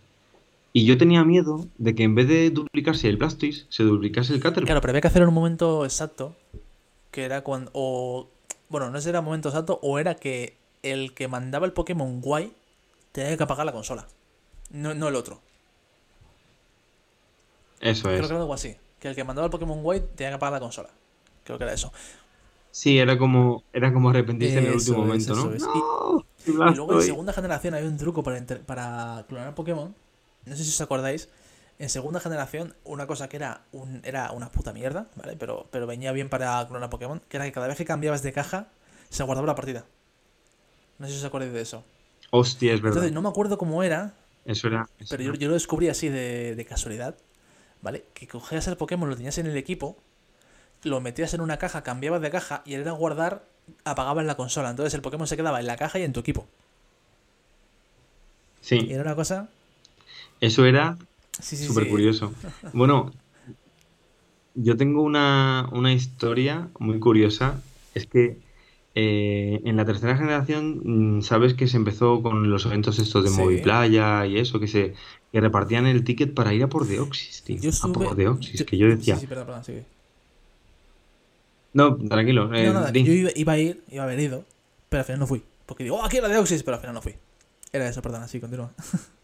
Y 0.74 0.86
yo 0.86 0.98
tenía 0.98 1.24
miedo 1.24 1.66
de 1.78 1.96
que 1.96 2.04
en 2.04 2.16
vez 2.16 2.28
de 2.28 2.50
duplicarse 2.50 3.08
el 3.08 3.16
Blastoise, 3.16 3.66
se 3.70 3.84
duplicase 3.84 4.34
el 4.34 4.42
Caterpie. 4.42 4.66
Claro, 4.66 4.82
pero 4.82 4.92
había 4.92 5.00
que 5.02 5.08
hacer 5.08 5.22
en 5.22 5.30
un 5.30 5.34
momento 5.34 5.86
exacto, 5.86 6.36
que 7.12 7.24
era 7.24 7.42
cuando... 7.44 7.72
O, 7.74 8.28
bueno, 8.68 8.90
no 8.92 8.98
sé 8.98 9.04
si 9.04 9.10
era 9.10 9.22
momento 9.22 9.48
exacto 9.50 9.80
o 9.82 10.00
era 10.00 10.16
que 10.16 10.58
el 10.84 11.14
que 11.14 11.30
mandaba 11.30 11.66
el 11.66 11.72
Pokémon 11.72 12.20
guay 12.20 12.52
tenía 13.14 13.38
que 13.38 13.44
apagar 13.44 13.66
la 13.66 13.72
consola. 13.72 14.08
No, 14.70 14.94
no 14.94 15.08
el 15.08 15.16
otro. 15.16 15.40
Eso 17.80 18.04
Creo 18.10 18.16
es. 18.16 18.28
que 18.28 18.34
era 18.34 18.42
algo 18.42 18.54
así. 18.54 18.76
Que 19.02 19.10
el 19.10 19.16
que 19.16 19.26
mandaba 19.26 19.48
el 19.48 19.52
Pokémon 19.52 19.84
guay 19.84 20.02
tenía 20.16 20.32
que 20.32 20.36
apagar 20.36 20.54
la 20.54 20.62
consola. 20.62 20.90
Creo 21.46 21.58
que 21.60 21.66
era 21.66 21.74
eso. 21.74 21.92
Sí, 22.72 22.98
era 23.00 23.18
como, 23.18 23.64
era 23.74 23.92
como 23.94 24.10
arrepentirse 24.10 24.60
en 24.60 24.68
el 24.68 24.76
último 24.76 25.00
es, 25.04 25.06
momento, 25.06 25.36
¿no? 25.36 25.54
es. 25.54 25.64
¡No! 25.64 26.26
Y 26.68 26.74
luego 26.74 26.94
en 26.94 27.00
Blastoise. 27.00 27.06
segunda 27.06 27.34
generación 27.34 27.74
hay 27.74 27.86
un 27.86 27.98
truco 27.98 28.24
para, 28.24 28.38
inter- 28.38 28.62
para 28.66 29.26
clonar 29.28 29.56
Pokémon. 29.56 29.96
No 30.46 30.56
sé 30.56 30.64
si 30.64 30.70
os 30.72 30.82
acordáis. 30.82 31.30
En 31.80 31.90
segunda 31.90 32.20
generación, 32.20 32.76
una 32.84 33.08
cosa 33.08 33.28
que 33.30 33.38
era 33.38 33.64
un, 33.72 34.02
era 34.06 34.32
una 34.32 34.52
puta 34.52 34.74
mierda, 34.74 35.08
¿vale? 35.16 35.36
Pero, 35.38 35.68
pero 35.72 35.88
venía 35.88 36.12
bien 36.12 36.30
para 36.30 36.66
clonar 36.68 36.90
Pokémon, 36.90 37.22
que 37.28 37.38
era 37.38 37.46
que 37.46 37.52
cada 37.52 37.68
vez 37.68 37.78
que 37.78 37.86
cambiabas 37.86 38.24
de 38.24 38.34
caja, 38.34 38.70
se 39.10 39.24
guardaba 39.24 39.48
la 39.48 39.56
partida. 39.56 39.86
No 41.00 41.08
sé 41.08 41.14
si 41.14 41.20
os 41.20 41.26
acordáis 41.26 41.54
de 41.54 41.62
eso. 41.62 41.84
Hostia, 42.32 42.74
es 42.74 42.82
verdad. 42.82 43.06
Entonces, 43.06 43.14
no 43.14 43.22
me 43.22 43.30
acuerdo 43.30 43.58
cómo 43.58 43.84
era, 43.84 44.14
Eso 44.46 44.68
era. 44.68 44.86
eso 45.00 45.18
pero 45.18 45.24
yo, 45.24 45.34
yo 45.36 45.48
lo 45.50 45.56
descubrí 45.56 45.90
así 45.90 46.10
de, 46.10 46.56
de 46.56 46.66
casualidad, 46.66 47.16
¿vale? 47.82 48.06
Que 48.14 48.28
cogías 48.28 48.68
el 48.68 48.78
Pokémon, 48.78 49.10
lo 49.10 49.16
tenías 49.16 49.38
en 49.38 49.48
el 49.48 49.58
equipo, 49.58 49.98
lo 50.84 51.02
metías 51.02 51.34
en 51.34 51.42
una 51.42 51.58
caja, 51.58 51.84
cambiabas 51.84 52.22
de 52.22 52.32
caja 52.32 52.62
y 52.66 52.76
al 52.76 52.82
ir 52.82 52.90
a 52.90 52.94
guardar, 52.94 53.46
apagabas 53.86 54.26
la 54.26 54.36
consola. 54.38 54.70
Entonces 54.72 54.94
el 54.96 55.02
Pokémon 55.02 55.28
se 55.28 55.38
quedaba 55.38 55.60
en 55.60 55.68
la 55.68 55.78
caja 55.78 56.00
y 56.00 56.04
en 56.04 56.14
tu 56.14 56.20
equipo. 56.22 56.48
Y 58.80 58.90
Sí, 58.90 58.92
era 58.94 59.02
una 59.04 59.16
cosa... 59.16 59.50
eso 60.40 60.66
era 60.66 60.98
Sí, 61.40 61.58
sí, 61.58 61.66
súper 61.66 61.86
sí. 61.86 61.90
curioso. 61.90 62.34
Bueno, 62.74 63.12
yo 64.54 64.78
tengo 64.78 65.02
una, 65.02 65.68
una 65.72 65.94
historia 65.94 66.70
muy 66.80 67.00
curiosa. 67.00 67.62
Es 67.94 68.06
que 68.08 68.38
eh, 68.96 69.62
en 69.64 69.78
la 69.78 69.86
tercera 69.86 70.18
generación, 70.18 71.18
mm, 71.18 71.22
sabes 71.22 71.54
que 71.54 71.68
se 71.68 71.78
empezó 71.78 72.22
con 72.22 72.50
los 72.50 72.66
eventos 72.66 73.00
estos 73.00 73.24
de 73.24 73.30
Sí. 73.30 73.38
Moviplaya 73.40 74.26
y 74.26 74.38
eso, 74.38 74.60
que 74.60 74.68
se 74.68 74.94
que 75.32 75.40
repartían 75.40 75.88
el 75.88 76.04
ticket 76.04 76.34
para 76.34 76.54
ir 76.54 76.62
a 76.64 76.68
por 76.68 76.86
Deoxys, 76.86 77.44
tío. 77.44 77.58
Yo 77.62 77.70
A 77.84 77.94
por 77.94 78.16
Deoxys, 78.16 78.60
yo- 78.60 78.66
que 78.66 78.78
yo 78.78 78.88
decía. 78.88 79.16
Sí, 79.16 79.22
sí, 79.22 79.28
perdón, 79.28 79.46
perdón, 79.46 79.64
sigue. 79.64 79.86
No, 81.74 81.96
tranquilo. 81.96 82.54
eh, 82.54 82.66
no, 82.68 82.74
nada, 82.74 82.92
di. 82.92 83.04
yo 83.06 83.14
iba, 83.14 83.30
iba 83.34 83.54
a 83.54 83.58
ir, 83.58 83.82
iba 83.90 84.04
a 84.04 84.06
haber 84.08 84.20
ido, 84.20 84.44
pero 84.90 85.00
al 85.02 85.06
final 85.06 85.20
no 85.22 85.28
fui. 85.28 85.42
Porque 85.66 85.86
digo, 85.86 85.96
oh, 85.96 86.04
aquí 86.04 86.18
era 86.18 86.28
Deoxys, 86.28 86.64
pero 86.64 86.76
al 86.76 86.82
final 86.82 86.96
no 86.96 87.02
fui. 87.02 87.16
Era 87.72 87.88
eso, 87.88 88.02
perdón, 88.02 88.24
así, 88.24 88.40
continúa. 88.42 88.72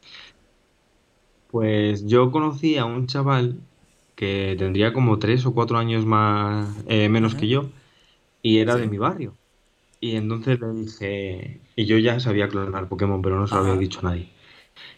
Pues 1.51 2.05
yo 2.05 2.29
conocí 2.31 2.77
a 2.77 2.85
un 2.85 3.07
chaval 3.07 3.55
que 4.15 4.55
tendría 4.59 4.91
como 4.93 5.17
tres 5.19 5.45
o 5.45 5.53
cuatro 5.53 5.77
años 5.77 6.05
más 6.05 6.67
eh, 6.87 7.07
menos 7.09 7.35
que 7.35 7.47
yo 7.47 7.69
y 8.41 8.57
era 8.59 8.75
de 8.75 8.87
mi 8.87 8.97
barrio. 8.97 9.33
Y 9.99 10.15
entonces 10.15 10.59
le 10.59 10.67
dije, 10.73 11.61
y 11.75 11.85
yo 11.85 11.97
ya 11.97 12.19
sabía 12.19 12.47
clonar 12.49 12.87
Pokémon, 12.87 13.21
pero 13.21 13.39
no 13.39 13.47
se 13.47 13.55
lo 13.55 13.61
había 13.61 13.75
dicho 13.77 13.99
a 14.01 14.03
nadie. 14.03 14.31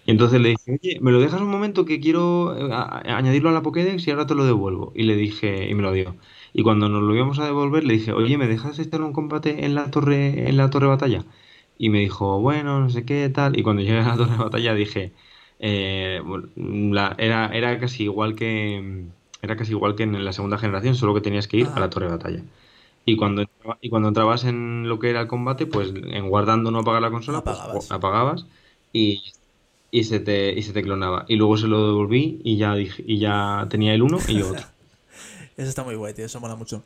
Y 0.06 0.12
entonces 0.12 0.42
le 0.42 0.50
dije, 0.52 0.74
oye, 0.82 1.00
¿me 1.02 1.12
lo 1.12 1.20
dejas 1.22 1.42
un 1.42 1.50
momento 1.50 1.86
que 1.86 2.00
quiero 2.02 2.56
eh, 2.58 2.74
añadirlo 2.74 3.50
a 3.50 3.54
la 3.54 3.62
Pokédex 3.64 4.08
y 4.08 4.12
ahora 4.12 4.28
te 4.28 4.36
lo 4.36 4.46
devuelvo? 4.46 4.94
Y 4.96 5.04
le 5.04 5.16
dije, 5.16 5.70
y 5.70 5.76
me 5.76 5.84
lo 5.84 5.92
dio. 5.94 6.18
Y 6.54 6.64
cuando 6.64 6.90
nos 6.90 7.04
lo 7.04 7.16
íbamos 7.16 7.40
a 7.40 7.46
devolver, 7.46 7.84
le 7.86 7.94
dije, 7.96 8.14
oye, 8.14 8.38
¿me 8.38 8.48
dejas 8.48 8.80
echar 8.80 9.02
un 9.04 9.14
combate 9.14 9.66
en 9.66 9.76
la 9.76 9.92
torre, 9.92 10.50
en 10.50 10.58
la 10.58 10.70
torre 10.70 10.88
batalla? 10.88 11.26
Y 11.78 11.90
me 11.90 12.00
dijo, 12.00 12.40
bueno, 12.42 12.80
no 12.80 12.90
sé 12.90 13.06
qué, 13.06 13.30
tal. 13.30 13.58
Y 13.60 13.64
cuando 13.64 13.82
llegué 13.84 14.00
a 14.00 14.08
la 14.10 14.18
torre 14.18 14.32
de 14.34 14.38
batalla 14.38 14.74
dije, 14.76 15.14
eh, 15.60 16.22
la- 16.56 17.16
era, 17.18 17.48
era 17.54 17.80
casi 17.80 18.04
igual 18.04 18.36
que 18.36 19.08
era 19.42 19.56
casi 19.56 19.72
igual 19.72 19.96
que 19.96 20.04
en 20.04 20.24
la 20.26 20.34
segunda 20.34 20.58
generación, 20.58 20.96
solo 20.96 21.14
que 21.14 21.22
tenías 21.22 21.48
que 21.48 21.58
ir 21.58 21.72
a 21.76 21.80
la 21.80 21.90
torre 21.90 22.08
de 22.08 22.12
batalla. 22.14 22.46
Y 23.06 23.16
cuando, 23.18 23.44
entraba- 23.70 23.80
y 23.82 23.90
cuando 23.90 24.08
entrabas 24.10 24.44
en 24.46 24.88
lo 24.90 25.00
que 25.00 25.10
era 25.10 25.22
el 25.22 25.28
combate, 25.28 25.66
pues 25.66 25.94
en 25.96 26.30
guardando 26.30 26.72
no 26.72 26.80
apagar 26.80 27.02
la 27.02 27.12
consola, 27.12 27.42
pues 27.44 27.58
Apagabas. 27.58 27.92
apagabas 27.92 28.46
y, 28.94 29.24
y 29.92 30.04
se 30.06 30.20
te, 30.20 30.52
y 30.54 30.62
se 30.64 30.74
te 30.74 30.82
clonaba. 30.84 31.26
Y 31.28 31.36
luego 31.36 31.58
se 31.58 31.68
lo 31.68 31.88
devolví 31.88 32.42
y 32.44 32.58
ya 32.58 32.76
dije, 32.76 33.04
y 33.06 33.20
ya 33.20 33.68
tenía 33.70 33.94
el 33.94 34.02
uno 34.04 34.18
y 34.28 34.38
yo 34.40 34.50
otro. 34.50 34.66
Eso 35.58 35.68
está 35.70 35.84
muy 35.84 35.96
guay, 35.96 36.14
tío, 36.14 36.26
eso 36.26 36.40
mola 36.40 36.56
mucho. 36.56 36.84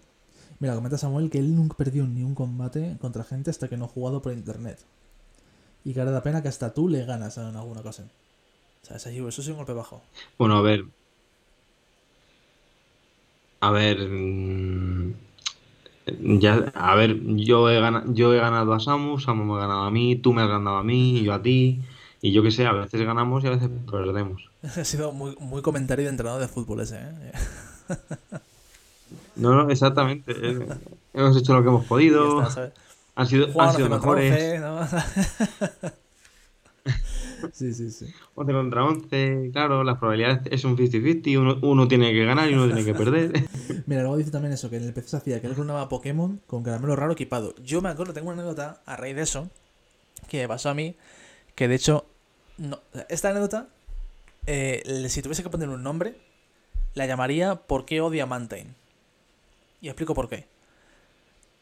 Mira, 0.59 0.73
comenta 0.73 0.97
Samuel 0.97 1.29
que 1.29 1.37
él 1.37 1.55
nunca 1.55 1.77
perdió 1.77 2.07
ni 2.07 2.23
un 2.23 2.33
combate 2.33 2.97
contra 2.99 3.23
gente 3.23 3.51
hasta 3.51 3.67
que 3.67 3.77
no 3.77 3.85
ha 3.85 3.87
jugado 3.87 4.21
por 4.21 4.33
internet. 4.33 4.79
Y 5.85 5.93
que 5.93 5.99
ahora 5.99 6.11
da 6.11 6.23
pena 6.23 6.41
que 6.41 6.47
hasta 6.47 6.73
tú 6.73 6.89
le 6.89 7.05
ganas 7.05 7.37
en 7.37 7.55
alguna 7.55 7.83
cosa. 7.83 8.03
O 8.83 8.85
sea, 8.85 8.97
eso 8.97 9.27
es 9.27 9.47
un 9.47 9.57
golpe 9.57 9.73
bajo. 9.73 10.01
Bueno, 10.39 10.57
a 10.57 10.61
ver. 10.61 10.85
A 13.61 13.71
ver. 13.71 13.97
mm, 14.09 15.13
Ya, 16.05 16.71
a 16.75 16.95
ver, 16.95 17.17
yo 17.23 17.69
he 17.69 17.79
ganado, 17.79 18.13
yo 18.13 18.33
he 18.33 18.37
ganado 18.37 18.73
a 18.73 18.79
Samus, 18.79 19.23
Samus 19.23 19.45
me 19.47 19.53
ha 19.53 19.57
ganado 19.67 19.81
a 19.83 19.91
mí, 19.91 20.15
tú 20.17 20.33
me 20.33 20.41
has 20.41 20.49
ganado 20.49 20.77
a 20.77 20.83
mí, 20.83 21.23
yo 21.23 21.33
a 21.33 21.41
ti. 21.41 21.79
Y 22.21 22.31
yo 22.31 22.41
qué 22.43 22.51
sé, 22.51 22.65
a 22.65 22.71
veces 22.73 23.01
ganamos 23.01 23.43
y 23.43 23.47
a 23.47 23.51
veces 23.51 23.69
perdemos. 23.89 24.49
ha 24.63 24.83
sido 24.83 25.11
muy, 25.11 25.35
muy 25.39 25.61
comentario 25.61 26.05
de 26.05 26.11
entrenador 26.11 26.41
de 26.41 26.47
fútbol 26.47 26.81
ese, 26.81 26.97
¿eh? 26.97 27.31
No, 29.35 29.53
no, 29.55 29.69
exactamente. 29.69 30.31
eh, 30.31 30.67
Hemos 31.13 31.35
hecho 31.37 31.53
lo 31.53 31.63
que 31.63 31.69
hemos 31.69 31.85
Y 31.85 31.87
podido. 31.87 32.41
Han 33.15 33.27
sido, 33.27 33.45
han 33.59 33.73
sido 33.73 33.87
11 33.87 33.89
contra 33.89 33.89
mejores. 33.89 34.31
11, 34.31 34.59
¿no? 34.59 34.79
sí, 37.51 37.73
sí, 37.73 37.91
sí. 37.91 38.13
11 38.35 38.53
contra 38.53 38.85
11, 38.85 39.49
claro, 39.51 39.83
las 39.83 39.97
probabilidades 39.97 40.41
es 40.51 40.63
un 40.63 40.77
50-50, 40.77 41.37
uno, 41.37 41.57
uno 41.61 41.87
tiene 41.87 42.11
que 42.11 42.25
ganar 42.25 42.49
y 42.49 42.53
uno 42.53 42.65
tiene 42.67 42.85
que 42.85 42.93
perder. 42.93 43.31
Mira, 43.85 44.01
luego 44.01 44.17
dice 44.17 44.31
también 44.31 44.53
eso, 44.53 44.69
que 44.69 44.77
en 44.77 44.83
el 44.83 44.93
PC 44.93 45.09
se 45.09 45.17
hacía 45.17 45.41
que 45.41 45.47
él 45.47 45.53
clonaba 45.53 45.89
Pokémon 45.89 46.41
con 46.47 46.63
caramelo 46.63 46.95
raro 46.95 47.13
equipado. 47.13 47.55
Yo 47.63 47.81
me 47.81 47.89
acuerdo, 47.89 48.13
tengo 48.13 48.29
una 48.29 48.41
anécdota 48.41 48.81
a 48.85 48.95
raíz 48.95 49.15
de 49.15 49.23
eso, 49.23 49.49
que 50.27 50.41
me 50.41 50.47
pasó 50.47 50.69
a 50.69 50.73
mí, 50.73 50.95
que 51.55 51.67
de 51.67 51.75
hecho, 51.75 52.05
no, 52.57 52.79
esta 53.09 53.29
anécdota, 53.29 53.67
eh, 54.45 55.05
si 55.09 55.21
tuviese 55.21 55.43
que 55.43 55.49
poner 55.49 55.69
un 55.69 55.83
nombre, 55.83 56.17
la 56.93 57.05
llamaría 57.05 57.55
¿Por 57.55 57.85
qué 57.85 58.01
odia 58.01 58.25
Mantine? 58.25 58.75
Y 59.81 59.87
explico 59.87 60.13
por 60.13 60.29
qué. 60.29 60.47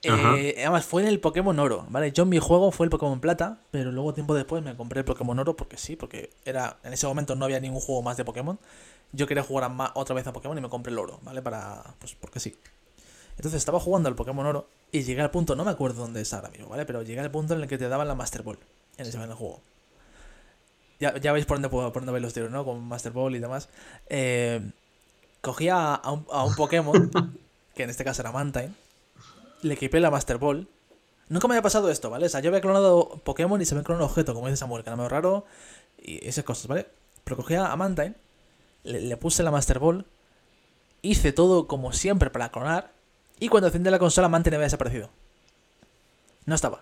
Eh, 0.03 0.55
además, 0.59 0.85
fue 0.85 1.03
en 1.03 1.07
el 1.07 1.19
Pokémon 1.19 1.57
Oro, 1.59 1.85
¿vale? 1.89 2.11
Yo 2.11 2.23
en 2.23 2.29
mi 2.29 2.39
juego 2.39 2.71
fue 2.71 2.85
el 2.85 2.89
Pokémon 2.89 3.19
Plata, 3.19 3.59
pero 3.69 3.91
luego 3.91 4.13
tiempo 4.15 4.33
después 4.33 4.63
me 4.63 4.75
compré 4.75 4.99
el 4.99 5.05
Pokémon 5.05 5.37
Oro 5.37 5.55
porque 5.55 5.77
sí, 5.77 5.95
porque 5.95 6.31
era 6.43 6.77
en 6.83 6.93
ese 6.93 7.05
momento 7.05 7.35
no 7.35 7.45
había 7.45 7.59
ningún 7.59 7.81
juego 7.81 8.01
más 8.01 8.17
de 8.17 8.25
Pokémon. 8.25 8.59
Yo 9.11 9.27
quería 9.27 9.43
jugar 9.43 9.69
ma- 9.69 9.91
otra 9.95 10.15
vez 10.15 10.25
a 10.25 10.33
Pokémon 10.33 10.57
y 10.57 10.61
me 10.61 10.69
compré 10.69 10.91
el 10.91 10.97
Oro, 10.99 11.19
¿vale? 11.23 11.41
Para, 11.43 11.83
pues 11.99 12.15
porque 12.15 12.39
sí. 12.39 12.57
Entonces 13.37 13.59
estaba 13.59 13.79
jugando 13.79 14.09
al 14.09 14.15
Pokémon 14.15 14.45
Oro 14.45 14.67
y 14.91 15.03
llegué 15.03 15.21
al 15.21 15.31
punto, 15.31 15.55
no 15.55 15.65
me 15.65 15.71
acuerdo 15.71 16.01
dónde 16.03 16.21
es 16.21 16.33
ahora 16.33 16.49
mismo, 16.49 16.69
¿vale? 16.69 16.85
Pero 16.85 17.03
llegué 17.03 17.21
al 17.21 17.31
punto 17.31 17.55
en 17.55 17.61
el 17.61 17.67
que 17.67 17.77
te 17.77 17.89
daban 17.89 18.07
la 18.07 18.15
Master 18.15 18.43
Ball 18.43 18.59
en 18.97 19.07
ese 19.07 19.17
en 19.17 19.23
el 19.23 19.33
juego. 19.35 19.61
Ya, 20.99 21.17
ya 21.17 21.31
veis 21.33 21.45
por 21.45 21.57
dónde, 21.57 21.69
por 21.69 21.91
dónde 21.93 22.11
vais 22.11 22.21
los 22.21 22.33
tiros, 22.33 22.51
¿no? 22.51 22.63
Con 22.63 22.83
Master 22.87 23.11
Ball 23.11 23.35
y 23.35 23.39
demás. 23.39 23.69
Eh, 24.07 24.61
cogía 25.41 25.95
a 25.95 26.11
un, 26.11 26.27
a 26.31 26.45
un 26.45 26.55
Pokémon, 26.55 27.11
que 27.75 27.83
en 27.83 27.89
este 27.91 28.03
caso 28.05 28.21
era 28.21 28.31
Mantine, 28.31 28.73
le 29.61 29.73
equipé 29.73 29.99
la 29.99 30.11
Master 30.11 30.37
Ball. 30.37 30.67
Nunca 31.29 31.47
me 31.47 31.53
había 31.53 31.61
pasado 31.61 31.89
esto, 31.89 32.09
¿vale? 32.09 32.25
O 32.25 32.29
sea, 32.29 32.41
yo 32.41 32.49
había 32.49 32.61
clonado 32.61 33.21
Pokémon 33.23 33.61
y 33.61 33.65
se 33.65 33.75
me 33.75 33.83
clonó 33.83 34.03
un 34.03 34.09
objeto, 34.09 34.33
como 34.33 34.47
dice 34.47 34.57
Samuel, 34.57 34.83
caramelo 34.83 35.07
raro 35.09 35.45
y 36.01 36.27
esas 36.27 36.43
cosas, 36.43 36.67
¿vale? 36.67 36.87
Pero 37.23 37.37
cogía 37.37 37.71
a 37.71 37.75
Mantine, 37.75 38.15
le, 38.83 39.01
le 39.01 39.17
puse 39.17 39.43
la 39.43 39.51
Master 39.51 39.79
Ball, 39.79 40.05
hice 41.01 41.31
todo 41.31 41.67
como 41.67 41.93
siempre 41.93 42.29
para 42.29 42.49
clonar, 42.51 42.91
y 43.39 43.47
cuando 43.47 43.67
encendí 43.67 43.89
la 43.89 43.97
consola, 43.97 44.29
Mantine 44.29 44.57
había 44.57 44.65
desaparecido. 44.65 45.09
No 46.45 46.55
estaba. 46.55 46.81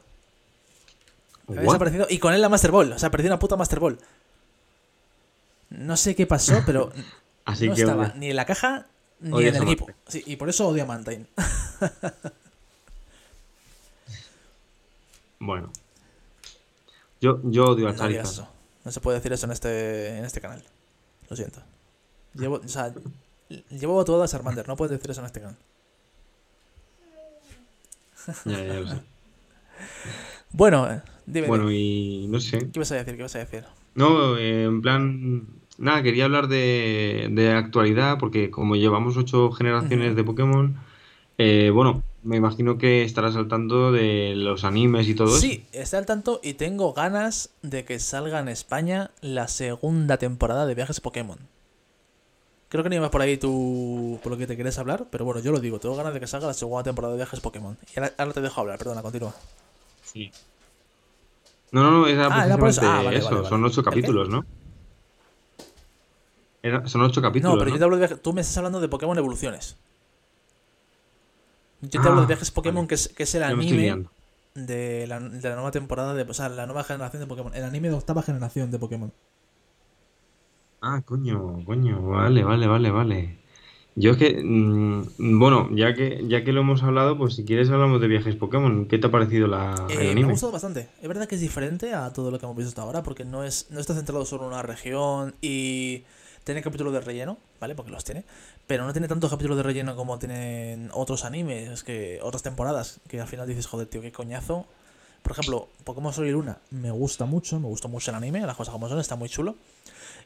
Había 1.47 1.61
desaparecido 1.61 2.07
y 2.09 2.19
con 2.19 2.33
él 2.33 2.41
la 2.41 2.49
Master 2.49 2.71
Ball. 2.71 2.91
O 2.91 2.99
sea, 2.99 3.09
perdí 3.11 3.27
una 3.27 3.39
puta 3.39 3.55
Master 3.55 3.79
Ball. 3.79 3.97
No 5.69 5.95
sé 5.95 6.15
qué 6.15 6.27
pasó, 6.27 6.61
pero 6.65 6.91
Así 7.45 7.67
no 7.67 7.75
que 7.75 7.81
estaba 7.81 7.97
bueno, 7.97 8.13
ni 8.17 8.29
en 8.31 8.35
la 8.35 8.45
caja 8.45 8.87
ni 9.21 9.45
en 9.45 9.55
el 9.55 9.63
equipo. 9.63 9.87
Sí, 10.07 10.23
y 10.25 10.35
por 10.35 10.49
eso 10.49 10.67
odio 10.67 10.83
a 10.83 10.85
Mantine. 10.85 11.27
bueno. 15.39 15.71
Yo, 17.21 17.39
yo 17.43 17.65
odio 17.65 17.87
a 17.87 17.91
No 17.91 17.97
Charizard. 17.97 18.47
No 18.85 18.91
se 18.91 19.01
puede 19.01 19.17
decir 19.17 19.33
eso 19.33 19.45
en 19.45 19.51
este, 19.51 20.17
en 20.17 20.25
este 20.25 20.39
canal. 20.41 20.63
Lo 21.29 21.35
siento. 21.35 21.61
Llevo, 22.33 22.55
o 22.63 22.67
sea, 22.67 22.93
llevo 23.69 24.05
todo 24.05 24.23
a 24.23 24.27
Charmander. 24.27 24.67
No 24.67 24.75
puedes 24.77 24.91
decir 24.91 25.11
eso 25.11 25.19
en 25.21 25.25
este 25.27 25.41
canal. 25.41 25.57
Ya, 28.45 28.63
ya 28.65 28.73
lo 28.79 28.87
sé. 28.87 29.01
Bueno, 30.51 30.91
eh, 30.91 31.01
dime, 31.25 31.47
Bueno, 31.47 31.67
dime. 31.67 31.79
y 31.79 32.27
no 32.27 32.39
sé. 32.39 32.59
¿Qué 32.59 32.71
ibas 32.75 32.91
a 32.91 32.95
decir? 32.95 33.13
¿Qué 33.13 33.19
ibas 33.19 33.35
a 33.35 33.39
decir? 33.39 33.65
No, 33.95 34.37
eh, 34.37 34.65
en 34.65 34.81
plan, 34.81 35.47
nada, 35.77 36.03
quería 36.03 36.25
hablar 36.25 36.47
de, 36.47 37.27
de 37.31 37.51
actualidad 37.51 38.17
porque 38.19 38.49
como 38.51 38.75
llevamos 38.75 39.17
ocho 39.17 39.51
generaciones 39.51 40.15
de 40.15 40.23
Pokémon, 40.23 40.77
eh, 41.37 41.71
bueno, 41.73 42.03
me 42.23 42.35
imagino 42.35 42.77
que 42.77 43.03
estarás 43.03 43.35
al 43.35 43.47
tanto 43.47 43.91
de 43.91 44.33
los 44.35 44.63
animes 44.63 45.07
y 45.07 45.15
todo 45.15 45.29
eso. 45.29 45.39
Sí, 45.39 45.65
está 45.71 45.97
al 45.97 46.05
tanto 46.05 46.39
y 46.43 46.53
tengo 46.53 46.93
ganas 46.93 47.51
de 47.61 47.85
que 47.85 47.99
salga 47.99 48.39
en 48.39 48.49
España 48.49 49.11
la 49.21 49.47
segunda 49.47 50.17
temporada 50.17 50.65
de 50.65 50.75
Viajes 50.75 50.99
Pokémon. 50.99 51.37
Creo 52.67 52.83
que 52.83 52.89
ni 52.89 52.99
más 52.99 53.09
por 53.09 53.21
ahí 53.21 53.37
tú 53.37 54.19
por 54.21 54.31
lo 54.31 54.37
que 54.37 54.45
te 54.45 54.55
quieres 54.55 54.77
hablar, 54.77 55.07
pero 55.09 55.25
bueno, 55.25 55.41
yo 55.41 55.51
lo 55.51 55.59
digo, 55.59 55.79
tengo 55.79 55.95
ganas 55.95 56.13
de 56.13 56.19
que 56.19 56.27
salga 56.27 56.47
la 56.47 56.53
segunda 56.53 56.83
temporada 56.83 57.13
de 57.13 57.17
Viajes 57.17 57.39
Pokémon. 57.39 57.77
Y 57.95 57.99
ahora, 57.99 58.33
te 58.33 58.41
dejo 58.41 58.61
hablar, 58.61 58.77
perdona, 58.77 59.01
continúa. 59.01 59.33
Sí. 60.03 60.31
No, 61.71 61.83
no, 61.83 61.91
no, 61.91 62.07
era 62.07 62.27
ah, 62.27 62.57
precisamente 62.57 63.17
eso, 63.17 63.43
ah, 63.45 63.49
son 63.49 63.63
ocho 63.63 63.83
capítulos, 63.83 64.29
¿no? 64.29 64.45
son 66.85 67.01
ocho 67.01 67.21
capítulos. 67.21 67.55
No, 67.55 67.59
pero 67.59 67.71
yo 67.71 67.77
te 67.77 67.83
hablo 67.85 67.97
de 67.97 68.07
Tú 68.17 68.33
me 68.33 68.41
estás 68.41 68.57
hablando 68.57 68.81
de 68.81 68.89
Pokémon 68.89 69.17
Evoluciones. 69.17 69.77
Yo 71.81 72.01
te 72.01 72.07
hablo 72.07 72.21
de 72.21 72.27
viajes 72.27 72.51
Pokémon, 72.51 72.87
que, 72.87 72.95
es, 72.95 73.07
que 73.09 73.23
es 73.23 73.35
el 73.35 73.43
anime 73.43 74.05
de 74.55 75.05
la, 75.07 75.19
de 75.19 75.49
la, 75.49 75.55
nueva 75.55 75.71
temporada, 75.71 76.13
de, 76.13 76.23
o 76.23 76.33
sea, 76.33 76.49
la 76.49 76.65
nueva 76.65 76.83
generación 76.83 77.21
de 77.21 77.27
Pokémon. 77.27 77.53
El 77.55 77.63
anime 77.63 77.89
de 77.89 77.95
octava 77.95 78.21
generación 78.21 78.71
de 78.71 78.79
Pokémon. 78.79 79.11
Ah, 80.81 81.01
coño, 81.05 81.63
coño, 81.65 82.01
vale, 82.01 82.43
vale, 82.43 82.67
vale, 82.67 82.91
vale. 82.91 83.39
Yo 83.95 84.11
es 84.11 84.17
que, 84.17 84.41
mm, 84.41 85.39
bueno, 85.39 85.69
ya 85.73 85.93
que, 85.93 86.23
ya 86.27 86.43
que 86.43 86.53
lo 86.53 86.61
hemos 86.61 86.83
hablado, 86.83 87.17
pues 87.17 87.35
si 87.35 87.43
quieres 87.43 87.69
hablamos 87.69 87.99
de 87.99 88.07
viajes 88.07 88.35
Pokémon. 88.35 88.87
¿Qué 88.87 88.97
te 88.97 89.07
ha 89.07 89.11
parecido 89.11 89.47
la, 89.47 89.75
el 89.89 89.97
eh, 89.99 90.11
anime? 90.11 90.21
Me 90.21 90.27
ha 90.27 90.31
gustado 90.31 90.53
bastante. 90.53 90.87
Es 91.01 91.07
verdad 91.07 91.27
que 91.27 91.35
es 91.35 91.41
diferente 91.41 91.93
a 91.93 92.13
todo 92.13 92.31
lo 92.31 92.39
que 92.39 92.45
hemos 92.45 92.55
visto 92.55 92.69
hasta 92.69 92.81
ahora, 92.81 93.03
porque 93.03 93.25
no, 93.25 93.43
es, 93.43 93.67
no 93.71 93.79
está 93.79 93.93
centrado 93.93 94.25
solo 94.25 94.43
en 94.43 94.49
una 94.49 94.61
región 94.61 95.35
y 95.41 96.03
tiene 96.45 96.61
capítulos 96.61 96.93
de 96.93 97.01
relleno, 97.01 97.37
¿vale? 97.59 97.75
Porque 97.75 97.91
los 97.91 98.03
tiene. 98.05 98.23
Pero 98.69 98.85
no 98.85 98.91
tiene 98.91 99.07
tantos 99.07 99.31
capítulos 99.31 99.57
de 99.57 99.63
relleno 99.63 99.95
como 99.95 100.19
tienen 100.19 100.91
otros 100.93 101.25
animes, 101.25 101.83
que 101.83 102.19
otras 102.21 102.43
temporadas, 102.43 102.99
que 103.07 103.19
al 103.19 103.27
final 103.27 103.47
dices, 103.47 103.65
joder, 103.65 103.87
tío, 103.87 103.99
qué 103.99 104.11
coñazo. 104.11 104.67
Por 105.23 105.31
ejemplo, 105.31 105.69
Pokémon 105.83 106.13
Sol 106.13 106.27
y 106.27 106.29
Luna 106.29 106.59
me 106.69 106.91
gusta 106.91 107.25
mucho, 107.25 107.59
me 107.59 107.65
gustó 107.65 107.87
mucho 107.87 108.11
el 108.11 108.17
anime, 108.17 108.41
las 108.41 108.55
cosas 108.55 108.71
como 108.71 108.87
son, 108.87 108.99
está 108.99 109.15
muy 109.15 109.27
chulo. 109.27 109.55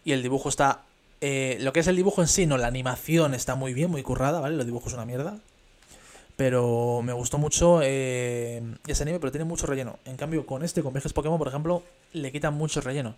Y 0.04 0.12
el 0.12 0.22
dibujo 0.22 0.50
está... 0.50 0.82
Eh, 1.22 1.56
lo 1.62 1.72
que 1.72 1.80
es 1.80 1.88
el 1.88 1.96
dibujo 1.96 2.22
en 2.22 2.28
sí, 2.28 2.46
no, 2.46 2.58
la 2.58 2.68
animación 2.68 3.34
está 3.34 3.56
muy 3.56 3.74
bien, 3.74 3.90
muy 3.90 4.04
currada, 4.04 4.42
¿vale? 4.42 4.58
Los 4.58 4.66
dibujos 4.66 4.90
es 4.90 4.96
una 4.96 5.06
mierda. 5.06 5.40
Pero 6.36 7.02
me 7.02 7.14
gustó 7.14 7.38
mucho 7.38 7.80
eh, 7.82 8.62
ese 8.88 9.04
anime, 9.04 9.22
pero 9.22 9.32
tiene 9.32 9.46
mucho 9.46 9.68
relleno. 9.68 10.00
En 10.04 10.18
cambio, 10.18 10.46
con 10.46 10.66
este, 10.66 10.84
con 10.84 10.92
Viajes 10.92 11.14
Pokémon, 11.14 11.38
por 11.38 11.48
ejemplo, 11.48 11.82
le 12.12 12.30
quitan 12.34 12.56
mucho 12.56 12.82
relleno. 12.82 13.16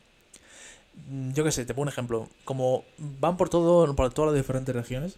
Mm, 1.09 1.33
yo 1.33 1.43
qué 1.43 1.51
sé, 1.51 1.65
te 1.65 1.73
pongo 1.73 1.83
un 1.83 1.89
ejemplo. 1.89 2.29
Como 2.43 2.83
van 2.97 3.37
por 3.37 3.49
todo 3.49 3.95
por 3.95 4.13
todas 4.13 4.31
las 4.31 4.37
diferentes 4.37 4.75
regiones, 4.75 5.17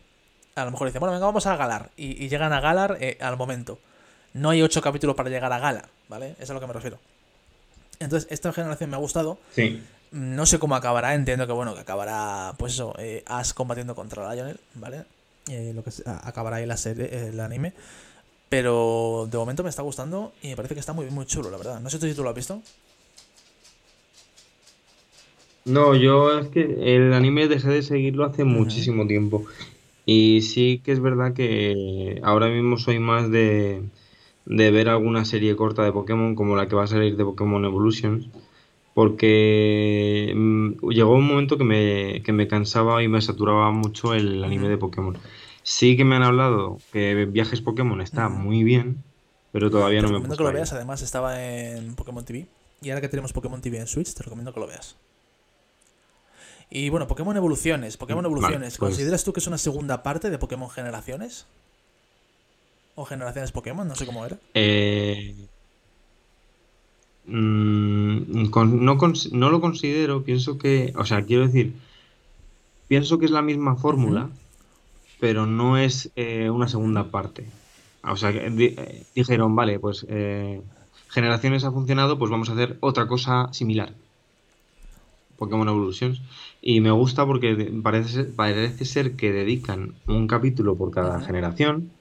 a 0.55 0.65
lo 0.65 0.71
mejor 0.71 0.87
dicen, 0.87 0.99
bueno, 0.99 1.13
venga, 1.13 1.25
vamos 1.25 1.45
a 1.45 1.55
Galar. 1.55 1.91
Y, 1.97 2.27
llegan 2.29 2.53
a 2.53 2.59
Galar 2.59 2.97
eh, 2.99 3.17
al 3.21 3.37
momento. 3.37 3.79
No 4.33 4.49
hay 4.49 4.61
ocho 4.61 4.81
capítulos 4.81 5.15
para 5.15 5.29
llegar 5.29 5.51
a 5.53 5.59
Galar, 5.59 5.89
¿vale? 6.09 6.31
Eso 6.31 6.43
es 6.43 6.49
a 6.49 6.53
lo 6.53 6.59
que 6.59 6.67
me 6.67 6.73
refiero. 6.73 6.99
Entonces, 7.99 8.27
esta 8.31 8.51
generación 8.53 8.89
me 8.89 8.95
ha 8.95 8.99
gustado. 8.99 9.39
Sí. 9.53 9.83
No 10.11 10.45
sé 10.45 10.59
cómo 10.59 10.75
acabará, 10.75 11.15
entiendo 11.15 11.47
que 11.47 11.53
bueno, 11.53 11.73
que 11.73 11.81
acabará, 11.81 12.53
pues 12.57 12.73
eso, 12.73 12.93
eh, 12.97 13.23
Ash 13.25 13.53
combatiendo 13.53 13.93
contra 13.95 14.33
Lionel, 14.33 14.59
¿vale? 14.75 15.05
Eh, 15.49 15.73
lo 15.75 15.83
que 15.83 15.91
acabará 16.05 16.57
ahí 16.57 16.65
la 16.65 16.77
serie, 16.77 17.27
el 17.27 17.39
anime. 17.39 17.73
Pero 18.49 19.27
de 19.29 19.37
momento 19.37 19.63
me 19.63 19.69
está 19.69 19.81
gustando 19.81 20.33
y 20.41 20.49
me 20.49 20.55
parece 20.55 20.73
que 20.73 20.79
está 20.79 20.93
muy, 20.93 21.09
muy 21.09 21.25
chulo, 21.25 21.49
la 21.49 21.57
verdad. 21.57 21.79
No 21.81 21.89
sé 21.89 21.99
si 21.99 22.13
tú 22.13 22.23
lo 22.23 22.29
has 22.29 22.35
visto. 22.35 22.61
No, 25.67 25.95
yo 25.95 26.39
es 26.39 26.47
que 26.47 26.95
el 26.95 27.13
anime 27.13 27.47
dejé 27.47 27.69
de 27.69 27.81
seguirlo 27.81 28.25
hace 28.25 28.45
muchísimo 28.45 29.05
tiempo. 29.05 29.45
Y 30.05 30.41
sí 30.41 30.81
que 30.83 30.93
es 30.93 31.01
verdad 31.01 31.33
que 31.33 32.21
ahora 32.23 32.47
mismo 32.47 32.77
soy 32.77 32.99
más 32.99 33.29
de, 33.29 33.83
de 34.45 34.71
ver 34.71 34.87
alguna 34.87 35.25
serie 35.25 35.57
corta 35.57 35.83
de 35.83 35.91
Pokémon 35.91 36.35
como 36.35 36.55
la 36.55 36.69
que 36.69 36.75
va 36.75 36.85
a 36.85 36.87
salir 36.87 37.17
de 37.17 37.25
Pokémon 37.25 37.65
Evolutions. 37.65 38.29
Porque 38.93 40.33
mm, 40.33 40.89
llegó 40.89 41.15
un 41.15 41.27
momento 41.27 41.57
que 41.57 41.65
me, 41.65 42.23
que 42.23 42.31
me 42.31 42.47
cansaba 42.47 43.03
y 43.03 43.09
me 43.09 43.21
saturaba 43.21 43.69
mucho 43.71 44.13
el 44.13 44.43
anime 44.45 44.69
de 44.69 44.77
Pokémon. 44.77 45.17
Sí 45.63 45.97
que 45.97 46.05
me 46.05 46.15
han 46.15 46.23
hablado 46.23 46.77
que 46.93 47.25
Viajes 47.25 47.59
Pokémon 47.59 47.99
está 47.99 48.29
muy 48.29 48.63
bien, 48.63 49.03
pero 49.51 49.69
todavía 49.69 50.01
no 50.01 50.07
me 50.07 50.13
recomiendo 50.13 50.37
que 50.37 50.43
lo 50.43 50.53
veas, 50.53 50.71
además 50.71 51.01
estaba 51.01 51.43
en 51.43 51.95
Pokémon 51.95 52.23
TV. 52.23 52.47
Y 52.81 52.89
ahora 52.89 53.01
que 53.01 53.09
tenemos 53.09 53.33
Pokémon 53.33 53.59
TV 53.59 53.79
en 53.79 53.87
Switch, 53.87 54.13
te 54.13 54.23
recomiendo 54.23 54.53
que 54.53 54.61
lo 54.61 54.67
veas. 54.67 54.95
Y 56.69 56.89
bueno, 56.89 57.07
Pokémon 57.07 57.35
Evoluciones. 57.37 57.97
Pokémon 57.97 58.25
Evoluciones. 58.25 58.77
Pues 58.77 58.91
¿Consideras 58.91 59.23
tú 59.23 59.33
que 59.33 59.39
es 59.39 59.47
una 59.47 59.57
segunda 59.57 60.03
parte 60.03 60.29
de 60.29 60.37
Pokémon 60.37 60.69
Generaciones? 60.69 61.47
¿O 62.95 63.05
Generaciones 63.05 63.51
Pokémon? 63.51 63.87
No 63.87 63.95
sé 63.95 64.05
cómo 64.05 64.25
era. 64.25 64.37
Eh, 64.53 65.35
mm, 67.25 68.49
no, 68.51 69.49
lo 69.51 69.61
considero. 69.61 70.23
Pienso 70.23 70.57
que. 70.57 70.93
O 70.97 71.05
sea, 71.05 71.23
quiero 71.23 71.45
decir. 71.45 71.73
Pienso 72.87 73.19
que 73.19 73.25
es 73.25 73.31
la 73.31 73.41
misma 73.41 73.75
fórmula, 73.75 74.29
pero 75.19 75.45
no 75.45 75.77
es 75.77 76.09
eh, 76.15 76.49
una 76.49 76.67
segunda 76.67 77.11
parte. 77.11 77.45
O 78.03 78.15
sea, 78.15 78.29
eh, 78.31 79.05
dijeron, 79.13 79.55
vale, 79.55 79.77
pues 79.77 80.05
Generaciones 81.09 81.65
ha 81.65 81.71
funcionado, 81.71 82.17
pues 82.17 82.31
vamos 82.31 82.49
a 82.49 82.53
hacer 82.53 82.77
otra 82.79 83.07
cosa 83.07 83.51
similar. 83.51 83.93
Pokémon 85.37 85.67
Evolutions. 85.67 86.21
Y 86.69 86.81
me 86.81 86.91
gusta 86.91 87.25
porque 87.25 87.55
parece, 87.81 88.25
parece 88.25 88.83
ser 88.83 89.15
que 89.15 89.31
dedican 89.31 89.93
un 90.05 90.27
capítulo 90.27 90.75
por 90.75 90.91
cada 90.91 91.21
generación. 91.21 91.91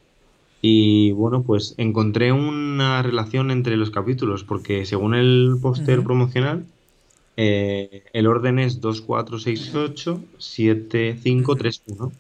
Y 0.61 1.13
bueno, 1.13 1.45
pues 1.45 1.77
encontré 1.79 2.33
una 2.33 3.01
relación 3.01 3.53
entre 3.53 3.77
los 3.77 3.93
capítulos, 3.93 4.43
porque 4.43 4.85
según 4.85 5.15
el 5.15 5.57
póster 5.63 6.03
promocional, 6.03 6.67
eh, 7.37 8.07
el 8.13 8.27
orden 8.27 8.59
es 8.59 8.81
2, 8.81 9.03
4, 9.03 9.39
6, 9.39 9.73
8, 9.73 10.21
7, 10.37 11.17
5, 11.23 11.55
3, 11.55 11.83
1. 11.87 12.13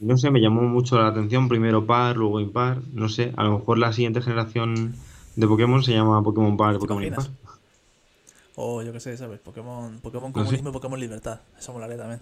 No 0.00 0.16
sé, 0.16 0.30
me 0.32 0.40
llamó 0.40 0.62
mucho 0.62 1.00
la 1.00 1.06
atención, 1.06 1.48
primero 1.48 1.86
par, 1.86 2.16
luego 2.16 2.40
impar, 2.40 2.78
no 2.92 3.08
sé, 3.08 3.32
a 3.36 3.44
lo 3.44 3.60
mejor 3.60 3.78
la 3.78 3.92
siguiente 3.92 4.22
generación 4.22 4.96
de 5.36 5.46
Pokémon 5.46 5.84
se 5.84 5.92
llama 5.92 6.20
Pokémon 6.20 6.56
par, 6.56 6.80
Pokémon 6.80 7.04
impar. 7.04 7.26
O 8.62 8.82
yo 8.82 8.92
qué 8.92 9.00
sé, 9.00 9.16
¿sabes? 9.16 9.40
Pokémon, 9.40 10.00
Pokémon 10.00 10.32
Comunismo 10.32 10.68
y 10.68 10.72
Pokémon 10.72 11.00
Libertad. 11.00 11.40
Eso 11.58 11.72
molaría 11.72 11.96
también. 11.96 12.20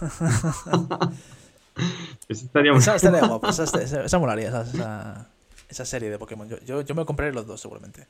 Eso 2.28 2.44
estaría 2.44 2.72
esa, 2.72 2.94
estaría 2.96 3.26
guapo. 3.26 3.48
Esa, 3.50 3.64
esa, 4.04 4.18
molaría, 4.18 4.48
esa, 4.48 5.28
esa, 5.68 5.84
serie 5.84 6.10
de 6.10 6.18
Pokémon. 6.18 6.48
Yo, 6.48 6.58
yo, 6.60 6.82
yo 6.82 6.94
me 6.94 7.04
compraré 7.04 7.32
los 7.32 7.46
dos, 7.46 7.60
seguramente. 7.60 8.06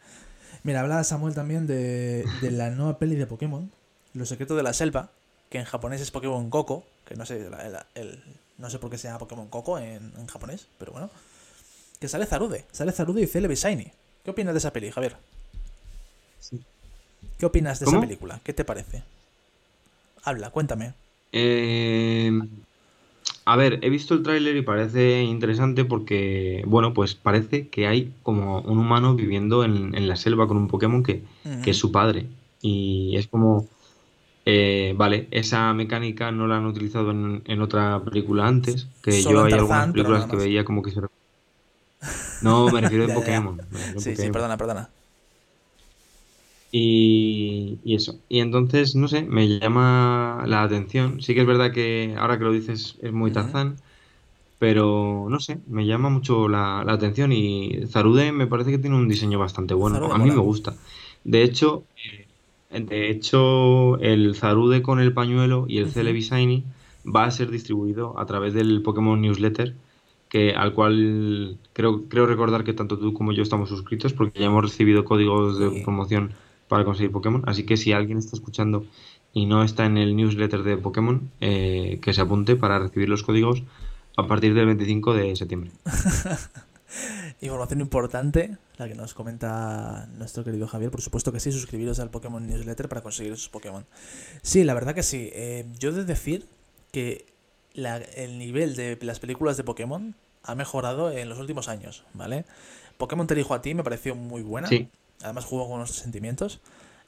Mira, 0.63 0.81
habla 0.81 1.05
Samuel 1.05 1.35
también 1.35 1.67
de, 1.67 2.25
de 2.43 2.51
la 2.51 2.71
nueva 2.71 2.99
peli 2.99 3.17
de 3.17 3.27
Pokémon, 3.27 3.71
Los 4.13 4.29
secretos 4.29 4.57
de 4.57 4.63
la 4.63 4.73
selva, 4.73 5.11
que 5.49 5.59
en 5.59 5.65
japonés 5.65 6.01
es 6.01 6.11
Pokémon 6.11 6.51
Coco, 6.51 6.85
que 7.07 7.15
no 7.15 7.25
sé, 7.25 7.49
el, 7.95 8.23
no 8.59 8.69
sé 8.69 8.79
por 8.79 8.91
qué 8.91 8.99
se 8.99 9.09
llama 9.09 9.21
Pokémon 9.21 9.49
Coco 9.49 9.79
en, 9.79 10.13
en, 10.19 10.27
japonés, 10.27 10.69
pero 10.79 10.93
bueno. 10.93 11.11
Que 12.01 12.09
sale 12.09 12.27
Zarude, 12.27 12.67
sale 12.73 12.93
Zarude 12.93 13.23
y 13.23 13.27
Celebi 13.27 13.55
Shiny. 13.55 13.93
¿Qué 14.25 14.31
opinas 14.31 14.55
de 14.55 14.59
esa 14.59 14.73
peli, 14.73 14.91
Javier? 14.91 15.17
¿Qué 17.39 17.47
opinas 17.47 17.81
de 17.81 17.87
esa 17.87 18.01
película? 18.01 18.41
¿Qué 18.45 18.53
te 18.53 18.65
parece? 18.65 19.03
Habla, 20.25 20.51
cuéntame. 20.51 20.95
Eh, 21.33 22.31
a 23.45 23.57
ver, 23.57 23.79
he 23.83 23.91
visto 23.91 24.15
el 24.15 24.23
tráiler 24.23 24.57
y 24.57 24.63
parece 24.63 25.23
interesante 25.23 25.85
porque, 25.85 26.63
bueno, 26.67 26.93
pues 26.93 27.15
parece 27.15 27.69
que 27.69 27.87
hay 27.87 28.13
como 28.23 28.61
un 28.61 28.79
humano 28.79 29.15
viviendo 29.15 29.65
en, 29.65 30.07
la 30.07 30.17
selva 30.17 30.47
con 30.47 30.57
un 30.57 30.69
Pokémon 30.69 31.03
que, 31.03 31.23
es 31.65 31.77
su 31.77 31.93
padre. 31.93 32.27
Y 32.61 33.17
es 33.17 33.29
como, 33.29 33.67
eh, 34.45 34.95
vale, 34.97 35.29
esa 35.31 35.73
mecánica 35.73 36.31
no 36.31 36.47
la 36.47 36.57
han 36.57 36.67
utilizado 36.67 37.11
en, 37.11 37.63
otra 37.63 38.03
película 38.05 38.47
antes, 38.47 38.87
que 39.03 39.23
yo 39.23 39.45
hay 39.45 39.55
algunas 39.55 39.93
películas 39.93 40.27
que 40.27 40.37
veía 40.37 40.65
como 40.65 40.83
que 40.83 40.91
se... 40.91 41.01
No, 42.43 42.69
me 42.71 42.81
refiero 42.81 43.05
a 43.11 43.15
Pokémon. 43.15 43.59
sí, 43.97 44.15
sí, 44.17 44.31
perdona, 44.31 44.57
perdona. 44.57 44.91
Y, 46.71 47.79
eso. 47.87 48.19
Y 48.29 48.41
entonces, 48.41 48.95
no 48.95 49.09
sé, 49.09 49.23
me 49.23 49.59
llama 49.59 50.45
la 50.47 50.63
atención. 50.63 51.23
Sí 51.23 51.35
que 51.35 51.41
es 51.41 51.47
verdad 51.47 51.73
que 51.73 52.15
ahora 52.19 52.39
que 52.39 52.45
lo 52.45 52.53
dices 52.53 52.97
es 53.01 53.13
muy 53.13 53.31
Tarzán, 53.31 53.77
pero 54.59 55.27
no 55.31 55.41
sé, 55.41 55.59
me 55.67 55.87
llama 55.87 56.11
mucho 56.11 56.49
la, 56.49 56.81
atención 56.81 57.33
y 57.33 57.87
Zarude 57.87 58.33
me 58.33 58.47
parece 58.47 58.71
que 58.71 58.79
tiene 58.79 58.97
un 58.97 59.09
diseño 59.09 59.39
bastante 59.39 59.75
bueno. 59.75 60.13
a 60.13 60.19
mí 60.19 60.31
me 60.31 60.37
gusta. 60.39 60.75
De 61.25 61.43
hecho, 61.43 61.85
eh, 62.05 62.81
de 62.81 63.11
hecho, 63.11 63.99
el 63.99 64.35
Zarude 64.35 64.83
con 64.83 65.01
el 65.01 65.13
pañuelo 65.13 65.65
y 65.69 65.79
el 65.79 65.91
Celebi 65.91 66.65
va 67.07 67.25
a 67.25 67.31
ser 67.31 67.51
distribuido 67.51 68.19
a 68.19 68.27
través 68.27 68.53
del 68.53 68.83
Pokémon 68.83 69.21
Newsletter, 69.21 69.75
que 70.29 70.53
al 70.53 70.75
cual 70.75 71.57
creo, 71.73 72.05
creo 72.09 72.27
recordar 72.27 72.65
que 72.65 72.75
tanto 72.75 72.99
tú 72.99 73.15
como 73.15 73.33
yo 73.33 73.43
estamos 73.43 73.71
suscritos 73.71 74.13
porque 74.13 74.41
ya 74.41 74.47
hemos 74.47 74.63
recibido 74.63 75.05
códigos 75.05 75.59
de 75.59 75.83
promoción 75.83 76.35
para 76.69 76.85
conseguir 76.85 77.13
Pokémon. 77.13 77.43
Así 77.47 77.65
que 77.65 77.77
si 77.77 77.93
alguien 77.93 78.19
está 78.19 78.37
escuchando 78.37 78.87
y 79.33 79.47
no 79.47 79.63
está 79.63 79.87
en 79.87 79.99
el 79.99 80.17
newsletter 80.17 80.63
de 80.63 80.77
Pokémon, 80.77 81.31
eh, 81.41 81.99
que 82.03 82.13
se 82.13 82.21
apunte 82.21 82.57
para 82.57 82.79
recibir 82.79 83.09
los 83.09 83.23
códigos 83.23 83.63
a 84.17 84.27
partir 84.27 84.55
del 84.55 84.67
25 84.67 85.15
de 85.15 85.37
septiembre. 85.37 85.71
Información 87.41 87.81
importante, 87.81 88.57
la 88.79 88.89
que 88.89 88.95
nos 88.95 89.15
comenta 89.15 90.09
nuestro 90.17 90.43
querido 90.43 90.67
Javier. 90.67 90.91
Por 90.91 91.03
supuesto 91.03 91.33
que 91.33 91.41
sí, 91.41 91.53
suscribiros 91.53 92.01
al 92.01 92.11
Pokémon 92.11 92.45
Newsletter 92.45 92.89
para 92.89 93.03
conseguir 93.03 93.33
esos 93.33 93.49
Pokémon. 93.49 93.85
Sí, 94.43 94.65
la 94.65 94.75
verdad 94.75 94.95
que 94.95 95.03
sí. 95.03 95.31
Eh, 95.33 95.67
yo 95.79 95.91
he 95.91 95.93
de 95.93 96.05
decir 96.05 96.47
que 96.91 97.27
el 97.75 98.39
nivel 98.39 98.75
de 98.75 98.99
las 99.03 99.21
películas 99.21 99.57
de 99.57 99.65
Pokémon 99.65 100.17
ha 100.43 100.55
mejorado 100.55 101.13
en 101.13 101.29
los 101.29 101.39
últimos 101.39 101.69
años, 101.69 102.05
¿vale? 102.15 102.45
Pokémon 102.97 103.27
Te 103.27 103.35
dijo 103.35 103.55
a 103.55 103.63
ti 103.63 103.75
me 103.75 103.85
pareció 103.85 104.15
muy 104.17 104.43
buena. 104.43 104.69
Además 105.23 105.45
jugó 105.45 105.69
con 105.69 105.79
nuestros 105.79 106.03
sentimientos. 106.03 106.61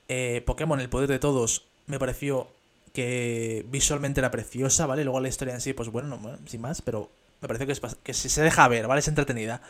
Eh, 0.08 0.42
Pokémon 0.46 0.80
El 0.80 0.88
Poder 0.88 1.08
de 1.08 1.18
Todos 1.18 1.64
me 1.86 1.98
pareció 1.98 2.48
que 2.92 3.64
visualmente 3.70 4.20
era 4.20 4.30
preciosa, 4.30 4.86
¿vale? 4.86 5.04
Luego 5.04 5.20
la 5.20 5.28
historia 5.28 5.54
en 5.54 5.61
sí, 5.61 5.72
pues 5.72 5.88
bueno, 5.90 6.18
no, 6.18 6.38
sin 6.46 6.61
más, 6.61 6.82
pero 6.82 7.08
me 7.40 7.48
parece 7.48 7.66
que, 7.66 7.72
es, 7.72 7.80
que 8.02 8.14
se 8.14 8.42
deja 8.42 8.66
ver, 8.68 8.86
¿vale? 8.86 9.00
Es 9.00 9.08
entretenida. 9.08 9.62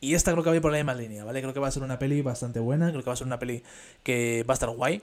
Y 0.00 0.14
esta 0.14 0.32
creo 0.32 0.42
que 0.42 0.50
va 0.50 0.54
a 0.54 0.56
ir 0.56 0.62
por 0.62 0.72
la 0.72 0.78
misma 0.78 0.94
línea, 0.94 1.24
¿vale? 1.24 1.40
Creo 1.40 1.54
que 1.54 1.60
va 1.60 1.68
a 1.68 1.70
ser 1.70 1.82
una 1.82 1.98
peli 1.98 2.22
bastante 2.22 2.58
buena, 2.58 2.90
creo 2.90 3.02
que 3.02 3.06
va 3.06 3.12
a 3.12 3.16
ser 3.16 3.26
una 3.26 3.38
peli 3.38 3.62
que 4.02 4.44
va 4.48 4.54
a 4.54 4.56
estar 4.56 4.70
guay. 4.70 5.02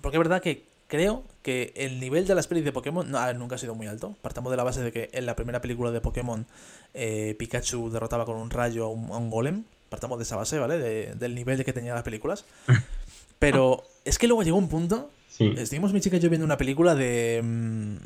Porque 0.00 0.16
es 0.16 0.20
verdad 0.20 0.40
que 0.40 0.62
creo 0.88 1.22
que 1.42 1.72
el 1.76 2.00
nivel 2.00 2.26
de 2.26 2.34
las 2.34 2.46
pelis 2.46 2.64
de 2.64 2.72
Pokémon 2.72 3.10
no, 3.10 3.32
nunca 3.34 3.56
ha 3.56 3.58
sido 3.58 3.74
muy 3.74 3.86
alto. 3.86 4.14
Partamos 4.22 4.50
de 4.50 4.56
la 4.56 4.64
base 4.64 4.82
de 4.82 4.92
que 4.92 5.10
en 5.12 5.26
la 5.26 5.36
primera 5.36 5.60
película 5.60 5.90
de 5.90 6.00
Pokémon 6.00 6.46
eh, 6.94 7.34
Pikachu 7.38 7.90
derrotaba 7.90 8.24
con 8.24 8.36
un 8.36 8.50
rayo 8.50 8.84
a 8.84 8.88
un, 8.88 9.30
golem. 9.30 9.64
Partamos 9.88 10.18
de 10.18 10.24
esa 10.24 10.36
base, 10.36 10.58
¿vale? 10.58 10.78
del 11.14 11.34
nivel 11.34 11.58
de 11.58 11.64
que 11.64 11.72
tenían 11.72 11.94
las 11.94 12.04
películas. 12.04 12.44
Pero 13.38 13.84
es 14.04 14.18
que 14.18 14.26
luego 14.26 14.42
llegó 14.42 14.56
un 14.56 14.68
punto. 14.68 15.10
Sí. 15.28 15.54
Estuvimos 15.56 15.92
mi 15.92 16.00
chica 16.00 16.16
y 16.16 16.20
yo 16.20 16.28
viendo 16.28 16.44
una 16.44 16.58
película 16.58 16.94
de. 16.94 17.40
Mm, 17.42 17.96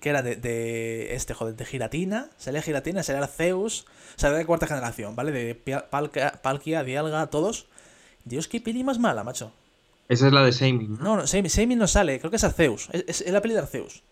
que 0.00 0.08
era 0.08 0.22
de, 0.22 1.14
este, 1.14 1.34
joder, 1.34 1.56
de 1.56 1.64
Giratina, 1.64 2.30
salía 2.38 2.62
Giratina, 2.62 3.02
salía 3.02 3.26
Zeus, 3.26 3.86
salía 4.16 4.38
de 4.38 4.46
cuarta 4.46 4.66
generación, 4.66 5.16
¿vale? 5.16 5.32
De 5.32 5.54
Palkia, 5.54 6.84
Dialga, 6.84 7.26
todos. 7.28 7.66
Dios, 8.24 8.48
qué 8.48 8.60
peli 8.60 8.84
más 8.84 8.98
mala, 8.98 9.24
macho. 9.24 9.52
Esa 10.08 10.26
es 10.28 10.32
la 10.32 10.42
de 10.42 10.52
Seimin. 10.52 10.98
No, 11.00 11.16
no, 11.16 11.26
Seimin, 11.26 11.78
no 11.78 11.86
sale, 11.86 12.18
creo 12.18 12.30
que 12.30 12.36
es 12.36 12.44
Arceus. 12.44 12.88
Es, 12.92 13.20
es, 13.20 13.32
la 13.32 13.42
peli 13.42 13.54
de 13.54 13.60
Arceus. 13.60 14.02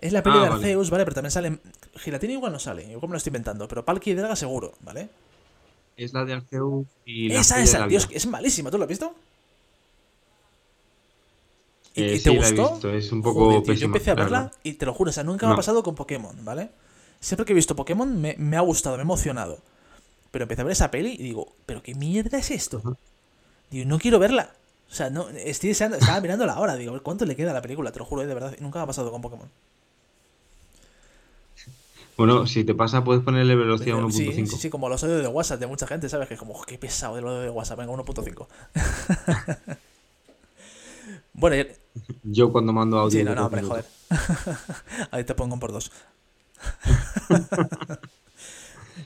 Es 0.00 0.12
la 0.12 0.22
peli 0.22 0.36
ah, 0.38 0.40
de 0.40 0.46
Arceus, 0.46 0.90
vale. 0.90 1.04
Pero 1.04 1.14
también 1.14 1.30
sale. 1.30 1.58
Giratina 1.96 2.32
igual 2.32 2.52
no 2.52 2.58
sale, 2.58 2.84
igual 2.84 3.08
me 3.08 3.12
lo 3.12 3.16
estoy 3.18 3.30
inventando. 3.30 3.68
Pero 3.68 3.84
Palkia 3.84 4.12
y 4.12 4.16
Dialga 4.16 4.34
seguro, 4.34 4.72
¿vale? 4.80 5.08
Es 5.96 6.14
la 6.14 6.24
de 6.24 6.32
Arceus 6.32 6.86
y 7.04 7.28
la 7.28 7.40
Esa, 7.40 7.60
esa, 7.60 7.86
Dios, 7.86 8.08
es 8.10 8.26
malísima, 8.26 8.70
¿tú 8.70 8.78
lo 8.78 8.84
has 8.84 8.88
visto? 8.88 9.14
¿Y, 11.94 12.02
eh, 12.02 12.20
te 12.20 12.30
gustó? 12.30 12.88
Es 12.90 13.12
un 13.12 13.22
poco 13.22 13.62
Yo 13.62 13.86
empecé 13.86 14.10
a 14.10 14.14
verla 14.14 14.50
y 14.62 14.74
te 14.74 14.86
lo 14.86 14.94
juro, 14.94 15.10
o 15.10 15.12
sea, 15.12 15.24
nunca 15.24 15.46
me 15.46 15.52
ha 15.52 15.56
pasado 15.56 15.82
con 15.82 15.94
Pokémon, 15.94 16.44
¿vale? 16.44 16.70
Siempre 17.18 17.44
que 17.44 17.52
he 17.52 17.54
visto 17.54 17.76
Pokémon 17.76 18.20
me, 18.20 18.56
ha 18.56 18.60
gustado, 18.60 18.96
me 18.96 19.02
ha 19.02 19.04
emocionado. 19.04 19.58
Pero 20.30 20.44
empecé 20.44 20.62
a 20.62 20.64
ver 20.64 20.72
esa 20.72 20.90
peli 20.90 21.16
y 21.18 21.22
digo, 21.22 21.52
¿pero 21.66 21.82
qué 21.82 21.94
mierda 21.94 22.38
es 22.38 22.50
esto? 22.50 22.96
Digo, 23.70 23.86
no 23.88 23.98
quiero 23.98 24.18
verla. 24.18 24.54
O 24.90 24.94
sea, 24.94 25.10
no, 25.10 25.28
estoy 25.28 25.68
deseando, 25.68 25.96
estaba 25.98 26.20
mirando 26.20 26.46
la 26.46 26.58
hora, 26.58 26.76
digo, 26.76 27.00
¿cuánto 27.02 27.24
le 27.26 27.36
queda 27.36 27.50
a 27.50 27.54
la 27.54 27.62
película? 27.62 27.92
Te 27.92 27.98
lo 27.98 28.04
juro, 28.04 28.22
¿eh? 28.22 28.26
de 28.26 28.34
verdad, 28.34 28.56
nunca 28.60 28.78
me 28.78 28.84
ha 28.84 28.86
pasado 28.86 29.10
con 29.10 29.20
Pokémon. 29.20 29.48
Bueno, 32.20 32.46
si 32.46 32.64
te 32.64 32.74
pasa, 32.74 33.02
puedes 33.02 33.22
ponerle 33.22 33.56
velocidad 33.56 33.98
a 33.98 34.02
1.5. 34.02 34.12
Sí, 34.12 34.32
sí, 34.34 34.46
sí, 34.46 34.68
como 34.68 34.90
los 34.90 35.02
audios 35.02 35.22
de 35.22 35.28
WhatsApp 35.28 35.58
de 35.58 35.66
mucha 35.66 35.86
gente, 35.86 36.06
¿sabes? 36.06 36.28
Que 36.28 36.34
es 36.34 36.40
como, 36.40 36.60
qué 36.66 36.76
pesado 36.76 37.16
el 37.16 37.24
audio 37.24 37.40
de 37.40 37.48
WhatsApp, 37.48 37.78
venga, 37.78 37.94
1.5. 37.94 38.46
bueno, 41.32 41.70
yo 42.24 42.52
cuando 42.52 42.74
mando 42.74 42.98
audio. 42.98 43.18
Sí, 43.18 43.24
no, 43.24 43.34
no, 43.34 43.46
hombre, 43.46 43.62
joder. 43.62 43.86
Ahí 45.12 45.24
te 45.24 45.34
pongo 45.34 45.58
por 45.58 45.72
dos. 45.72 45.90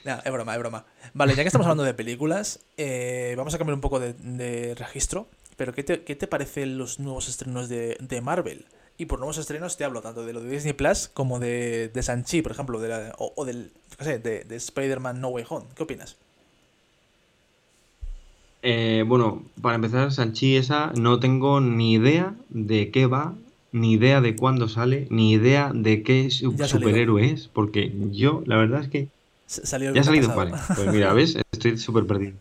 no, 0.04 0.18
es 0.24 0.32
broma, 0.32 0.54
es 0.54 0.58
broma. 0.58 0.84
Vale, 1.12 1.36
ya 1.36 1.44
que 1.44 1.46
estamos 1.46 1.66
hablando 1.68 1.84
de 1.84 1.94
películas, 1.94 2.64
eh, 2.76 3.34
vamos 3.36 3.54
a 3.54 3.58
cambiar 3.58 3.76
un 3.76 3.80
poco 3.80 4.00
de, 4.00 4.74
registro. 4.76 5.28
Pero, 5.56 5.72
¿qué 5.72 5.84
te, 5.84 6.02
¿qué 6.02 6.16
te, 6.16 6.26
parecen 6.26 6.78
los 6.78 6.98
nuevos 6.98 7.28
estrenos 7.28 7.68
de, 7.68 7.96
de, 8.00 8.20
Marvel? 8.20 8.66
Y 8.96 9.06
por 9.06 9.18
nuevos 9.18 9.38
estrenos 9.38 9.76
te 9.76 9.84
hablo 9.84 10.02
tanto 10.02 10.24
de 10.24 10.32
lo 10.32 10.40
de 10.40 10.50
Disney 10.50 10.72
Plus 10.72 11.08
como 11.08 11.40
de, 11.40 11.88
de 11.88 12.02
Sanchi, 12.02 12.42
por 12.42 12.52
ejemplo, 12.52 12.80
de 12.80 12.88
la, 12.88 13.14
o, 13.18 13.44
del, 13.44 13.72
qué 13.98 14.04
sé, 14.04 14.18
de, 14.18 14.44
de 14.44 14.56
Spider-Man 14.56 15.20
No 15.20 15.28
Way 15.28 15.44
Home. 15.48 15.66
¿Qué 15.74 15.82
opinas? 15.82 16.16
Eh, 18.66 19.04
bueno, 19.06 19.42
para 19.60 19.74
empezar, 19.74 20.10
Sanchi 20.10 20.56
esa 20.56 20.92
no 20.96 21.20
tengo 21.20 21.60
ni 21.60 21.92
idea 21.92 22.34
de 22.48 22.90
qué 22.90 23.06
va, 23.06 23.34
ni 23.72 23.92
idea 23.92 24.20
de 24.20 24.36
cuándo 24.36 24.68
sale, 24.68 25.06
ni 25.10 25.32
idea 25.32 25.72
de 25.74 26.02
qué 26.02 26.30
superhéroe 26.30 27.30
es, 27.30 27.48
porque 27.48 27.92
yo, 28.10 28.42
la 28.46 28.56
verdad 28.56 28.82
es 28.82 28.88
que... 28.88 29.08
Salió 29.46 29.92
ya 29.92 30.00
ha 30.00 30.04
salido, 30.04 30.34
vale. 30.34 30.52
Pues 30.74 30.92
mira, 30.92 31.12
¿ves? 31.14 31.36
Estoy 31.52 31.76
súper 31.76 32.06
perdido. 32.06 32.32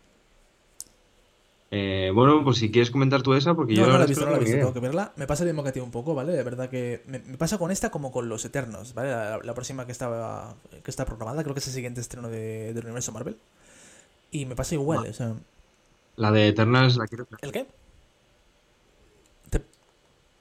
Eh, 1.75 2.11
bueno, 2.13 2.43
pues 2.43 2.57
si 2.57 2.69
quieres 2.69 2.91
comentar 2.91 3.23
tú 3.23 3.33
esa, 3.33 3.55
porque 3.55 3.73
yo 3.73 3.87
no 3.87 3.97
la 3.97 4.03
he 4.03 4.07
visto, 4.07 4.25
no 4.25 4.31
la 4.31 4.37
he 4.37 4.41
visto, 4.41 4.57
tengo 4.57 4.73
que 4.73 4.79
verla. 4.79 5.11
Me 5.15 5.25
pasa 5.25 5.43
lo 5.43 5.47
mismo 5.47 5.63
que 5.63 5.69
a 5.69 5.71
ti 5.71 5.79
un 5.79 5.89
poco, 5.89 6.13
¿vale? 6.13 6.33
De 6.33 6.43
verdad 6.43 6.69
que 6.69 7.01
me, 7.07 7.19
pasa 7.19 7.57
con 7.57 7.71
esta 7.71 7.89
como 7.89 8.11
con 8.11 8.29
los 8.29 8.45
Eternos, 8.45 8.93
¿vale? 8.93 9.09
La, 9.43 9.53
próxima 9.55 9.85
que 9.87 9.91
está, 9.91 10.53
que 10.83 10.91
está 10.91 11.05
programada, 11.05 11.41
creo 11.41 11.55
que 11.55 11.61
es 11.61 11.67
el 11.67 11.73
siguiente 11.73 11.99
estreno 11.99 12.29
de, 12.29 12.73
del 12.73 12.83
universo 12.83 13.11
Marvel. 13.11 13.37
Y 14.29 14.45
me 14.45 14.55
pasa 14.55 14.75
igual, 14.75 15.07
o 15.07 15.13
sea, 15.13 15.33
la 16.15 16.31
de 16.31 16.47
Eternals 16.47 16.95
la 16.97 17.07
quiero 17.07 17.27
ver. 17.29 17.39
¿El 17.41 17.51
qué? 17.51 17.65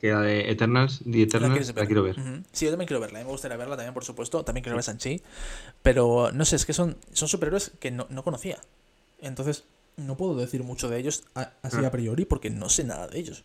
Que 0.01 0.11
la 0.11 0.21
de 0.21 0.51
Eternals, 0.51 1.01
de 1.05 1.23
Eternals 1.23 1.75
la, 1.75 1.87
quiero 1.87 2.03
ver. 2.03 2.17
Sí, 2.51 2.65
yo 2.65 2.73
también 2.73 2.89
quiero 2.89 3.01
verla. 3.01 3.21
Mí 3.21 3.25
me 3.25 3.31
gustaría 3.31 3.57
verla 3.57 3.77
también, 3.77 3.95
por 3.95 4.05
supuesto. 4.05 4.45
También 4.45 4.65
quiero 4.65 4.75
ver 4.75 4.83
Sanchi. 4.83 5.23
Pero 5.81 6.33
no 6.33 6.45
sé, 6.45 6.57
es 6.57 6.67
que 6.67 6.73
son, 6.73 6.97
son 7.13 7.29
superhéroes 7.29 7.71
que 7.79 7.93
no, 7.93 8.07
conocía. 8.25 8.59
Entonces, 9.21 9.65
no 10.03 10.17
puedo 10.17 10.35
decir 10.37 10.63
mucho 10.63 10.89
de 10.89 10.99
ellos 10.99 11.25
así 11.35 11.77
ah. 11.83 11.87
a 11.87 11.91
priori 11.91 12.25
porque 12.25 12.51
no 12.51 12.69
sé 12.69 12.85
nada 12.85 13.09
de 13.09 13.19
ellos. 13.19 13.45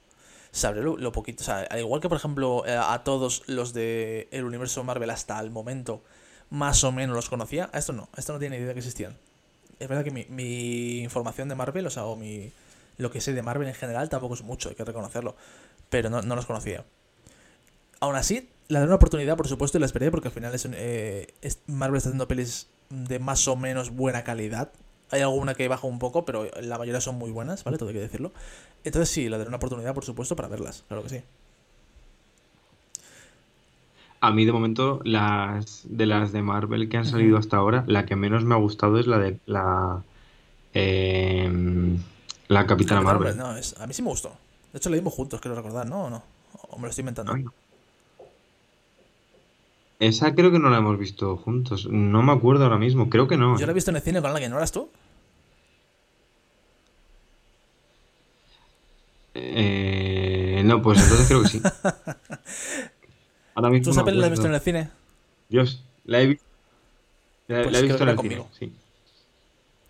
Sabré 0.51 0.81
lo, 0.81 1.11
poquito. 1.11 1.43
O 1.43 1.45
sea, 1.45 1.59
al 1.69 1.79
igual 1.79 2.01
que, 2.01 2.09
por 2.09 2.17
ejemplo, 2.17 2.65
eh, 2.65 2.75
a 2.75 3.03
todos 3.03 3.43
los 3.47 3.73
de 3.73 4.27
el 4.31 4.43
universo 4.43 4.83
Marvel 4.83 5.09
hasta 5.09 5.39
el 5.39 5.51
momento, 5.51 6.01
más 6.49 6.83
o 6.83 6.91
menos 6.91 7.15
los 7.15 7.29
conocía, 7.29 7.69
a 7.73 7.77
esto 7.77 7.93
no. 7.93 8.09
A 8.13 8.19
esto 8.19 8.33
no 8.33 8.39
tiene 8.39 8.57
idea 8.57 8.67
de 8.67 8.73
que 8.73 8.79
existían 8.79 9.17
es 9.79 9.87
verdad 9.87 10.03
que 10.03 10.11
mi, 10.11 10.99
información 10.99 11.49
de 11.49 11.55
Marvel, 11.55 11.85
o 11.85 11.89
sea, 11.89 12.05
o 12.05 12.15
mi, 12.15 12.51
lo 12.97 13.11
que 13.11 13.21
sé 13.21 13.33
de 13.33 13.41
Marvel 13.41 13.67
en 13.67 13.75
general 13.75 14.09
tampoco 14.09 14.33
es 14.33 14.43
mucho, 14.43 14.69
hay 14.69 14.75
que 14.75 14.83
reconocerlo. 14.83 15.35
Pero 15.89 16.09
no, 16.09 16.21
los 16.21 16.45
conocía. 16.45 16.85
Aún 17.99 18.15
así, 18.15 18.49
le 18.67 18.79
daré 18.79 18.87
una 18.87 18.95
oportunidad, 18.95 19.37
por 19.37 19.47
supuesto, 19.47 19.77
y 19.77 19.81
la 19.81 19.85
esperé 19.85 20.11
porque 20.11 20.27
al 20.27 20.33
final 20.33 20.53
eh, 20.73 21.33
es, 21.41 21.59
Marvel 21.67 21.97
está 21.97 22.09
haciendo 22.09 22.27
pelis 22.27 22.67
de 22.89 23.19
más 23.19 23.47
o 23.47 23.55
menos 23.55 23.91
buena 23.91 24.23
calidad. 24.23 24.71
Hay 25.11 25.21
alguna 25.21 25.53
que 25.53 25.67
baja 25.67 25.87
un 25.87 25.99
poco, 25.99 26.25
pero 26.25 26.49
la 26.61 26.77
mayoría 26.77 26.99
son 27.01 27.15
muy 27.15 27.31
buenas, 27.31 27.63
¿vale? 27.63 27.77
Todo 27.77 27.89
hay 27.89 27.95
que 27.95 28.01
decirlo. 28.01 28.31
Entonces 28.83 29.09
sí, 29.09 29.29
le 29.29 29.37
daré 29.37 29.47
una 29.47 29.57
oportunidad, 29.57 29.93
por 29.93 30.03
supuesto, 30.03 30.35
para 30.35 30.47
verlas, 30.47 30.83
claro 30.87 31.03
que 31.03 31.09
sí. 31.09 31.21
A 34.19 34.31
mí 34.31 34.45
de 34.45 34.51
momento 34.51 34.99
las 35.03 35.83
de 35.85 36.05
las 36.07 36.31
de 36.31 36.41
Marvel 36.41 36.89
que 36.89 36.97
han 36.97 37.05
salido 37.05 37.37
hasta 37.37 37.57
ahora, 37.57 37.83
la 37.87 38.05
que 38.05 38.15
menos 38.15 38.43
me 38.43 38.55
ha 38.55 38.57
gustado 38.57 38.99
es 38.99 39.05
la 39.05 39.19
de 39.19 39.39
la 39.45 40.03
em, 40.73 41.97
la 42.47 42.65
Capitana 42.65 43.01
Marvel. 43.01 43.37
No, 43.37 43.55
es, 43.55 43.79
a 43.79 43.85
mí 43.85 43.93
sí 43.93 44.01
me 44.01 44.09
gustó. 44.09 44.31
De 44.73 44.79
hecho, 44.79 44.89
la 44.89 44.95
vimos 44.95 45.13
juntos, 45.13 45.39
quiero 45.39 45.55
recordar, 45.55 45.87
¿no? 45.87 46.05
¿O 46.05 46.09
no? 46.09 46.23
¿O 46.69 46.77
me 46.77 46.83
lo 46.83 46.89
estoy 46.89 47.03
inventando? 47.03 47.33
Esa 49.99 50.35
creo 50.35 50.51
que 50.51 50.59
no 50.59 50.69
la 50.69 50.77
hemos 50.77 50.99
visto 50.99 51.37
juntos. 51.37 51.87
No 51.89 52.21
me 52.21 52.31
acuerdo 52.31 52.65
ahora 52.65 52.77
mismo. 52.77 53.09
Creo 53.09 53.27
que 53.27 53.35
no. 53.37 53.57
Yo 53.57 53.65
la 53.65 53.71
he 53.71 53.73
¿eh? 53.73 53.75
visto 53.75 53.89
en 53.91 53.97
el 53.97 54.03
cine 54.03 54.21
con 54.21 54.31
alguien, 54.31 54.51
¿no 54.51 54.57
eras 54.57 54.71
tú? 54.71 54.89
Eh, 59.33 60.61
no, 60.65 60.81
pues 60.81 61.01
entonces 61.01 61.27
creo 61.27 61.43
que 61.43 61.49
sí. 61.49 61.61
¿Tú 63.83 63.91
esa 63.91 64.03
peli 64.03 64.17
la 64.19 64.25
has 64.25 64.31
visto 64.31 64.47
en 64.47 64.53
el 64.53 64.59
cine? 64.61 64.89
Dios, 65.49 65.83
la 66.05 66.21
he, 66.21 66.27
visto. 66.27 66.45
la, 67.47 67.61
he 67.61 67.63
pues 67.63 67.81
visto 67.81 68.03
en 68.03 68.09
el 68.09 68.15
conmigo. 68.15 68.47
cine, 68.57 68.71
sí. 68.71 68.77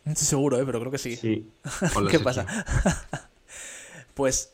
No 0.05 0.13
estoy 0.13 0.27
seguro, 0.27 0.57
¿eh? 0.59 0.63
pero 0.65 0.79
creo 0.79 0.91
que 0.91 0.97
sí. 0.97 1.17
Sí. 1.17 1.51
¿Qué 2.09 2.19
pasa? 2.19 2.45
pues. 4.13 4.53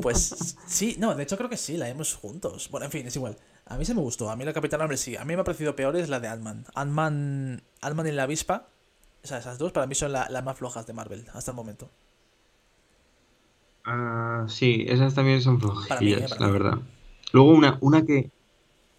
Pues 0.00 0.56
sí, 0.66 0.96
no, 0.98 1.14
de 1.14 1.22
hecho 1.22 1.36
creo 1.36 1.50
que 1.50 1.56
sí, 1.56 1.76
la 1.76 1.86
vimos 1.86 2.14
juntos. 2.14 2.68
Bueno, 2.70 2.86
en 2.86 2.92
fin, 2.92 3.06
es 3.06 3.14
igual. 3.14 3.36
A 3.66 3.78
mí 3.78 3.84
se 3.84 3.94
me 3.94 4.00
gustó. 4.00 4.30
A 4.30 4.36
mí 4.36 4.44
la 4.44 4.52
Capitana 4.52 4.84
Marvel 4.84 4.98
sí. 4.98 5.16
A 5.16 5.24
mí 5.24 5.34
me 5.34 5.40
ha 5.40 5.44
parecido 5.44 5.74
peor 5.74 5.96
es 5.96 6.08
la 6.08 6.20
de 6.20 6.28
Ant-Man. 6.28 6.66
Ant-Man 6.74 7.62
Ant 7.80 8.06
y 8.06 8.12
la 8.12 8.24
avispa. 8.24 8.68
O 9.22 9.26
sea, 9.26 9.38
esas 9.38 9.58
dos 9.58 9.72
para 9.72 9.86
mí 9.86 9.94
son 9.94 10.12
las 10.12 10.44
más 10.44 10.58
flojas 10.58 10.86
de 10.86 10.92
Marvel 10.92 11.24
hasta 11.32 11.50
el 11.50 11.56
momento. 11.56 11.90
Ah, 13.84 14.46
sí, 14.48 14.84
esas 14.88 15.14
también 15.14 15.42
son 15.42 15.60
flojillas, 15.60 16.32
eh, 16.32 16.36
la 16.38 16.48
verdad. 16.48 16.78
Luego 17.32 17.50
una, 17.50 17.78
una 17.80 18.04
que 18.04 18.30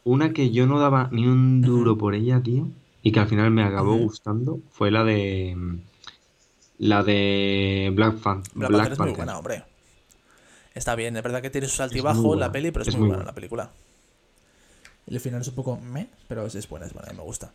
una 0.04 0.34
que 0.34 0.52
yo 0.52 0.68
no 0.68 0.80
daba 0.80 1.10
ni 1.12 1.26
un 1.26 1.62
duro 1.62 1.98
por 1.98 2.14
ella, 2.14 2.42
tío, 2.42 2.68
y 3.02 3.12
que 3.12 3.20
al 3.20 3.28
final 3.28 3.52
me 3.52 3.64
acabó 3.64 3.96
gustando, 3.98 4.60
fue 4.72 4.92
la 4.92 5.04
de 5.04 5.58
la 6.78 7.04
de 7.04 7.92
Black, 7.94 8.18
Fan, 8.18 8.44
Black, 8.54 8.70
Black 8.70 8.92
es 8.92 9.00
muy 9.00 9.12
buena, 9.14 9.38
hombre. 9.38 9.64
Está 10.76 10.96
bien, 10.96 11.18
es 11.18 11.24
verdad 11.24 11.42
que 11.42 11.50
tiene 11.50 11.68
su 11.68 11.82
altibajo 11.82 12.34
en 12.34 12.40
la 12.40 12.52
peli, 12.52 12.72
pero 12.72 12.84
es, 12.84 12.96
muy, 12.96 13.08
buena. 13.08 13.24
la 13.24 13.34
película. 13.34 13.72
El 15.08 15.20
final 15.20 15.42
es 15.42 15.48
un 15.48 15.56
poco 15.56 15.78
me, 15.78 16.10
pero 16.28 16.46
es, 16.46 16.56
es 16.56 16.68
buena, 16.68 16.86
es 16.88 16.94
buena, 16.94 17.14
me 17.14 17.22
gusta. 17.22 17.52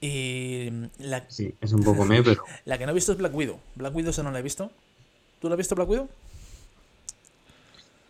Y 0.00 0.70
la, 0.98 1.26
Sí, 1.26 1.56
es 1.60 1.72
un 1.72 1.84
poco 1.84 2.04
me, 2.04 2.22
pero 2.24 2.58
la 2.64 2.78
que 2.78 2.86
no 2.86 2.92
he 2.92 2.94
visto 2.94 3.12
es 3.12 3.18
Black 3.18 3.34
Widow. 3.34 3.60
Black 3.76 3.94
Widow 3.94 4.10
esa 4.10 4.22
no 4.22 4.30
la 4.30 4.38
he 4.38 4.42
visto. 4.42 4.70
¿Tú 5.40 5.48
la 5.48 5.54
has 5.54 5.58
visto 5.58 5.74
Black 5.74 5.88
Widow? 5.88 6.08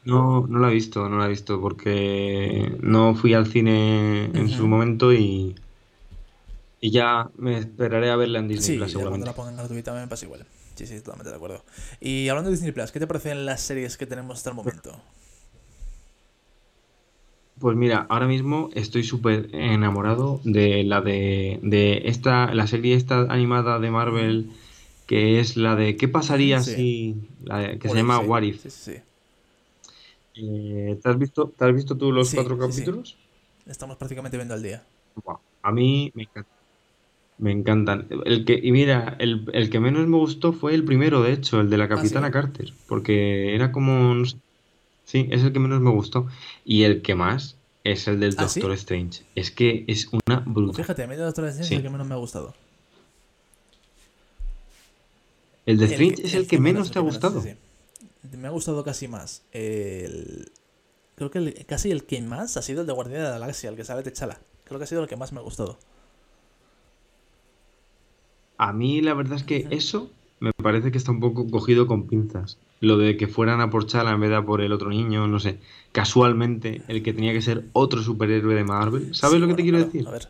no, 0.03 0.47
no 0.47 0.59
la 0.59 0.71
he 0.71 0.75
visto, 0.75 1.09
no 1.09 1.19
la 1.19 1.27
he 1.27 1.29
visto 1.29 1.61
porque 1.61 2.77
no 2.81 3.15
fui 3.15 3.35
al 3.35 3.47
cine 3.47 4.25
en 4.27 4.49
su 4.49 4.67
Ujú. 4.67 4.69
momento 4.69 5.13
y, 5.13 5.55
y 6.81 6.91
ya 6.91 7.31
me 7.37 7.59
esperaré 7.59 8.11
a 8.11 8.17
verla 8.17 8.39
en 8.41 8.49
Disney 8.49 8.71
Sí, 8.71 8.77
Plus 8.77 8.93
ya 8.97 9.07
cuando 9.07 9.25
seguramente. 9.25 9.27
la 9.27 9.35
pongan 9.35 9.57
gratuita 9.57 9.95
me 9.95 10.07
pasa 10.09 10.25
igual. 10.25 10.47
Sí, 10.75 10.87
sí, 10.87 10.99
totalmente 11.01 11.31
de 11.31 11.37
acuerdo. 11.37 11.65
Y 12.01 12.29
hablando 12.29 12.51
de 12.51 12.57
Disney 12.57 12.73
Plus, 12.73 12.93
¿qué 12.93 13.01
te 13.01 13.07
parecen 13.07 13.47
las 13.47 13.61
series 13.61 13.97
que 13.97 14.07
tenemos 14.07 14.39
hasta 14.39 14.51
el 14.51 14.57
momento? 14.57 15.01
Pues 17.61 17.77
mira, 17.77 18.07
ahora 18.09 18.27
mismo 18.27 18.69
estoy 18.75 19.03
súper 19.03 19.49
enamorado 19.53 20.41
de 20.45 20.85
la 20.85 21.01
de, 21.01 21.59
de 21.63 22.03
esta, 22.05 22.55
la 22.55 22.67
serie 22.67 22.95
esta 22.95 23.23
animada 23.23 23.79
de 23.81 23.91
Marvel, 23.91 24.51
que 25.07 25.41
es 25.41 25.57
la 25.57 25.75
de 25.75 25.97
¿Qué 25.97 26.09
pasaría 26.09 26.61
Sí. 26.61 26.75
si? 26.75 27.17
la 27.45 27.59
de- 27.59 27.79
que 27.79 27.89
se 27.89 27.95
What 27.95 27.97
llama. 27.97 28.21
What 28.21 28.43
If. 28.43 28.67
Sí. 28.69 28.95
Eh, 30.35 30.99
¿te 31.03 31.09
has 31.09 31.19
visto, 31.19 31.53
te 31.57 31.65
has 31.65 31.75
visto 31.75 31.97
tú 31.97 32.13
los 32.13 32.33
cuatro 32.33 32.59
capítulos? 32.59 33.17
Estamos 33.67 33.97
prácticamente 33.97 34.37
viendo 34.37 34.55
al 34.55 34.63
día. 34.63 34.85
A 35.63 35.73
mí 35.73 36.13
me 36.15 36.23
encanta. 36.25 36.51
Me 37.39 37.53
encantan. 37.53 38.09
El 38.25 38.45
que, 38.45 38.59
y 38.61 38.73
mira, 38.73 39.17
el, 39.21 39.49
el 39.53 39.71
que 39.71 39.79
menos 39.79 40.07
me 40.09 40.17
gustó 40.17 40.53
fue 40.53 40.75
el 40.75 40.85
primero, 40.85 41.23
de 41.23 41.33
hecho, 41.33 41.61
el 41.61 41.71
de 41.71 41.79
la 41.79 41.85
Ah, 41.85 41.89
sí. 41.89 41.95
Capitana 41.97 42.31
Carter, 42.33 42.73
porque 42.89 43.55
era 43.55 43.71
como, 43.71 44.15
no 44.15 44.25
sé, 44.25 44.39
sí, 45.09 45.27
es 45.31 45.43
el 45.43 45.53
que 45.55 45.59
menos 45.59 45.81
me 45.81 45.91
gustó. 45.91 46.27
Y 46.67 46.83
el 46.83 47.01
que 47.01 47.15
más 47.15 47.57
es 47.85 48.07
el 48.09 48.21
del 48.21 48.35
¿Ah, 48.37 48.47
sí? 48.49 48.61
Doctor 48.61 48.75
Strange. 48.77 49.23
Es 49.35 49.51
que 49.51 49.85
es 49.89 50.07
una 50.13 50.45
Pues 50.45 50.55
bruta. 50.55 50.77
fíjate, 50.77 51.03
a 51.05 51.07
mí 51.07 51.17
de 51.17 51.23
Doctor 51.23 51.47
Strange 51.47 51.67
Sí. 51.69 51.75
es 51.75 51.79
el 51.79 51.83
que 51.85 51.91
menos 51.91 52.07
me 52.07 52.15
ha 52.15 52.19
gustado. 52.19 52.55
El 55.67 55.79
de 55.79 55.85
El 55.87 55.91
Strange 55.93 56.23
es 56.27 56.35
el 56.35 56.47
que 56.47 56.59
menos 56.59 56.91
te 56.91 56.99
ha 56.99 57.03
el 57.03 57.07
gustado. 57.07 57.41
sí, 57.43 57.51
sí. 57.51 58.37
Me 58.37 58.49
ha 58.49 58.51
gustado 58.51 58.85
casi 58.85 59.09
más. 59.09 59.43
El... 59.53 60.51
Creo 61.17 61.31
que 61.31 61.39
el- 61.39 61.67
casi 61.67 61.91
el 61.91 62.05
que 62.05 62.21
más 62.23 62.57
ha 62.57 62.63
sido 62.63 62.83
el 62.83 62.87
de 62.87 62.93
Guardián 62.93 63.19
de 63.23 63.25
la 63.29 63.39
Galaxia, 63.39 63.71
el 63.71 63.77
que 63.77 63.85
sale 63.85 64.03
Techala. 64.03 64.39
Creo 64.65 64.79
que 64.79 64.85
ha 64.85 64.87
sido 64.87 65.03
el 65.03 65.09
que 65.09 65.17
más 65.17 65.33
me 65.33 65.41
ha 65.41 65.43
gustado. 65.43 65.79
A 68.57 68.73
mí 68.73 69.01
la 69.01 69.15
verdad 69.15 69.37
es 69.37 69.45
que 69.45 69.67
eso 69.71 70.11
me 70.41 70.53
parece 70.53 70.91
que 70.93 70.99
está 70.99 71.11
un 71.13 71.21
poco 71.21 71.47
cogido 71.49 71.87
con 71.87 72.07
pinzas. 72.07 72.59
Lo 72.81 72.97
de 72.99 73.17
que 73.17 73.29
fueran 73.29 73.61
a 73.61 73.71
por 73.71 73.87
Chala 73.87 74.13
en 74.13 74.21
vez 74.21 74.31
de 74.31 74.37
a 74.37 74.45
por 74.45 74.61
el 74.63 74.73
otro 74.73 74.91
niño, 74.91 75.27
no 75.29 75.39
sé. 75.41 75.61
Casualmente, 75.93 76.85
el 76.89 77.03
que 77.03 77.13
tenía 77.15 77.33
que 77.33 77.43
ser 77.43 77.69
otro 77.73 78.03
superhéroe 78.03 78.55
de 78.55 78.65
Marvel. 78.65 79.15
¿Sabes 79.15 79.41
Sí, 79.41 79.41
lo 79.41 79.49
que 79.49 79.55
te 79.55 79.63
quiero 79.63 79.79
claro, 79.79 79.85
decir? 79.85 80.07
A 80.07 80.11
ver. 80.11 80.29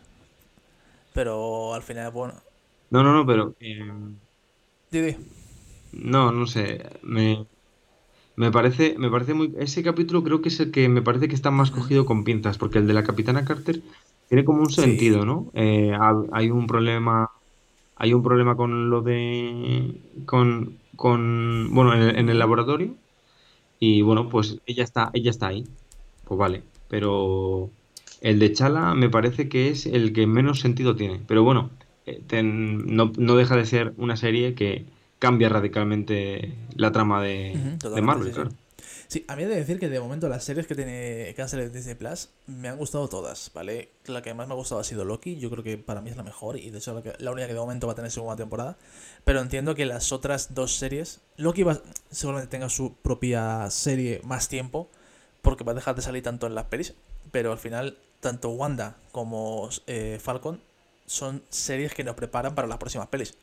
Pero 1.12 1.74
al 1.74 1.82
final, 1.82 2.10
bueno. 2.12 2.34
No, 2.90 3.02
no, 3.02 3.12
no, 3.12 3.26
pero... 3.26 3.54
eh, 3.60 3.78
Didi. 4.90 5.16
no, 5.92 6.32
no 6.32 6.46
sé. 6.46 6.82
Me, 7.02 7.46
me 8.36 8.52
parece, 8.52 8.96
me 8.98 9.10
parece 9.10 9.34
muy... 9.34 9.54
Ese 9.58 9.82
capítulo 9.82 10.22
creo 10.24 10.42
que 10.42 10.48
es 10.50 10.60
el 10.60 10.70
que 10.72 10.88
me 10.88 11.02
parece 11.02 11.28
que 11.28 11.34
está 11.36 11.50
más 11.50 11.70
cogido 11.70 12.06
con 12.06 12.24
pinzas, 12.24 12.58
porque 12.58 12.78
el 12.78 12.86
de 12.86 12.94
la 12.94 13.04
Capitana 13.04 13.44
Carter 13.44 13.82
tiene 14.28 14.44
como 14.44 14.62
un 14.62 14.70
Sí. 14.76 15.08
sentido, 15.10 15.24
¿no? 15.26 15.50
Eh, 15.54 15.92
ha- 15.94 16.24
hay 16.32 16.50
un 16.50 16.66
problema... 16.66 17.28
Hay 17.98 18.14
un 18.14 18.22
problema 18.22 18.56
con 18.56 18.90
lo 18.90 19.02
de... 19.02 19.94
Con... 20.24 20.78
con 20.96 21.68
bueno, 21.74 21.94
en 21.94 22.00
el, 22.02 22.16
en 22.16 22.28
el 22.28 22.38
laboratorio. 22.38 22.94
Y 23.80 24.02
bueno, 24.02 24.28
pues 24.28 24.58
ella 24.66 24.84
está, 24.84 25.10
ella 25.12 25.30
está 25.30 25.48
ahí. 25.48 25.64
Pues 26.24 26.38
vale. 26.38 26.62
Pero 26.88 27.70
el 28.20 28.38
de 28.38 28.52
Chala 28.52 28.94
me 28.94 29.08
parece 29.08 29.48
que 29.48 29.68
es 29.68 29.86
el 29.86 30.12
que 30.12 30.26
menos 30.26 30.60
sentido 30.60 30.96
tiene. 30.96 31.20
Pero 31.26 31.44
bueno, 31.44 31.70
eh, 32.06 32.20
ten- 32.26 32.96
no, 32.96 33.12
no 33.16 33.36
deja 33.36 33.56
de 33.56 33.66
ser 33.66 33.94
una 33.96 34.16
serie 34.16 34.54
que 34.54 34.86
cambia 35.18 35.48
radicalmente 35.48 36.54
la 36.76 36.92
trama 36.92 37.22
de, 37.22 37.52
Marvel, 38.02 38.28
sí, 38.28 38.30
sí. 38.30 38.34
claro. 38.34 38.50
Sí, 39.08 39.24
a 39.26 39.36
mí 39.36 39.42
he 39.44 39.46
de 39.46 39.56
decir 39.56 39.80
que 39.80 39.88
de 39.88 40.00
momento 40.00 40.28
las 40.28 40.44
series 40.44 40.66
que, 40.66 40.74
tiene, 40.74 41.34
salido 41.34 41.68
en 41.68 41.72
Disney 41.72 41.94
Plus 41.94 42.28
me 42.46 42.68
han 42.68 42.76
gustado 42.76 43.08
todas, 43.08 43.50
¿vale? 43.54 43.88
La 44.04 44.20
que 44.20 44.34
más 44.34 44.46
me 44.46 44.52
ha 44.52 44.56
gustado 44.56 44.82
ha 44.82 44.84
sido 44.84 45.06
Loki, 45.06 45.38
yo 45.38 45.48
creo 45.48 45.64
que 45.64 45.78
para 45.78 46.02
mí 46.02 46.10
es 46.10 46.16
la 46.18 46.22
mejor 46.22 46.58
y 46.58 46.68
de 46.68 46.76
hecho 46.76 47.02
la 47.18 47.32
única 47.32 47.46
que 47.46 47.54
de 47.54 47.58
momento 47.58 47.86
va 47.86 47.94
a 47.94 47.96
tener 47.96 48.10
segunda 48.10 48.36
temporada. 48.36 48.76
Pero 49.24 49.40
entiendo 49.40 49.74
que 49.74 49.86
las 49.86 50.12
otras 50.12 50.54
dos 50.54 50.76
series, 50.76 51.20
Loki 51.38 51.62
va, 51.62 51.80
seguramente 52.10 52.50
tenga 52.50 52.68
su 52.68 52.96
propia 52.96 53.70
serie 53.70 54.20
más 54.24 54.50
tiempo 54.50 54.90
porque 55.40 55.64
va 55.64 55.72
a 55.72 55.74
dejar 55.74 55.96
de 55.96 56.02
salir 56.02 56.22
tanto 56.22 56.46
en 56.46 56.54
las 56.54 56.66
pelis, 56.66 56.92
pero 57.32 57.50
al 57.50 57.58
final 57.58 57.96
tanto 58.20 58.50
Wanda 58.50 58.98
como 59.10 59.70
eh, 59.86 60.18
Falcon 60.20 60.60
son 61.06 61.42
series 61.48 61.94
que 61.94 62.04
nos 62.04 62.14
preparan 62.14 62.54
para 62.54 62.68
las 62.68 62.76
próximas 62.76 63.08
pelis. 63.08 63.34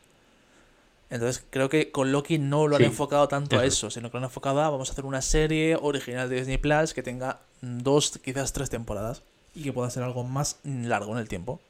Entonces 1.10 1.45
creo 1.49 1.70
que 1.70 1.91
con 1.91 2.12
Loki 2.12 2.39
no 2.39 2.68
lo 2.68 2.76
han 2.76 2.84
Sí, 2.84 2.86
enfocado 2.86 3.28
tanto 3.28 3.58
a 3.58 3.66
eso. 3.66 3.89
sino 3.91 4.10
que 4.10 4.16
lo 4.18 4.20
han 4.20 4.24
enfocado 4.26 4.62
a 4.62 4.70
vamos 4.70 4.89
a 4.89 4.93
hacer 4.93 5.06
una 5.06 5.22
serie 5.22 5.78
original 5.82 6.30
de 6.30 6.38
Disney 6.38 6.58
Plus 6.58 6.93
que 6.93 7.03
tenga 7.03 7.41
dos, 7.62 8.20
quizás 8.24 8.53
tres 8.53 8.70
temporadas 8.70 9.24
y 9.53 9.64
que 9.64 9.74
pueda 9.74 9.89
ser 9.89 10.03
algo 10.03 10.24
más 10.24 10.60
largo 10.64 11.14
en 11.14 11.20
el 11.20 11.30
tiempo. 11.30 11.62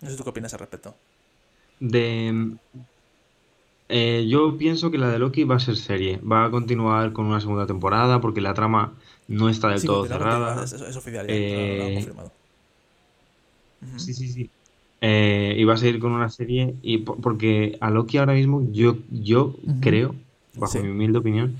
No 0.00 0.10
sé 0.10 0.16
tú 0.16 0.22
qué 0.24 0.30
opinas 0.30 0.54
al 0.54 0.60
respecto. 0.60 0.94
De, 1.80 2.32
eh, 3.88 4.26
yo 4.28 4.56
pienso 4.58 4.90
que 4.90 4.98
la 4.98 5.08
de 5.10 5.18
Loki 5.18 5.44
va 5.44 5.56
a 5.56 5.60
ser 5.60 5.76
serie. 5.76 6.18
Va 6.18 6.44
a 6.46 6.50
continuar 6.50 7.12
con 7.12 7.26
una 7.26 7.40
segunda 7.40 7.66
temporada 7.66 8.20
porque 8.20 8.40
la 8.40 8.54
trama 8.54 8.98
no 9.28 9.48
está 9.48 9.68
del 9.70 9.82
Sí, 9.82 9.84
todo 9.84 10.06
cerrada. 10.06 10.64
es, 10.64 10.96
oficial, 10.96 11.26
ya, 11.26 11.44
lo, 11.50 11.68
lo 11.76 11.84
han 11.84 11.92
Eh, 11.92 11.92
confirmado. 11.92 12.32
Sí, 13.96 14.14
sí, 14.14 14.28
sí. 14.32 14.52
Eh, 15.06 15.54
y 15.58 15.64
va 15.64 15.74
a 15.74 15.76
seguir 15.76 16.00
con 16.00 16.12
una 16.12 16.30
serie 16.30 16.76
y 16.80 16.98
po- 16.98 17.16
porque 17.16 17.76
a 17.82 17.90
Loki 17.90 18.16
ahora 18.16 18.32
mismo 18.32 18.66
yo, 18.72 18.96
yo 19.10 19.54
creo, 19.82 20.14
bajo 20.54 20.72
Sí. 20.72 20.78
mi 20.78 20.88
humilde 20.88 21.18
opinión, 21.18 21.56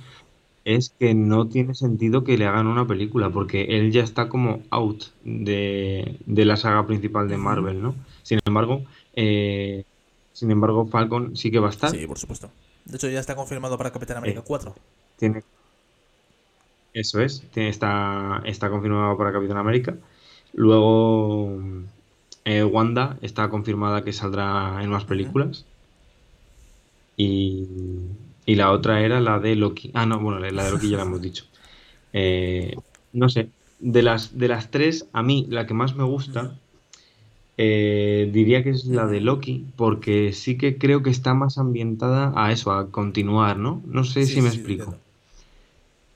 es 0.64 0.94
que 0.98 1.12
no 1.14 1.46
tiene 1.48 1.74
sentido 1.74 2.24
que 2.24 2.38
le 2.38 2.46
hagan 2.46 2.66
una 2.68 2.86
película 2.86 3.28
porque 3.28 3.64
él 3.76 3.92
ya 3.92 4.02
está 4.02 4.30
como 4.30 4.62
out 4.70 5.04
de, 5.24 6.16
de 6.24 6.44
la 6.46 6.56
saga 6.56 6.86
principal 6.86 7.28
de. 7.28 7.36
Marvel, 7.36 7.82
¿no? 7.82 7.94
Sin 8.22 8.38
embargo, 8.46 8.80
eh, 9.14 9.84
sin 10.32 10.50
embargo, 10.50 10.86
Falcon 10.86 11.36
sí 11.36 11.50
que 11.50 11.58
va 11.58 11.66
a 11.66 11.70
estar. 11.70 11.90
Sí, 11.90 12.06
por 12.06 12.16
supuesto. 12.18 12.48
De 12.86 12.96
hecho 12.96 13.10
ya 13.10 13.20
está 13.20 13.36
confirmado 13.36 13.76
para 13.76 13.90
Capitán 13.92 14.16
América 14.16 14.40
Eh, 14.40 14.44
4. 14.46 14.74
Tiene, 15.18 15.42
eso 16.94 17.20
es, 17.20 17.42
tiene- 17.50 17.68
está, 17.68 18.40
está 18.46 18.70
confirmado 18.70 19.18
para 19.18 19.32
Capitán 19.32 19.58
América. 19.58 19.96
Luego, 20.54 21.58
eh, 22.44 22.64
Wanda 22.64 23.18
está 23.22 23.48
confirmada 23.50 24.04
que 24.04 24.12
saldrá 24.12 24.82
en 24.82 24.90
más 24.90 25.04
películas. 25.04 25.68
Y, 27.16 27.68
y 28.44 28.54
la 28.56 28.70
otra 28.72 29.00
era 29.02 29.20
la 29.20 29.38
de 29.38 29.56
Loki. 29.56 29.90
Ah, 29.94 30.06
no, 30.06 30.20
bueno, 30.20 30.40
la 30.40 30.64
de 30.64 30.70
Loki 30.70 30.90
ya 30.90 30.96
la 30.98 31.02
hemos 31.04 31.20
dicho. 31.20 31.44
Eh, 32.12 32.82
no 33.12 33.28
sé, 33.30 33.52
de 33.78 34.02
las, 34.02 34.38
de 34.38 34.48
las 34.48 34.70
tres, 34.70 35.08
a 35.12 35.22
mí 35.22 35.46
la 35.50 35.66
que 35.66 35.74
más 35.74 35.96
me 35.96 36.04
gusta, 36.04 36.60
eh, 37.56 38.30
diría 38.32 38.62
que 38.64 38.70
es 38.70 38.84
la 38.86 39.06
de. 39.06 39.20
Loki, 39.20 39.72
porque 39.76 40.32
sí 40.32 40.58
que 40.58 40.78
creo 40.78 41.02
que 41.02 41.10
está 41.10 41.34
más 41.34 41.58
ambientada 41.58 42.32
a 42.36 42.52
eso, 42.52 42.72
a 42.72 42.90
continuar, 42.92 43.58
¿no? 43.58 43.82
No 43.86 44.04
sé 44.04 44.26
Sí, 44.26 44.28
si 44.28 44.42
me 44.42 44.48
sí, 44.48 44.50
explico. 44.50 45.02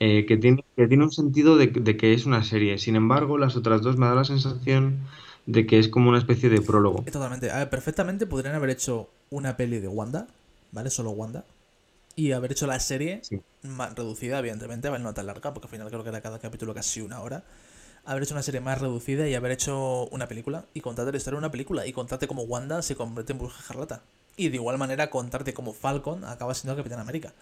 Eh, 0.00 0.26
que 0.26 0.36
tiene, 0.36 0.64
que 0.76 0.86
tiene 0.88 1.04
un 1.04 1.10
sentido 1.10 1.56
de, 1.56 1.66
de 1.68 1.96
que 1.96 2.12
es 2.14 2.24
una 2.26 2.44
serie. 2.44 2.78
Sin 2.78 2.94
embargo, 2.96 3.36
las 3.38 3.56
otras 3.56 3.82
dos 3.82 3.96
me 3.96 4.06
da 4.06 4.14
la 4.14 4.24
sensación 4.24 5.08
de 5.48 5.66
que 5.66 5.78
es 5.78 5.88
como 5.88 6.10
una 6.10 6.18
especie 6.18 6.50
de 6.50 6.60
prólogo. 6.60 7.02
Totalmente. 7.10 7.50
A 7.50 7.56
ver, 7.56 7.70
perfectamente 7.70 8.26
podrían 8.26 8.54
haber 8.54 8.68
hecho 8.68 9.08
una 9.30 9.56
peli 9.56 9.80
de 9.80 9.88
Wanda, 9.88 10.26
¿vale? 10.72 10.90
Solo 10.90 11.10
Wanda. 11.12 11.44
Y 12.16 12.32
haber 12.32 12.52
hecho 12.52 12.66
la 12.66 12.78
serie 12.80 13.20
Sí. 13.22 13.40
más 13.62 13.94
reducida, 13.94 14.40
evidentemente, 14.40 14.90
¿vale? 14.90 15.02
No 15.02 15.14
tan 15.14 15.24
larga, 15.26 15.54
porque 15.54 15.66
al 15.66 15.70
final 15.70 15.88
creo 15.88 16.02
que 16.02 16.10
era 16.10 16.20
cada 16.20 16.38
capítulo 16.38 16.74
casi 16.74 17.00
una 17.00 17.22
hora. 17.22 17.44
Haber 18.04 18.24
hecho 18.24 18.34
una 18.34 18.42
serie 18.42 18.60
más 18.60 18.78
reducida 18.78 19.26
y 19.26 19.34
haber 19.34 19.52
hecho 19.52 20.06
una 20.08 20.28
película. 20.28 20.66
Y 20.74 20.82
contarte 20.82 21.12
la 21.12 21.16
historia 21.16 21.36
de 21.36 21.44
una 21.46 21.50
película. 21.50 21.86
Y 21.86 21.92
contarte 21.94 22.26
cómo 22.28 22.42
Wanda 22.42 22.82
se 22.82 22.94
convierte 22.94 23.32
en 23.32 23.38
Bruja 23.38 23.58
Escarlata. 23.60 24.02
Y 24.36 24.50
de 24.50 24.56
igual 24.56 24.76
manera 24.76 25.08
contarte 25.08 25.54
cómo 25.54 25.72
Falcon 25.72 26.24
acaba 26.24 26.54
siendo 26.54 26.76
Capitán 26.76 27.00
América. 27.00 27.32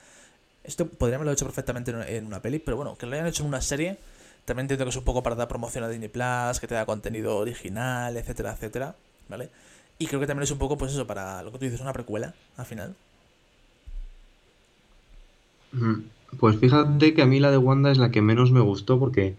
Esto 0.62 0.86
podrían 0.86 1.16
haberlo 1.16 1.32
hecho 1.32 1.44
perfectamente 1.44 1.92
en 2.16 2.26
una 2.26 2.40
peli, 2.40 2.60
pero 2.60 2.76
bueno, 2.76 2.96
que 2.96 3.06
lo 3.06 3.14
hayan 3.14 3.26
hecho 3.26 3.42
en 3.42 3.48
una 3.48 3.60
serie. 3.60 3.98
También 4.46 4.64
entiendo 4.64 4.84
que 4.86 4.90
es 4.90 4.96
un 4.96 5.04
poco 5.04 5.22
para 5.22 5.36
dar 5.36 5.48
promoción 5.48 5.84
a 5.84 5.88
Disney 5.88 6.08
Plus, 6.08 6.60
que 6.60 6.66
te 6.66 6.74
da 6.74 6.86
contenido 6.86 7.36
original, 7.36 8.16
etcétera, 8.16 8.52
etcétera. 8.52 8.96
¿Vale? 9.28 9.50
Y 9.98 10.06
creo 10.06 10.20
que 10.20 10.26
también 10.26 10.44
es 10.44 10.50
un 10.50 10.58
poco, 10.58 10.78
pues 10.78 10.92
eso, 10.92 11.06
para 11.06 11.42
lo 11.42 11.52
que 11.52 11.58
tú 11.58 11.64
dices, 11.64 11.80
una 11.80 11.92
precuela, 11.92 12.34
al 12.56 12.64
final. 12.64 12.94
Pues 16.38 16.56
fíjate 16.58 17.12
que 17.12 17.22
a 17.22 17.26
mí 17.26 17.40
la 17.40 17.50
de 17.50 17.58
Wanda 17.58 17.90
es 17.90 17.98
la 17.98 18.10
que 18.10 18.22
menos 18.22 18.50
me 18.50 18.60
gustó 18.60 18.98
porque 18.98 19.34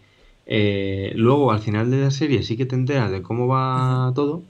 eh, 0.45 1.13
luego 1.15 1.51
al 1.51 1.59
final 1.59 1.91
de 1.91 2.01
la 2.01 2.11
serie 2.11 2.43
sí 2.43 2.57
que 2.57 2.65
te 2.65 2.75
enteras 2.75 3.11
de 3.11 3.21
cómo 3.21 3.47
va 3.47 4.11
todo, 4.15 4.43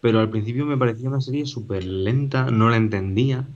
pero 0.00 0.20
al 0.20 0.30
principio 0.30 0.66
me 0.66 0.76
parecía 0.76 1.08
una 1.08 1.20
serie 1.20 1.46
súper 1.46 1.84
lenta, 1.84 2.50
no 2.50 2.70
la 2.70 2.76
entendía 2.76 3.46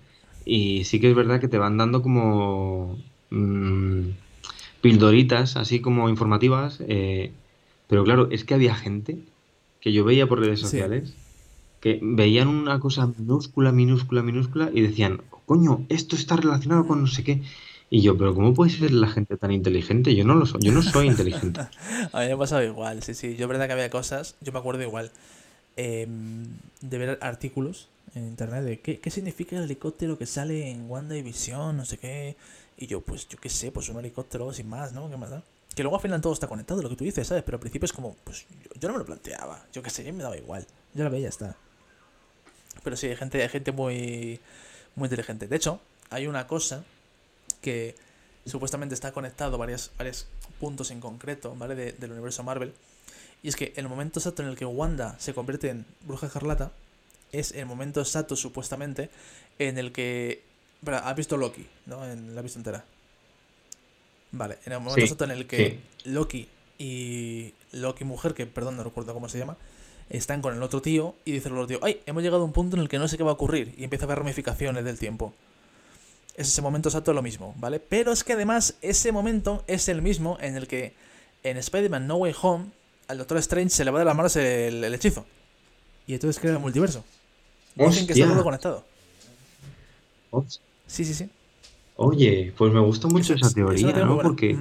y 0.45 0.85
sí 0.85 1.01
que 1.01 1.11
es 1.11 1.17
verdad 1.17 1.41
que 1.41 1.49
te 1.49 1.59
van 1.59 1.77
dando 1.77 2.03
como 2.03 2.99
mm, 3.31 4.09
pildoritas, 4.81 5.57
así 5.57 5.81
como 5.81 6.09
informativas, 6.09 6.79
eh, 6.89 7.33
Pero 7.89 8.05
claro, 8.05 8.29
es 8.31 8.45
que 8.45 8.55
había 8.55 8.75
gente 8.75 9.19
que 9.81 9.93
yo 9.93 10.05
veía 10.05 10.27
por 10.29 10.41
redes 10.41 10.61
Sí. 10.61 10.67
sociales 10.67 11.15
que 11.81 12.01
veían 12.03 12.49
una 12.49 12.81
cosa 12.81 13.07
minúscula, 13.07 13.73
minúscula, 13.73 14.23
minúscula 14.23 14.71
y 14.75 14.81
decían, 14.83 15.23
coño, 15.47 15.87
esto 15.89 16.17
está 16.17 16.37
relacionado 16.37 16.87
con 16.87 17.01
no 17.01 17.07
sé 17.07 17.25
qué. 17.25 17.43
Y 17.91 18.03
yo, 18.03 18.19
pero 18.19 18.35
¿cómo 18.35 18.53
puede 18.55 18.71
ser 18.73 18.93
la 18.93 19.09
gente 19.09 19.37
tan 19.37 19.53
inteligente? 19.53 20.15
Yo 20.15 20.25
no 20.25 20.35
lo 20.35 20.45
soy, 20.47 20.61
yo 20.63 20.73
no 20.73 20.83
soy 20.83 21.07
inteligente. 21.07 21.61
A 22.13 22.21
mí 22.21 22.27
me 22.27 22.33
ha 22.33 22.37
pasado 22.39 22.63
igual, 22.65 23.03
sí, 23.03 23.15
sí. 23.15 23.37
Yo 23.37 23.45
es 23.45 23.49
verdad 23.49 23.67
que 23.67 23.73
había 23.75 23.91
cosas, 23.91 24.37
yo 24.41 24.53
me 24.53 24.59
acuerdo 24.59 24.83
igual, 24.83 25.11
em, 25.77 26.47
de 26.81 26.99
ver 26.99 27.19
artículos 27.23 27.89
en 28.15 28.27
internet 28.27 28.65
de 28.65 28.81
qué, 28.81 28.99
qué 29.01 29.11
significa 29.11 29.57
el 29.57 29.65
helicóptero 29.65 30.19
que 30.19 30.27
sale 30.27 30.71
en 30.71 30.91
WandaVision, 30.91 31.77
no 31.77 31.85
sé 31.85 31.99
qué. 31.99 32.37
Y 32.79 32.87
yo, 32.87 33.01
pues 33.01 33.29
yo 33.29 33.39
qué 33.39 33.49
sé, 33.49 33.73
pues 33.73 33.89
un 33.89 33.99
helicóptero 33.99 34.53
sin 34.53 34.69
más, 34.69 34.93
¿no? 34.93 35.11
¿Qué 35.11 35.17
más 35.17 35.31
da? 35.31 35.43
Que 35.75 35.83
luego 35.83 35.97
al 35.97 36.03
final 36.03 36.21
todo 36.21 36.33
está 36.33 36.47
conectado, 36.47 36.81
lo 36.83 36.89
que 36.89 36.97
tú 36.97 37.05
dices, 37.05 37.27
¿sabes? 37.27 37.43
Pero 37.45 37.57
al 37.57 37.61
principio 37.61 37.85
es 37.87 37.93
como, 37.93 38.15
pues 38.25 38.47
yo, 38.81 38.89
no 38.89 38.95
me 38.95 39.01
lo 39.01 39.05
planteaba, 39.07 39.65
yo 39.73 39.83
qué 39.83 39.91
sé, 39.91 40.11
me 40.13 40.23
daba 40.23 40.37
igual. 40.37 40.67
Yo 40.95 41.05
la 41.05 41.11
veía 41.11 41.29
está. 41.29 41.57
Pero 42.85 42.97
sí, 42.97 43.07
hay 43.09 43.17
gente, 43.17 43.43
hay 43.43 43.49
gente 43.49 43.73
muy, 43.73 44.41
muy 44.95 45.07
inteligente. 45.07 45.47
De 45.49 45.57
hecho, 45.57 45.81
hay 46.11 46.27
una 46.27 46.47
cosa 46.47 46.85
que 47.61 47.97
supuestamente 48.47 48.95
está 48.95 49.13
conectado 49.13 49.59
varios, 49.59 49.91
varios 49.99 50.27
puntos 50.61 50.91
en 50.91 51.01
concreto, 51.01 51.55
¿vale? 51.57 51.75
De- 51.75 51.93
del 51.93 52.13
universo 52.13 52.43
Marvel. 52.45 52.73
Y 53.43 53.49
es 53.49 53.57
que 53.57 53.73
el 53.77 53.89
momento 53.89 54.21
exacto 54.21 54.43
en 54.43 54.49
el 54.49 54.57
que 54.57 54.65
Wanda 54.65 55.17
se 55.19 55.35
convierte 55.35 55.69
en 55.71 55.85
Bruja 56.03 56.27
Escarlata 56.27 56.73
es 57.31 57.53
el 57.53 57.67
momento 57.67 58.01
exacto, 58.01 58.37
supuestamente, 58.37 59.11
en 59.59 59.79
el 59.79 59.93
que... 59.93 60.43
¿has 60.87 61.17
visto 61.17 61.37
Loki? 61.37 61.67
¿No? 61.87 62.05
En, 62.05 62.35
la 62.35 62.41
has 62.41 62.45
visto 62.45 62.59
entera. 62.59 62.85
Vale, 64.31 64.59
en 64.67 64.73
el 64.73 64.79
momento 64.79 64.97
Sí, 64.97 65.03
exacto 65.03 65.25
en 65.25 65.31
el 65.31 65.47
que 65.47 65.81
Loki 66.05 66.49
y 66.79 67.55
Loki 67.73 68.05
mujer, 68.05 68.35
que 68.35 68.47
perdón, 68.47 68.77
no 68.77 68.85
recuerdo 68.85 69.15
cómo 69.15 69.29
se 69.29 69.39
llama, 69.39 69.57
están 70.11 70.43
con 70.43 70.55
el 70.55 70.63
otro 70.63 70.83
tío 70.83 71.15
y 71.25 71.33
dice 71.33 71.49
el 71.49 71.55
otro 71.55 71.67
tío, 71.67 71.79
ay, 71.83 72.01
hemos 72.07 72.23
llegado 72.23 72.43
a 72.43 72.45
un 72.45 72.53
punto 72.53 72.77
en 72.77 72.83
el 72.83 72.89
que 72.89 72.99
no 72.99 73.09
sé 73.09 73.17
qué 73.17 73.23
va 73.23 73.31
a 73.31 73.35
ocurrir 73.35 73.75
y 73.77 73.85
empieza 73.85 74.05
a 74.05 74.07
haber 74.07 74.19
ramificaciones 74.19 74.85
del 74.85 74.99
tiempo. 74.99 75.33
Es 76.37 76.49
ese 76.49 76.63
momento 76.63 76.89
exacto 76.89 77.13
lo 77.13 77.23
mismo, 77.23 77.55
¿vale? 77.59 77.81
Pero 77.81 78.13
es 78.13 78.23
que 78.23 78.35
además 78.35 78.75
ese 78.81 79.13
momento 79.13 79.65
es 79.67 79.89
el 79.89 80.03
mismo 80.03 80.39
en 80.41 80.57
el 80.57 80.69
que 80.69 80.95
en 81.43 81.57
Spider-Man 81.57 82.07
No 82.07 82.17
Way 82.17 82.35
Home 82.43 82.67
al 83.09 83.19
Doctor 83.19 83.39
Strange 83.39 83.71
se 83.71 83.85
le 83.85 83.91
va 83.91 83.99
de 83.99 84.05
las 84.05 84.15
manos 84.15 84.37
el, 84.37 84.85
el 84.85 84.95
hechizo. 84.95 85.27
Y 86.07 86.15
entonces 86.15 86.41
crea 86.41 86.53
el 86.53 86.59
multiverso. 86.59 87.05
Dicen 87.75 88.07
que 88.07 88.13
está 88.13 88.27
todo 88.27 88.45
conectado. 88.45 88.85
Hostia. 90.31 90.68
Sí, 90.89 91.05
sí, 91.05 91.15
sí. 91.15 91.31
Oye, 91.97 92.53
pues 92.57 92.73
me 92.73 92.81
gusta 92.81 93.09
mucho 93.09 93.35
Es- 93.35 93.43
esa 93.43 93.53
teoría, 93.53 93.93
¿no? 94.05 94.15
buena. 94.15 94.23
Porque, 94.23 94.57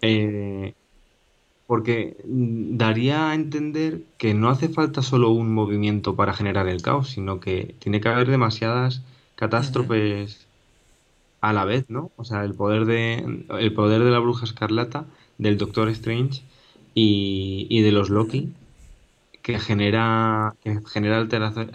eh, 0.00 0.74
porque 1.66 2.16
daría 2.26 3.30
a 3.30 3.34
entender 3.34 4.02
que 4.18 4.34
no 4.34 4.48
hace 4.50 4.68
falta 4.68 5.02
solo 5.02 5.30
un 5.30 5.54
movimiento 5.54 6.16
para 6.16 6.34
generar 6.34 6.68
el 6.68 6.82
caos, 6.82 7.10
sino 7.10 7.40
que 7.40 7.76
tiene 7.80 8.00
que 8.00 8.08
haber 8.08 8.28
demasiadas 8.28 9.02
catástrofes 9.36 10.46
a 11.40 11.52
la 11.52 11.64
vez, 11.64 11.84
¿no? 11.88 12.10
O 12.16 12.24
sea, 12.24 12.44
el 12.44 12.54
poder 12.54 12.84
de, 12.84 13.46
el 13.58 13.74
poder 13.74 14.02
de 14.04 14.10
la 14.10 14.18
Bruja 14.20 14.44
Escarlata, 14.44 15.06
del 15.38 15.58
Doctor 15.58 15.88
Strange 15.88 16.42
y, 16.94 17.66
y 17.70 17.82
de 17.82 17.92
los 17.92 18.10
Loki, 18.10 18.54
que 19.42 19.58
genera, 19.58 20.54
que 20.60 20.78
genera 20.86 21.18
alteraciones, 21.18 21.72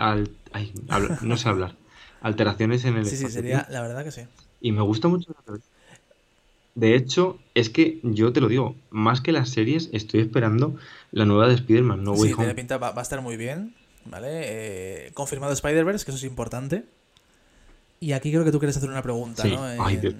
no 1.21 1.37
sé 1.37 1.49
hablar, 1.49 1.75
alteraciones 2.27 2.85
en 2.85 2.97
el 2.97 3.05
Sí, 3.05 3.17
sí, 3.17 3.29
sería, 3.29 3.65
la 3.69 3.81
verdad 3.81 4.03
que 4.03 4.11
sí. 4.11 4.21
Y 4.61 4.71
me 4.71 4.81
gusta 4.81 5.07
mucho. 5.07 5.33
De 6.75 6.93
hecho, 6.95 7.39
es 7.55 7.69
que 7.71 7.99
yo 8.03 8.31
te 8.33 8.39
lo 8.41 8.47
digo, 8.47 8.75
más 8.91 9.19
que 9.21 9.31
las 9.31 9.49
series, 9.49 9.89
estoy 9.93 10.19
esperando 10.21 10.75
la 11.11 11.25
nueva 11.25 11.47
de 11.47 11.55
Spider-Man, 11.55 12.03
No 12.03 12.11
Way 12.11 12.29
Sí, 12.29 12.35
tiene 12.35 12.51
Home. 12.51 12.55
pinta, 12.55 12.77
va, 12.77 12.91
va 12.91 13.01
a 13.01 13.03
estar 13.03 13.19
muy 13.21 13.35
bien, 13.35 13.73
¿vale? 14.05 14.27
Eh, 15.07 15.11
confirmado 15.15 15.53
Spider-Verse, 15.53 16.05
que 16.05 16.11
eso 16.11 16.17
es 16.17 16.23
importante. 16.29 16.85
Y 17.99 18.11
aquí 18.11 18.29
creo 18.31 18.43
que 18.45 18.51
tú 18.51 18.59
quieres 18.59 18.77
hacer 18.77 18.89
una 18.91 19.01
pregunta, 19.01 19.41
Sí. 19.41 19.49
¿no? 19.49 19.63
Ay, 19.63 19.95
En- 19.95 20.01
Dios. 20.01 20.13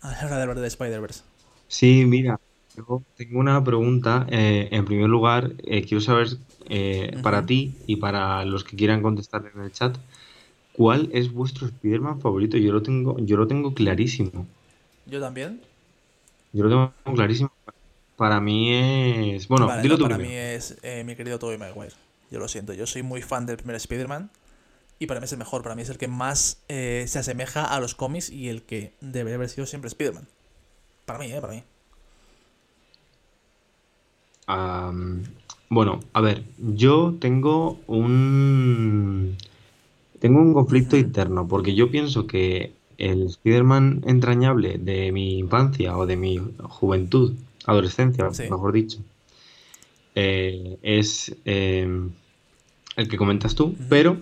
A 0.00 0.12
la 0.12 0.18
hora 0.26 0.36
de 0.36 0.42
hablar 0.42 0.60
de 0.60 0.66
Spider-Verse. 0.66 1.20
Sí, 1.68 2.04
mira, 2.06 2.40
yo 2.74 3.02
tengo 3.16 3.38
una 3.38 3.62
pregunta. 3.62 4.26
eh, 4.30 4.68
en 4.72 4.86
primer 4.86 5.10
lugar, 5.10 5.52
eh, 5.64 5.82
quiero 5.84 6.00
saber 6.00 6.28
eh, 6.70 7.18
para 7.22 7.44
ti 7.44 7.74
y 7.86 7.96
para 7.96 8.44
los 8.46 8.64
que 8.64 8.76
quieran 8.76 9.02
contestar 9.02 9.44
en 9.54 9.60
el 9.60 9.72
chat, 9.72 9.94
¿cuál 10.80 11.10
es 11.12 11.30
vuestro 11.30 11.66
Spider-Man 11.66 12.22
favorito? 12.22 12.56
Yo 12.56 12.72
lo 12.72 12.82
tengo, 12.82 13.18
yo 13.18 13.36
lo 13.36 13.46
tengo 13.46 13.74
clarísimo. 13.74 14.46
Yo 15.04 15.20
también. 15.20 15.60
Yo 16.54 16.64
lo 16.64 16.70
tengo 16.70 17.14
clarísimo. 17.14 17.52
Para 18.16 18.40
mí 18.40 18.72
es... 18.72 19.46
Bueno, 19.46 19.66
Vale, 19.66 19.82
dilo 19.82 19.96
no, 19.96 19.98
tú 19.98 20.04
para 20.04 20.16
mí 20.16 20.32
es 20.32 20.78
eh, 20.82 21.04
mi 21.04 21.16
querido 21.16 21.38
Tobey 21.38 21.58
Maguire. 21.58 21.92
Yo 22.30 22.38
lo 22.38 22.48
siento, 22.48 22.72
yo 22.72 22.86
soy 22.86 23.02
muy 23.02 23.20
fan 23.20 23.44
del 23.44 23.58
primer 23.58 23.76
Spider-Man. 23.76 24.30
Y 24.98 25.06
para 25.06 25.20
mí 25.20 25.24
es 25.24 25.32
el 25.32 25.38
mejor, 25.38 25.62
para 25.62 25.74
mí 25.74 25.82
es 25.82 25.90
el 25.90 25.98
que 25.98 26.08
más 26.08 26.62
eh, 26.68 27.04
se 27.08 27.18
asemeja 27.18 27.66
a 27.66 27.78
los 27.78 27.94
cómics 27.94 28.30
y 28.30 28.48
el 28.48 28.62
que 28.62 28.94
debería 29.02 29.34
haber 29.34 29.50
sido 29.50 29.66
siempre 29.66 29.88
Spider-Man. 29.88 30.28
Para 31.04 31.18
mí, 31.18 31.30
¿eh? 31.30 31.42
Para 31.42 31.52
mí. 31.52 31.62
Am, 34.46 35.24
bueno, 35.68 36.00
a 36.14 36.22
ver, 36.22 36.42
yo 36.56 37.16
tengo 37.20 37.78
un 37.86 39.36
tengo 40.20 40.40
un 40.40 40.52
conflicto 40.52 40.96
interno 40.96 41.48
porque 41.48 41.74
yo 41.74 41.90
pienso 41.90 42.26
que 42.26 42.72
el 42.98 43.22
Spider-Man 43.26 44.02
entrañable 44.06 44.78
de 44.78 45.10
mi 45.12 45.38
infancia 45.38 45.96
o 45.96 46.06
de 46.06 46.16
mi 46.16 46.38
juventud, 46.62 47.32
adolescencia, 47.66 48.32
Sí. 48.32 48.42
mejor 48.44 48.72
dicho, 48.72 48.98
eh, 50.14 50.76
es 50.82 51.34
eh, 51.44 51.88
el 52.96 53.08
que 53.08 53.16
comentas 53.16 53.54
tú, 53.54 53.74
pero 53.88 54.18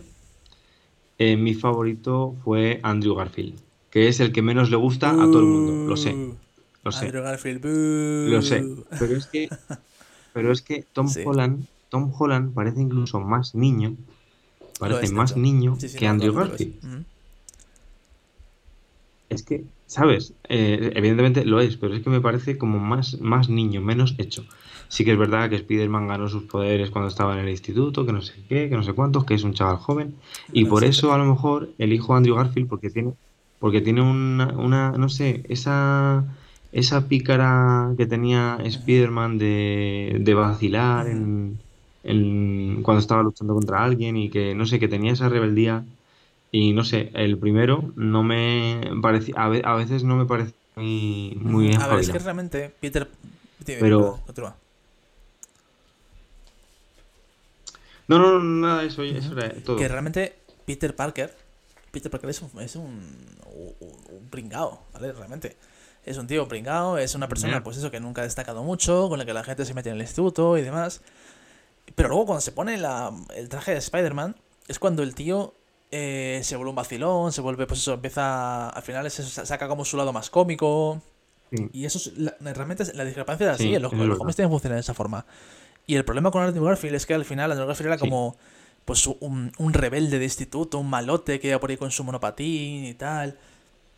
eh, 1.18 1.36
mi 1.36 1.54
favorito 1.54 2.36
fue 2.44 2.78
Andrew 2.82 3.14
Garfield, 3.16 3.54
que 3.90 4.08
es 4.08 4.20
el 4.20 4.32
que 4.32 4.42
menos 4.42 4.70
le 4.70 4.76
gusta 4.76 5.10
a 5.10 5.26
todo 5.26 5.40
el 5.40 5.46
mundo, 5.46 5.88
lo 5.88 5.96
sé, 5.96 6.14
lo 6.84 6.92
sé. 6.92 7.06
Andrew 7.06 7.22
Garfield, 7.24 7.64
Lo 8.28 8.42
sé, 8.42 8.64
pero 8.98 9.16
es 9.16 9.26
que, 9.26 9.48
pero 10.32 10.52
es 10.52 10.62
que 10.62 10.84
Tom 10.92 11.08
Sí. 11.08 11.22
Holland, 11.24 11.66
Tom 11.88 12.12
Holland 12.16 12.54
parece 12.54 12.80
incluso 12.80 13.18
más 13.18 13.54
niño, 13.56 13.96
parece 14.78 15.12
más 15.12 15.36
niño 15.36 15.76
Sí, 15.78 15.88
sí, 15.88 15.98
que 15.98 16.06
no, 16.06 16.10
Andrew. 16.12 16.34
Garfield. 16.34 17.04
Es 19.28 19.42
que, 19.42 19.64
¿sabes? 19.86 20.32
Eh, 20.48 20.92
evidentemente 20.94 21.44
lo 21.44 21.60
es, 21.60 21.76
pero 21.76 21.94
es 21.94 22.02
que 22.02 22.10
me 22.10 22.20
parece 22.20 22.56
como 22.56 22.78
más, 22.78 23.20
más 23.20 23.48
niño, 23.48 23.80
menos 23.80 24.14
hecho. 24.18 24.44
Sí 24.88 25.04
que 25.04 25.12
es 25.12 25.18
verdad 25.18 25.50
que 25.50 25.56
Spider-Man 25.56 26.08
ganó 26.08 26.28
sus 26.30 26.44
poderes 26.44 26.90
cuando 26.90 27.08
estaba 27.08 27.34
en 27.34 27.40
el 27.40 27.50
instituto, 27.50 28.06
que 28.06 28.12
no 28.12 28.22
sé 28.22 28.32
qué, 28.48 28.70
que 28.70 28.76
no 28.76 28.82
sé 28.82 28.94
cuántos, 28.94 29.26
que 29.26 29.34
es 29.34 29.44
un 29.44 29.52
chaval 29.52 29.76
joven. 29.76 30.14
Y 30.52 30.64
por 30.64 30.82
sí, 30.82 30.88
eso 30.88 31.12
a 31.12 31.18
lo 31.18 31.26
mejor 31.26 31.68
elijo 31.76 32.14
a 32.14 32.16
Andrew 32.16 32.36
Garfield 32.36 32.68
porque 32.68 32.88
tiene, 32.88 33.12
porque 33.58 33.82
tiene 33.82 34.00
una, 34.00 34.46
una, 34.56 34.92
no 34.92 35.10
sé, 35.10 35.44
esa, 35.50 36.24
esa 36.72 37.06
pícara 37.06 37.92
que 37.98 38.06
tenía 38.06 38.58
Spider-Man 38.64 39.36
de, 39.36 40.16
de 40.20 40.34
vacilar 40.34 41.06
en, 41.06 41.58
en- 42.10 42.82
cuando 42.82 43.00
estaba 43.00 43.22
luchando 43.22 43.54
contra 43.54 43.82
alguien 43.84 44.16
y 44.16 44.30
que, 44.30 44.54
no 44.54 44.66
sé, 44.66 44.78
que 44.78 44.88
tenía 44.88 45.12
esa 45.12 45.28
rebeldía. 45.28 45.84
Y 46.50 46.72
no 46.72 46.82
sé, 46.84 47.10
el 47.14 47.36
primero 47.38 47.92
no 47.96 48.22
me 48.22 48.80
parecía, 49.02 49.34
a, 49.36 49.48
ve- 49.48 49.62
a 49.64 49.74
veces 49.74 50.02
no 50.04 50.16
me 50.16 50.24
parece 50.24 50.54
muy, 50.76 51.36
muy. 51.42 51.74
A 51.74 51.86
ver, 51.88 52.00
es 52.00 52.08
que 52.10 52.18
realmente 52.18 52.74
Peter... 52.80 53.08
Pero-. 53.80 54.18
No, 58.06 58.18
no, 58.18 58.38
no, 58.38 58.66
nada, 58.66 58.84
eso, 58.84 59.02
eso 59.02 59.38
era 59.38 59.52
todo. 59.62 59.76
Que 59.76 59.86
realmente 59.88 60.34
Peter 60.64 60.96
Parker, 60.96 61.34
Peter 61.90 62.10
Parker 62.10 62.30
es 62.30 62.40
un, 62.40 62.60
es 62.62 62.76
un, 62.76 62.86
un, 63.80 63.96
un 64.10 64.28
pringao, 64.30 64.82
¿vale? 64.94 65.12
Realmente. 65.12 65.56
Es 66.06 66.16
un 66.16 66.26
tío 66.26 66.48
pringao, 66.48 66.96
es 66.96 67.14
una 67.14 67.28
persona, 67.28 67.62
pues 67.62 67.76
eso, 67.76 67.90
que 67.90 68.00
nunca 68.00 68.22
ha 68.22 68.24
destacado 68.24 68.62
mucho, 68.62 69.10
con 69.10 69.18
la 69.18 69.26
que 69.26 69.34
la 69.34 69.44
gente 69.44 69.66
se 69.66 69.74
mete 69.74 69.90
en 69.90 69.96
el 69.96 70.00
instituto 70.02 70.56
y 70.56 70.62
demás. 70.62 71.02
Pero 71.98 72.08
luego 72.08 72.24
cuando 72.26 72.40
se 72.40 72.52
pone 72.52 72.76
la- 72.78 73.12
el 73.36 73.48
traje 73.50 73.72
de 73.72 73.78
Spider-Man, 73.78 74.34
es 74.68 74.78
cuando 74.78 75.02
el 75.02 75.14
tío 75.14 75.54
eh, 75.90 76.40
se 76.44 76.54
vuelve 76.56 76.70
un 76.70 76.76
vacilón, 76.76 77.32
se 77.32 77.40
vuelve, 77.40 77.66
pues 77.66 77.80
eso, 77.80 77.94
empieza, 77.94 78.68
al 78.68 78.82
final 78.82 79.06
es 79.06 79.18
eso, 79.20 79.44
saca 79.46 79.68
como 79.68 79.84
su 79.84 79.96
lado 79.96 80.12
más 80.12 80.28
cómico. 80.30 81.00
Sí. 81.50 81.68
Y 81.72 81.84
eso 81.86 81.96
es, 81.98 82.16
la- 82.18 82.34
realmente 82.40 82.84
la 82.94 83.04
discrepancia 83.06 83.46
es 83.48 83.54
así, 83.54 83.64
Sí, 83.74 83.78
los, 83.78 83.92
los 83.92 84.18
cómics 84.18 84.36
tienen 84.36 84.50
que 84.50 84.54
funcionar 84.54 84.76
de 84.76 84.80
esa 84.80 84.92
forma. 84.94 85.24
Y 85.86 85.94
el 85.94 86.04
problema 86.04 86.30
con 86.30 86.42
Andrew 86.42 86.64
Garfield 86.64 86.94
es 86.96 87.06
que 87.06 87.14
al 87.14 87.24
final 87.24 87.50
Andrew 87.52 87.66
Garfield 87.66 87.86
era 87.88 87.96
Sí. 87.96 88.00
como 88.00 88.36
pues 88.84 89.06
un, 89.06 89.50
un 89.58 89.72
rebelde 89.72 90.18
de 90.18 90.24
instituto, 90.24 90.78
un 90.78 90.90
malote 90.90 91.40
que 91.40 91.48
iba 91.48 91.58
por 91.58 91.70
ahí 91.70 91.76
con 91.78 91.90
su 91.90 92.04
monopatín 92.04 92.84
y 92.84 92.94
tal. 92.94 93.38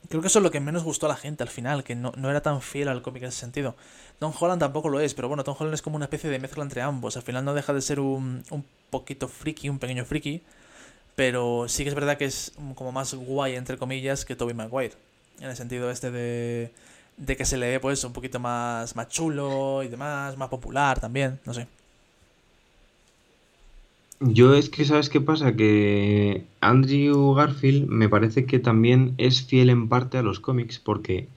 Creo 0.09 0.21
que 0.23 0.29
eso 0.29 0.39
es 0.39 0.43
lo 0.43 0.51
que 0.51 0.61
menos 0.61 0.83
gustó 0.83 1.07
a 1.07 1.09
la 1.11 1.17
gente 1.17 1.43
al 1.43 1.49
final, 1.49 1.85
que 1.85 1.95
no, 1.95 2.13
no 2.17 2.31
era 2.31 2.41
tan 2.41 2.63
fiel 2.63 2.89
al 2.89 3.03
cómic 3.03 3.23
en 3.23 3.29
ese 3.29 3.39
sentido. 3.39 3.77
Tom 4.19 4.33
Holland 4.39 4.61
tampoco 4.61 4.89
lo 4.89 4.99
es, 4.99 5.15
pero 5.15 5.29
bueno, 5.29 5.45
Tom 5.45 5.55
Holland 5.59 5.75
es 5.75 5.83
como 5.83 5.97
una 5.97 6.07
especie 6.07 6.31
de 6.31 6.39
mezcla 6.39 6.63
entre 6.63 6.83
ambos. 6.83 7.17
Al 7.17 7.23
final 7.23 7.45
no 7.45 7.55
deja 7.55 7.73
de 7.73 7.81
ser 7.81 8.01
un, 8.01 8.43
un 8.51 8.65
poquito 8.91 9.29
friki, 9.29 9.69
un 9.69 9.79
pequeño 9.79 10.05
friki, 10.05 10.43
pero 11.15 11.69
sí 11.69 11.85
que 11.85 11.91
es 11.91 11.95
verdad 11.95 12.17
que 12.17 12.25
es 12.25 12.53
como 12.75 12.93
más 12.93 13.15
guay, 13.15 13.55
entre 13.55 13.77
comillas, 13.79 14.25
que 14.25 14.35
Tobey 14.37 14.55
Maguire. 14.55 14.95
En 15.39 15.49
el 15.49 15.57
sentido 15.57 15.91
este 15.91 16.11
de, 16.11 16.73
de 17.17 17.37
que 17.37 17.45
se 17.45 17.57
le 17.57 17.69
ve 17.69 17.81
pues 17.81 18.03
un 18.05 18.13
poquito 18.13 18.41
más, 18.41 18.97
más 18.97 19.09
chulo 19.09 19.83
y 19.83 19.89
demás, 19.89 20.37
más 20.37 20.49
popular 20.49 20.99
también, 20.99 21.39
no 21.45 21.55
sé. 21.55 21.67
Yo 24.21 24.55
es 24.55 24.69
que, 24.69 24.85
¿sabes 24.85 25.09
qué 25.09 25.21
pasa? 25.21 25.57
Que 25.57 26.45
Andrew 26.61 27.33
Garfield 27.35 27.89
me 27.89 28.09
parece 28.09 28.45
que 28.45 28.59
también 28.59 29.15
es 29.17 29.43
fiel 29.43 29.71
en 29.71 29.89
parte 29.89 30.19
a 30.19 30.23
los 30.23 30.41
cómics, 30.41 30.79
porque 30.79 31.29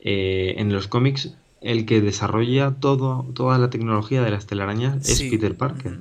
eh, 0.00 0.54
en 0.58 0.72
los 0.72 0.88
cómics 0.88 1.34
el 1.60 1.86
que 1.86 2.00
desarrolla 2.00 2.72
todo, 2.72 3.24
toda 3.34 3.58
la 3.58 3.70
tecnología 3.70 4.22
de 4.22 4.30
las 4.30 4.46
telarañas 4.46 5.08
es. 5.08 5.22
Peter 5.22 5.56
Parker. 5.56 6.00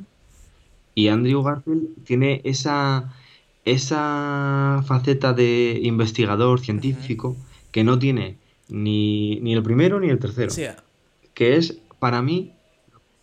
Y 0.96 1.08
Andrew 1.08 1.44
Garfield 1.44 2.04
tiene 2.04 2.42
esa, 2.44 3.14
esa 3.64 4.84
faceta 4.86 5.34
de 5.34 5.80
investigador 5.84 6.60
científico 6.60 7.38
que 7.72 7.84
no 7.84 8.00
tiene 8.00 8.38
ni, 8.70 9.40
ni 9.42 9.54
el 9.54 9.62
primero 9.62 10.00
ni 10.00 10.10
el 10.10 10.20
tercero. 10.20 10.50
Sí, 10.50 10.66
Que 11.34 11.56
es, 11.58 11.78
para 12.00 12.22
mí, 12.22 12.53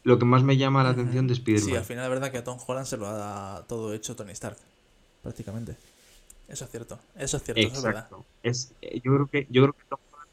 lo 0.04 0.18
que 0.18 0.24
más 0.24 0.42
me 0.44 0.56
llama 0.56 0.82
la 0.84 0.90
atención 0.90 1.26
de 1.26 1.34
Sí, 1.54 1.74
Spider-Man. 1.74 1.76
al 1.76 1.84
final 1.84 2.04
la 2.04 2.08
verdad 2.08 2.30
que 2.32 2.38
a 2.38 2.44
Tom 2.44 2.58
Holland 2.66 2.86
se 2.86 2.96
lo 2.96 3.06
ha 3.08 3.64
todo 3.68 3.92
hecho 3.94 4.16
Tony 4.16 4.32
Stark, 4.32 4.58
prácticamente. 5.22 5.76
Eso 6.48 6.64
es 6.64 6.70
cierto, 6.70 6.98
eso 7.16 7.36
es 7.38 7.42
cierto, 7.44 7.66
eso 7.66 7.76
es 7.76 7.82
verdad. 7.82 8.10
Es, 8.42 8.74
eh, 8.82 9.00
yo 9.04 9.12
creo 9.14 9.26
que, 9.28 9.46
yo 9.50 9.62
creo 9.62 9.72
que 9.74 9.84
Tom 9.88 10.00
Holland, 10.12 10.30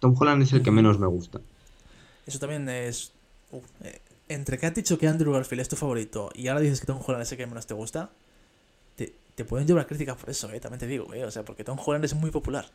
Tom 0.00 0.16
Holland 0.18 0.42
es 0.42 0.52
el 0.52 0.62
que 0.62 0.70
menos 0.70 0.98
me 0.98 1.06
gusta. 1.06 1.40
Eso 2.26 2.38
también 2.38 2.68
es... 2.68 3.12
uf, 3.50 3.64
eh, 3.82 4.00
entre 4.28 4.58
que 4.58 4.66
has 4.66 4.74
dicho 4.74 4.98
que 4.98 5.08
Andrew 5.08 5.32
Garfield 5.32 5.60
es 5.62 5.68
tu 5.68 5.76
favorito 5.76 6.30
y 6.34 6.48
ahora 6.48 6.60
dices 6.60 6.80
que 6.80 6.86
Tom 6.86 7.00
Holland 7.04 7.22
es 7.22 7.32
el 7.32 7.38
que 7.38 7.46
menos 7.46 7.66
te 7.66 7.74
gusta, 7.74 8.10
te, 8.96 9.14
te 9.34 9.44
pueden 9.44 9.66
llevar 9.66 9.86
críticas 9.86 10.16
por 10.18 10.30
eso, 10.30 10.50
eh, 10.52 10.60
también 10.60 10.80
te 10.80 10.86
digo, 10.88 11.12
eh, 11.14 11.24
o 11.24 11.30
sea, 11.30 11.44
porque 11.44 11.64
Tom 11.64 11.78
Holland 11.84 12.04
es 12.04 12.14
muy 12.14 12.30
popular. 12.30 12.70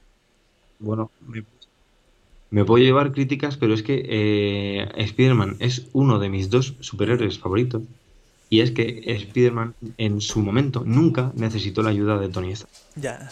Bueno, 0.80 1.12
me, 1.22 1.44
me 2.52 2.64
puedo 2.66 2.84
llevar 2.84 3.12
críticas, 3.12 3.58
pero 3.58 3.74
es 3.74 3.84
que 3.84 4.04
eh, 4.08 4.88
Spider-Man 4.96 5.58
es 5.60 5.88
uno 5.94 6.20
de 6.20 6.30
mis 6.30 6.50
dos 6.50 6.76
superhéroes 6.80 7.40
favoritos. 7.40 7.82
Y 8.50 8.62
es 8.62 8.72
que 8.72 9.04
Spider-Man 9.08 9.74
en 9.98 10.22
su 10.22 10.40
momento 10.40 10.84
nunca 10.86 11.32
necesitó 11.36 11.82
la 11.82 11.90
ayuda 11.90 12.20
de 12.20 12.30
Tony 12.30 12.52
Stark. 12.52 12.72
Ya, 12.96 13.30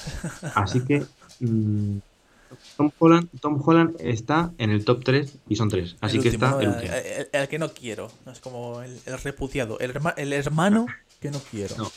Así 0.55 0.81
que 0.83 1.03
mm, 1.39 1.97
Tom 2.77 2.91
Holland, 2.97 3.29
Tom 3.39 3.61
Holland 3.63 3.95
está 3.99 4.51
en 4.57 4.71
el 4.71 4.83
top 4.85 5.03
3 5.03 5.37
y 5.49 5.55
son 5.55 5.69
3. 5.69 5.95
Así 6.01 6.17
el 6.17 6.23
que 6.23 6.29
último, 6.29 6.45
está 6.45 6.61
¿no? 6.61 6.79
el 6.79 7.27
el, 7.31 7.47
que 7.47 7.59
no 7.59 7.69
quiero, 7.73 8.11
es 8.31 8.39
como 8.39 8.81
el, 8.81 8.97
el 9.05 9.17
repudiado, 9.19 9.79
el, 9.79 9.93
herma- 9.93 10.13
el 10.17 10.33
hermano 10.33 10.87
que 11.19 11.31
no 11.31 11.39
quiero. 11.51 11.77
No. 11.77 11.91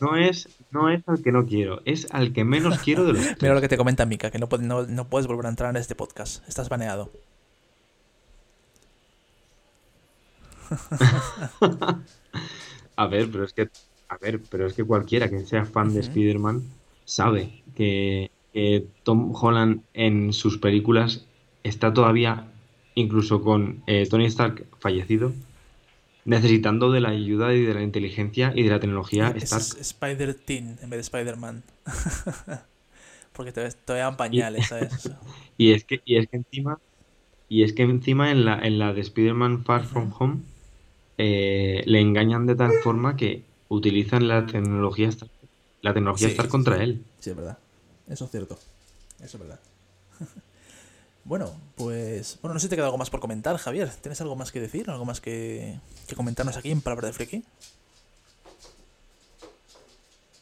No, 0.00 0.16
es, 0.16 0.48
no 0.70 0.88
es 0.90 1.02
al 1.06 1.22
que 1.22 1.32
no 1.32 1.44
quiero, 1.46 1.80
es 1.84 2.06
al 2.12 2.32
que 2.32 2.44
menos 2.44 2.78
quiero 2.78 3.04
de 3.04 3.14
los 3.14 3.22
tres. 3.22 3.38
Mira 3.42 3.54
lo 3.54 3.60
que 3.60 3.68
te 3.68 3.76
comenta 3.76 4.06
Mika, 4.06 4.30
que 4.30 4.38
no, 4.38 4.48
no, 4.60 4.86
no 4.86 5.08
puedes 5.08 5.26
volver 5.26 5.46
a 5.46 5.50
entrar 5.50 5.70
en 5.70 5.76
este 5.76 5.94
podcast, 5.94 6.46
estás 6.48 6.68
baneado. 6.68 7.10
A 12.96 13.06
ver, 13.06 13.30
pero 13.30 13.44
es 13.44 13.52
que, 13.52 13.68
a 14.08 14.18
ver, 14.18 14.42
pero 14.50 14.66
es 14.66 14.74
que 14.74 14.84
cualquiera 14.84 15.28
que 15.30 15.46
sea 15.46 15.64
fan 15.64 15.92
de 15.92 16.00
Ujú. 16.00 16.08
Spider-Man 16.08 16.62
sabe 17.04 17.62
que, 17.76 18.32
que 18.52 18.86
Tom 19.04 19.32
Holland 19.34 19.82
en 19.94 20.32
sus 20.32 20.58
películas 20.58 21.24
está 21.62 21.92
todavía, 21.92 22.50
incluso 22.96 23.40
con 23.40 23.82
eh, 23.86 24.06
Tony 24.10 24.26
Stark 24.26 24.66
fallecido, 24.80 25.32
necesitando 26.28 26.92
de 26.92 27.00
la 27.00 27.08
ayuda 27.10 27.54
y 27.54 27.62
de 27.64 27.74
la 27.74 27.82
inteligencia 27.82 28.52
y 28.54 28.62
de 28.62 28.70
la 28.70 28.80
tecnología 28.80 29.32
Es 29.34 29.44
Stark. 29.44 29.80
Spider-Teen 29.80 30.78
en 30.82 30.90
vez 30.90 30.98
de 30.98 31.00
Spider-Man. 31.00 31.64
Porque 33.32 33.52
te, 33.52 33.70
todavía 33.72 34.04
dan 34.06 34.16
pañales, 34.16 34.66
¿sabes? 34.68 35.10
Y 35.56 35.72
es 35.72 35.84
que, 35.84 36.00
y 36.04 36.16
es 36.16 36.28
que 36.28 36.36
encima, 36.36 36.80
y 37.48 37.62
es 37.64 37.72
que 37.74 37.82
encima 37.82 38.30
en 38.32 38.44
la, 38.44 38.58
en 38.60 38.78
la 38.78 38.92
de 38.94 39.02
Spider-Man 39.02 39.64
Far 39.64 39.84
From. 39.86 40.12
Home 40.18 40.42
eh, 41.18 41.82
le 41.86 42.00
engañan 42.00 42.46
de 42.46 42.56
tal 42.56 42.74
forma 42.74 43.16
que 43.16 43.44
utilizan 43.68 44.28
la 44.28 44.46
tecnología 44.46 45.08
Stark, 45.08 45.32
la 45.82 45.94
tecnología 45.94 46.28
Sí, 46.28 46.30
Stark 46.30 46.50
contra 46.50 46.78
sí. 46.78 46.82
él. 46.82 47.04
Sí, 47.20 47.30
es 47.30 47.36
verdad. 47.36 47.58
Eso 48.08 48.24
es 48.26 48.30
cierto. 48.30 48.58
Eso 49.20 49.36
es 49.36 49.40
verdad. 49.40 49.60
Bueno, 51.28 51.52
pues. 51.76 52.38
Bueno, 52.40 52.54
no 52.54 52.58
sé 52.60 52.64
si 52.64 52.70
te 52.70 52.76
queda 52.76 52.86
algo 52.86 52.96
más 52.96 53.10
por 53.10 53.20
comentar, 53.20 53.54
Javier. 53.58 53.90
¿Tienes 54.00 54.18
algo 54.22 54.34
más 54.34 54.50
que 54.50 54.60
decir? 54.60 54.88
¿Algo 54.90 55.04
más 55.04 55.20
que, 55.20 55.78
que 56.06 56.16
comentarnos 56.16 56.56
aquí 56.56 56.70
en 56.70 56.80
Palabra 56.80 57.08
de 57.08 57.12
Friki? 57.12 57.44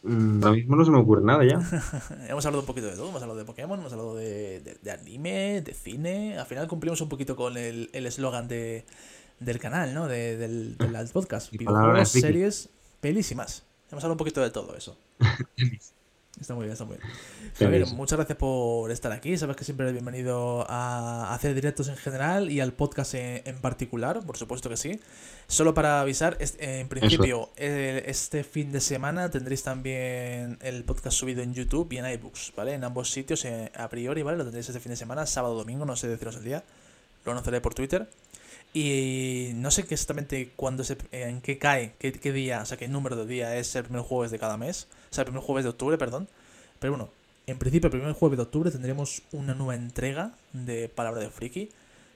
Mm, 0.04 0.44
Ahora 0.44 0.54
mismo 0.56 0.76
no 0.76 0.84
se 0.84 0.90
me 0.92 0.98
ocurre 0.98 1.22
nada 1.24 1.44
ya. 1.44 1.56
hemos 2.28 2.46
hablado 2.46 2.60
un 2.60 2.66
poquito 2.66 2.86
de 2.86 2.94
todo. 2.94 3.08
Hemos 3.08 3.20
hablado 3.20 3.38
de 3.38 3.44
Pokémon, 3.44 3.80
hemos 3.80 3.92
hablado 3.92 4.14
de, 4.14 4.60
de- 4.60 4.78
de 4.80 4.90
anime, 4.92 5.60
de 5.62 5.74
cine. 5.74 6.38
Al 6.38 6.46
final 6.46 6.68
cumplimos 6.68 7.00
un 7.00 7.08
poquito 7.08 7.34
con 7.34 7.56
el 7.56 7.90
el 7.92 8.06
eslogan 8.06 8.46
de, 8.46 8.84
del 9.40 9.58
canal, 9.58 9.92
¿no? 9.92 10.06
De, 10.06 10.36
del, 10.36 10.76
del 10.78 11.08
podcast. 11.12 11.50
Videojuegos, 11.50 12.10
series, 12.10 12.68
más. 13.34 13.64
Hemos 13.90 14.04
hablado 14.04 14.12
un 14.12 14.18
poquito 14.18 14.40
de 14.40 14.50
todo 14.50 14.76
eso. 14.76 14.96
Está 16.40 16.54
muy 16.54 16.64
bien, 16.64 16.72
está 16.74 16.84
muy 16.84 16.98
bien. 16.98 17.10
Javier, 17.58 17.86
muchas 17.94 18.18
gracias 18.18 18.36
por 18.36 18.90
estar 18.90 19.10
aquí. 19.10 19.38
Sabes 19.38 19.56
que 19.56 19.64
siempre 19.64 19.84
eres 19.84 19.94
bienvenido 19.94 20.66
a 20.68 21.34
hacer 21.34 21.54
directos 21.54 21.88
en 21.88 21.96
general 21.96 22.50
y 22.50 22.60
al 22.60 22.74
podcast 22.74 23.14
en, 23.14 23.56
particular, 23.58 24.20
por 24.24 24.36
supuesto 24.36 24.68
que 24.68 24.76
sí. 24.76 25.00
Solo 25.46 25.72
para 25.72 26.02
avisar, 26.02 26.36
en 26.58 26.88
principio, 26.88 27.50
eh, 27.56 28.04
este 28.06 28.44
fin 28.44 28.70
de 28.70 28.82
semana 28.82 29.30
tendréis 29.30 29.62
también 29.62 30.58
el 30.60 30.84
podcast 30.84 31.16
subido 31.16 31.42
en 31.42 31.54
YouTube 31.54 31.90
y 31.92 31.98
en 31.98 32.06
iBooks, 32.06 32.52
¿vale? 32.54 32.74
En 32.74 32.84
ambos 32.84 33.10
sitios, 33.10 33.42
eh, 33.46 33.72
a 33.74 33.88
priori, 33.88 34.22
¿vale? 34.22 34.36
Lo 34.36 34.44
tendréis 34.44 34.68
este 34.68 34.80
fin 34.80 34.90
de 34.90 34.96
semana, 34.96 35.24
sábado 35.24 35.54
o 35.54 35.58
domingo, 35.58 35.86
no 35.86 35.96
sé 35.96 36.06
deciros 36.06 36.36
el 36.36 36.44
día. 36.44 36.64
Lo 37.24 37.32
anunciaré 37.32 37.62
por 37.62 37.72
Twitter. 37.72 38.10
Y 38.74 39.52
no 39.54 39.70
sé 39.70 39.86
exactamente 39.88 40.52
cuándo 40.54 40.84
se, 40.84 40.98
en 41.12 41.40
qué 41.40 41.56
cae, 41.56 41.94
qué, 41.98 42.12
qué 42.12 42.32
día, 42.32 42.60
o 42.60 42.66
sea, 42.66 42.76
qué 42.76 42.88
número 42.88 43.16
de 43.16 43.24
día 43.24 43.56
es 43.56 43.74
el 43.74 43.84
primer 43.84 44.02
jueves 44.02 44.30
de 44.30 44.38
cada 44.38 44.58
mes. 44.58 44.86
Sea, 45.16 45.22
el 45.22 45.28
primer 45.28 45.42
jueves 45.42 45.64
de 45.64 45.70
octubre, 45.70 45.96
perdón. 45.96 46.28
Pero 46.78 46.92
bueno, 46.92 47.08
en 47.46 47.56
principio, 47.56 47.86
el 47.86 47.92
primer 47.92 48.12
jueves 48.12 48.36
de 48.36 48.42
octubre 48.42 48.70
tendremos 48.70 49.22
una 49.32 49.54
nueva 49.54 49.74
entrega 49.74 50.32
de 50.52 50.90
Palabra 50.90 51.22
de 51.22 51.30
Friki. 51.30 51.70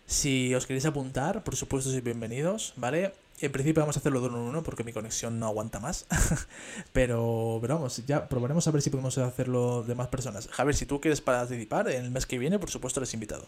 Si 0.05 0.55
os 0.55 0.67
queréis 0.67 0.85
apuntar, 0.85 1.43
por 1.43 1.57
supuesto, 1.57 1.89
sois 1.89 2.05
bienvenidos, 2.05 2.75
¿vale? 2.77 3.15
En 3.41 3.53
principio 3.53 3.81
vamos 3.81 3.97
a 3.97 4.01
hacerlo 4.01 4.21
de 4.21 4.29
uno 4.29 4.37
en 4.37 4.49
uno 4.49 4.63
porque 4.63 4.85
mi 4.85 4.93
conexión 4.93 5.41
no 5.41 5.47
aguanta 5.47 5.81
más. 5.81 6.05
pero, 6.93 7.57
pero 7.63 7.77
vamos, 7.77 8.05
ya 8.07 8.29
probaremos 8.29 8.69
a 8.69 8.71
ver 8.71 8.83
si 8.83 8.91
podemos 8.91 9.17
hacerlo 9.17 9.83
de 9.83 9.95
más 9.95 10.09
personas. 10.09 10.49
Javier, 10.49 10.75
si 10.75 10.85
tú 10.85 11.01
quieres 11.01 11.23
participar 11.23 11.89
en 11.89 12.05
el 12.05 12.11
mes 12.11 12.27
que 12.27 12.37
viene, 12.37 12.59
por 12.59 12.69
supuesto, 12.69 13.01
eres 13.01 13.15
invitado. 13.15 13.47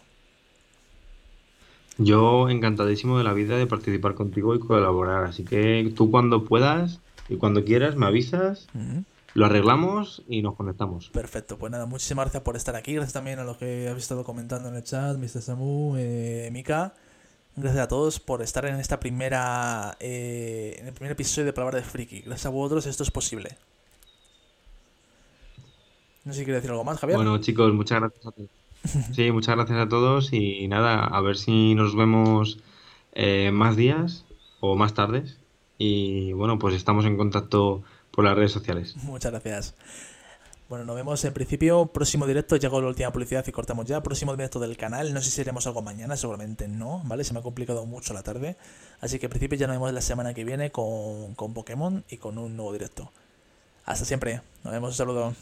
Yo 1.99 2.49
encantadísimo 2.49 3.19
de 3.19 3.23
la 3.23 3.33
vida 3.33 3.55
de 3.55 3.67
participar 3.67 4.15
contigo 4.15 4.55
y 4.55 4.59
colaborar. 4.59 5.25
Así 5.25 5.43
que 5.43 5.93
tú 5.95 6.09
cuando 6.09 6.43
puedas 6.43 7.01
y 7.29 7.35
cuando 7.35 7.63
quieras 7.63 7.95
me 7.95 8.07
avisas. 8.07 8.67
Lo 9.33 9.45
arreglamos 9.45 10.23
y 10.27 10.41
nos 10.41 10.55
conectamos. 10.55 11.09
Perfecto, 11.09 11.57
pues 11.57 11.71
nada, 11.71 11.85
muchísimas 11.85 12.25
gracias 12.25 12.43
por 12.43 12.55
estar 12.55 12.75
aquí. 12.75 12.93
Gracias 12.93 13.13
también 13.13 13.39
a 13.39 13.43
los 13.43 13.57
que 13.57 13.87
habéis 13.87 14.03
estado 14.03 14.23
comentando 14.23 14.69
en 14.69 14.75
el 14.75 14.83
chat, 14.83 15.17
Mr. 15.17 15.41
Samu, 15.41 15.95
eh, 15.97 16.49
Mika. 16.51 16.93
Gracias 17.55 17.83
a 17.83 17.87
todos 17.87 18.19
por 18.19 18.41
estar 18.41 18.65
en 18.65 18.75
esta 18.79 18.99
primera. 18.99 19.95
eh, 19.99 20.77
en 20.79 20.87
el 20.87 20.93
primer 20.93 21.11
episodio 21.11 21.45
de 21.45 21.53
Palabra 21.53 21.77
de 21.79 21.83
Friki. 21.83 22.21
Gracias 22.21 22.45
a 22.47 22.49
vosotros, 22.49 22.85
esto 22.87 23.03
es 23.03 23.11
posible. 23.11 23.57
No 26.25 26.33
sé 26.33 26.39
si 26.39 26.45
quiere 26.45 26.57
decir 26.57 26.71
algo 26.71 26.83
más, 26.83 26.99
Javier. 26.99 27.17
Bueno, 27.17 27.37
chicos, 27.39 27.73
muchas 27.73 27.99
gracias 27.99 28.25
a 28.25 28.31
todos. 28.31 28.49
Sí, 29.13 29.31
muchas 29.31 29.55
gracias 29.55 29.79
a 29.79 29.87
todos 29.87 30.33
y 30.33 30.67
nada, 30.67 31.05
a 31.05 31.21
ver 31.21 31.37
si 31.37 31.73
nos 31.73 31.95
vemos 31.95 32.59
eh, 33.13 33.51
más 33.53 33.75
días 33.77 34.25
o 34.59 34.75
más 34.75 34.93
tardes. 34.93 35.37
Y 35.77 36.33
bueno, 36.33 36.59
pues 36.59 36.75
estamos 36.75 37.05
en 37.05 37.17
contacto 37.17 37.83
por 38.13 38.25
las 38.25 38.35
redes 38.35 38.51
sociales. 38.51 38.95
Muchas 38.97 39.31
gracias. 39.31 39.73
Bueno, 40.69 40.85
nos 40.85 40.95
vemos 40.95 41.23
en 41.25 41.33
principio. 41.33 41.87
Próximo 41.87 42.25
directo, 42.25 42.55
llegó 42.55 42.81
la 42.81 42.87
última 42.87 43.11
publicidad 43.11 43.45
y 43.45 43.51
cortamos 43.51 43.85
ya. 43.85 44.01
Próximo 44.01 44.35
directo 44.35 44.59
del 44.59 44.77
canal. 44.77 45.13
No 45.13 45.21
sé 45.21 45.29
si 45.29 45.41
haremos 45.41 45.67
algo 45.67 45.81
mañana, 45.81 46.15
seguramente 46.15 46.67
no, 46.67 47.01
¿vale? 47.05 47.23
Se 47.23 47.33
me 47.33 47.39
ha 47.39 47.43
complicado 47.43 47.85
mucho 47.85 48.13
la 48.13 48.23
tarde. 48.23 48.55
Así 49.01 49.19
que 49.19 49.25
en 49.25 49.31
principio 49.31 49.57
ya 49.57 49.67
nos 49.67 49.75
vemos 49.75 49.93
la 49.93 50.01
semana 50.01 50.33
que 50.33 50.43
viene 50.43 50.71
con, 50.71 51.35
con 51.35 51.53
Pokémon 51.53 52.03
y 52.09 52.17
con 52.17 52.37
un 52.37 52.55
nuevo 52.55 52.71
directo. 52.71 53.11
Hasta 53.85 54.05
siempre. 54.05 54.41
Nos 54.63 54.73
vemos. 54.73 54.91
Un 54.91 54.95
saludo. 54.95 55.35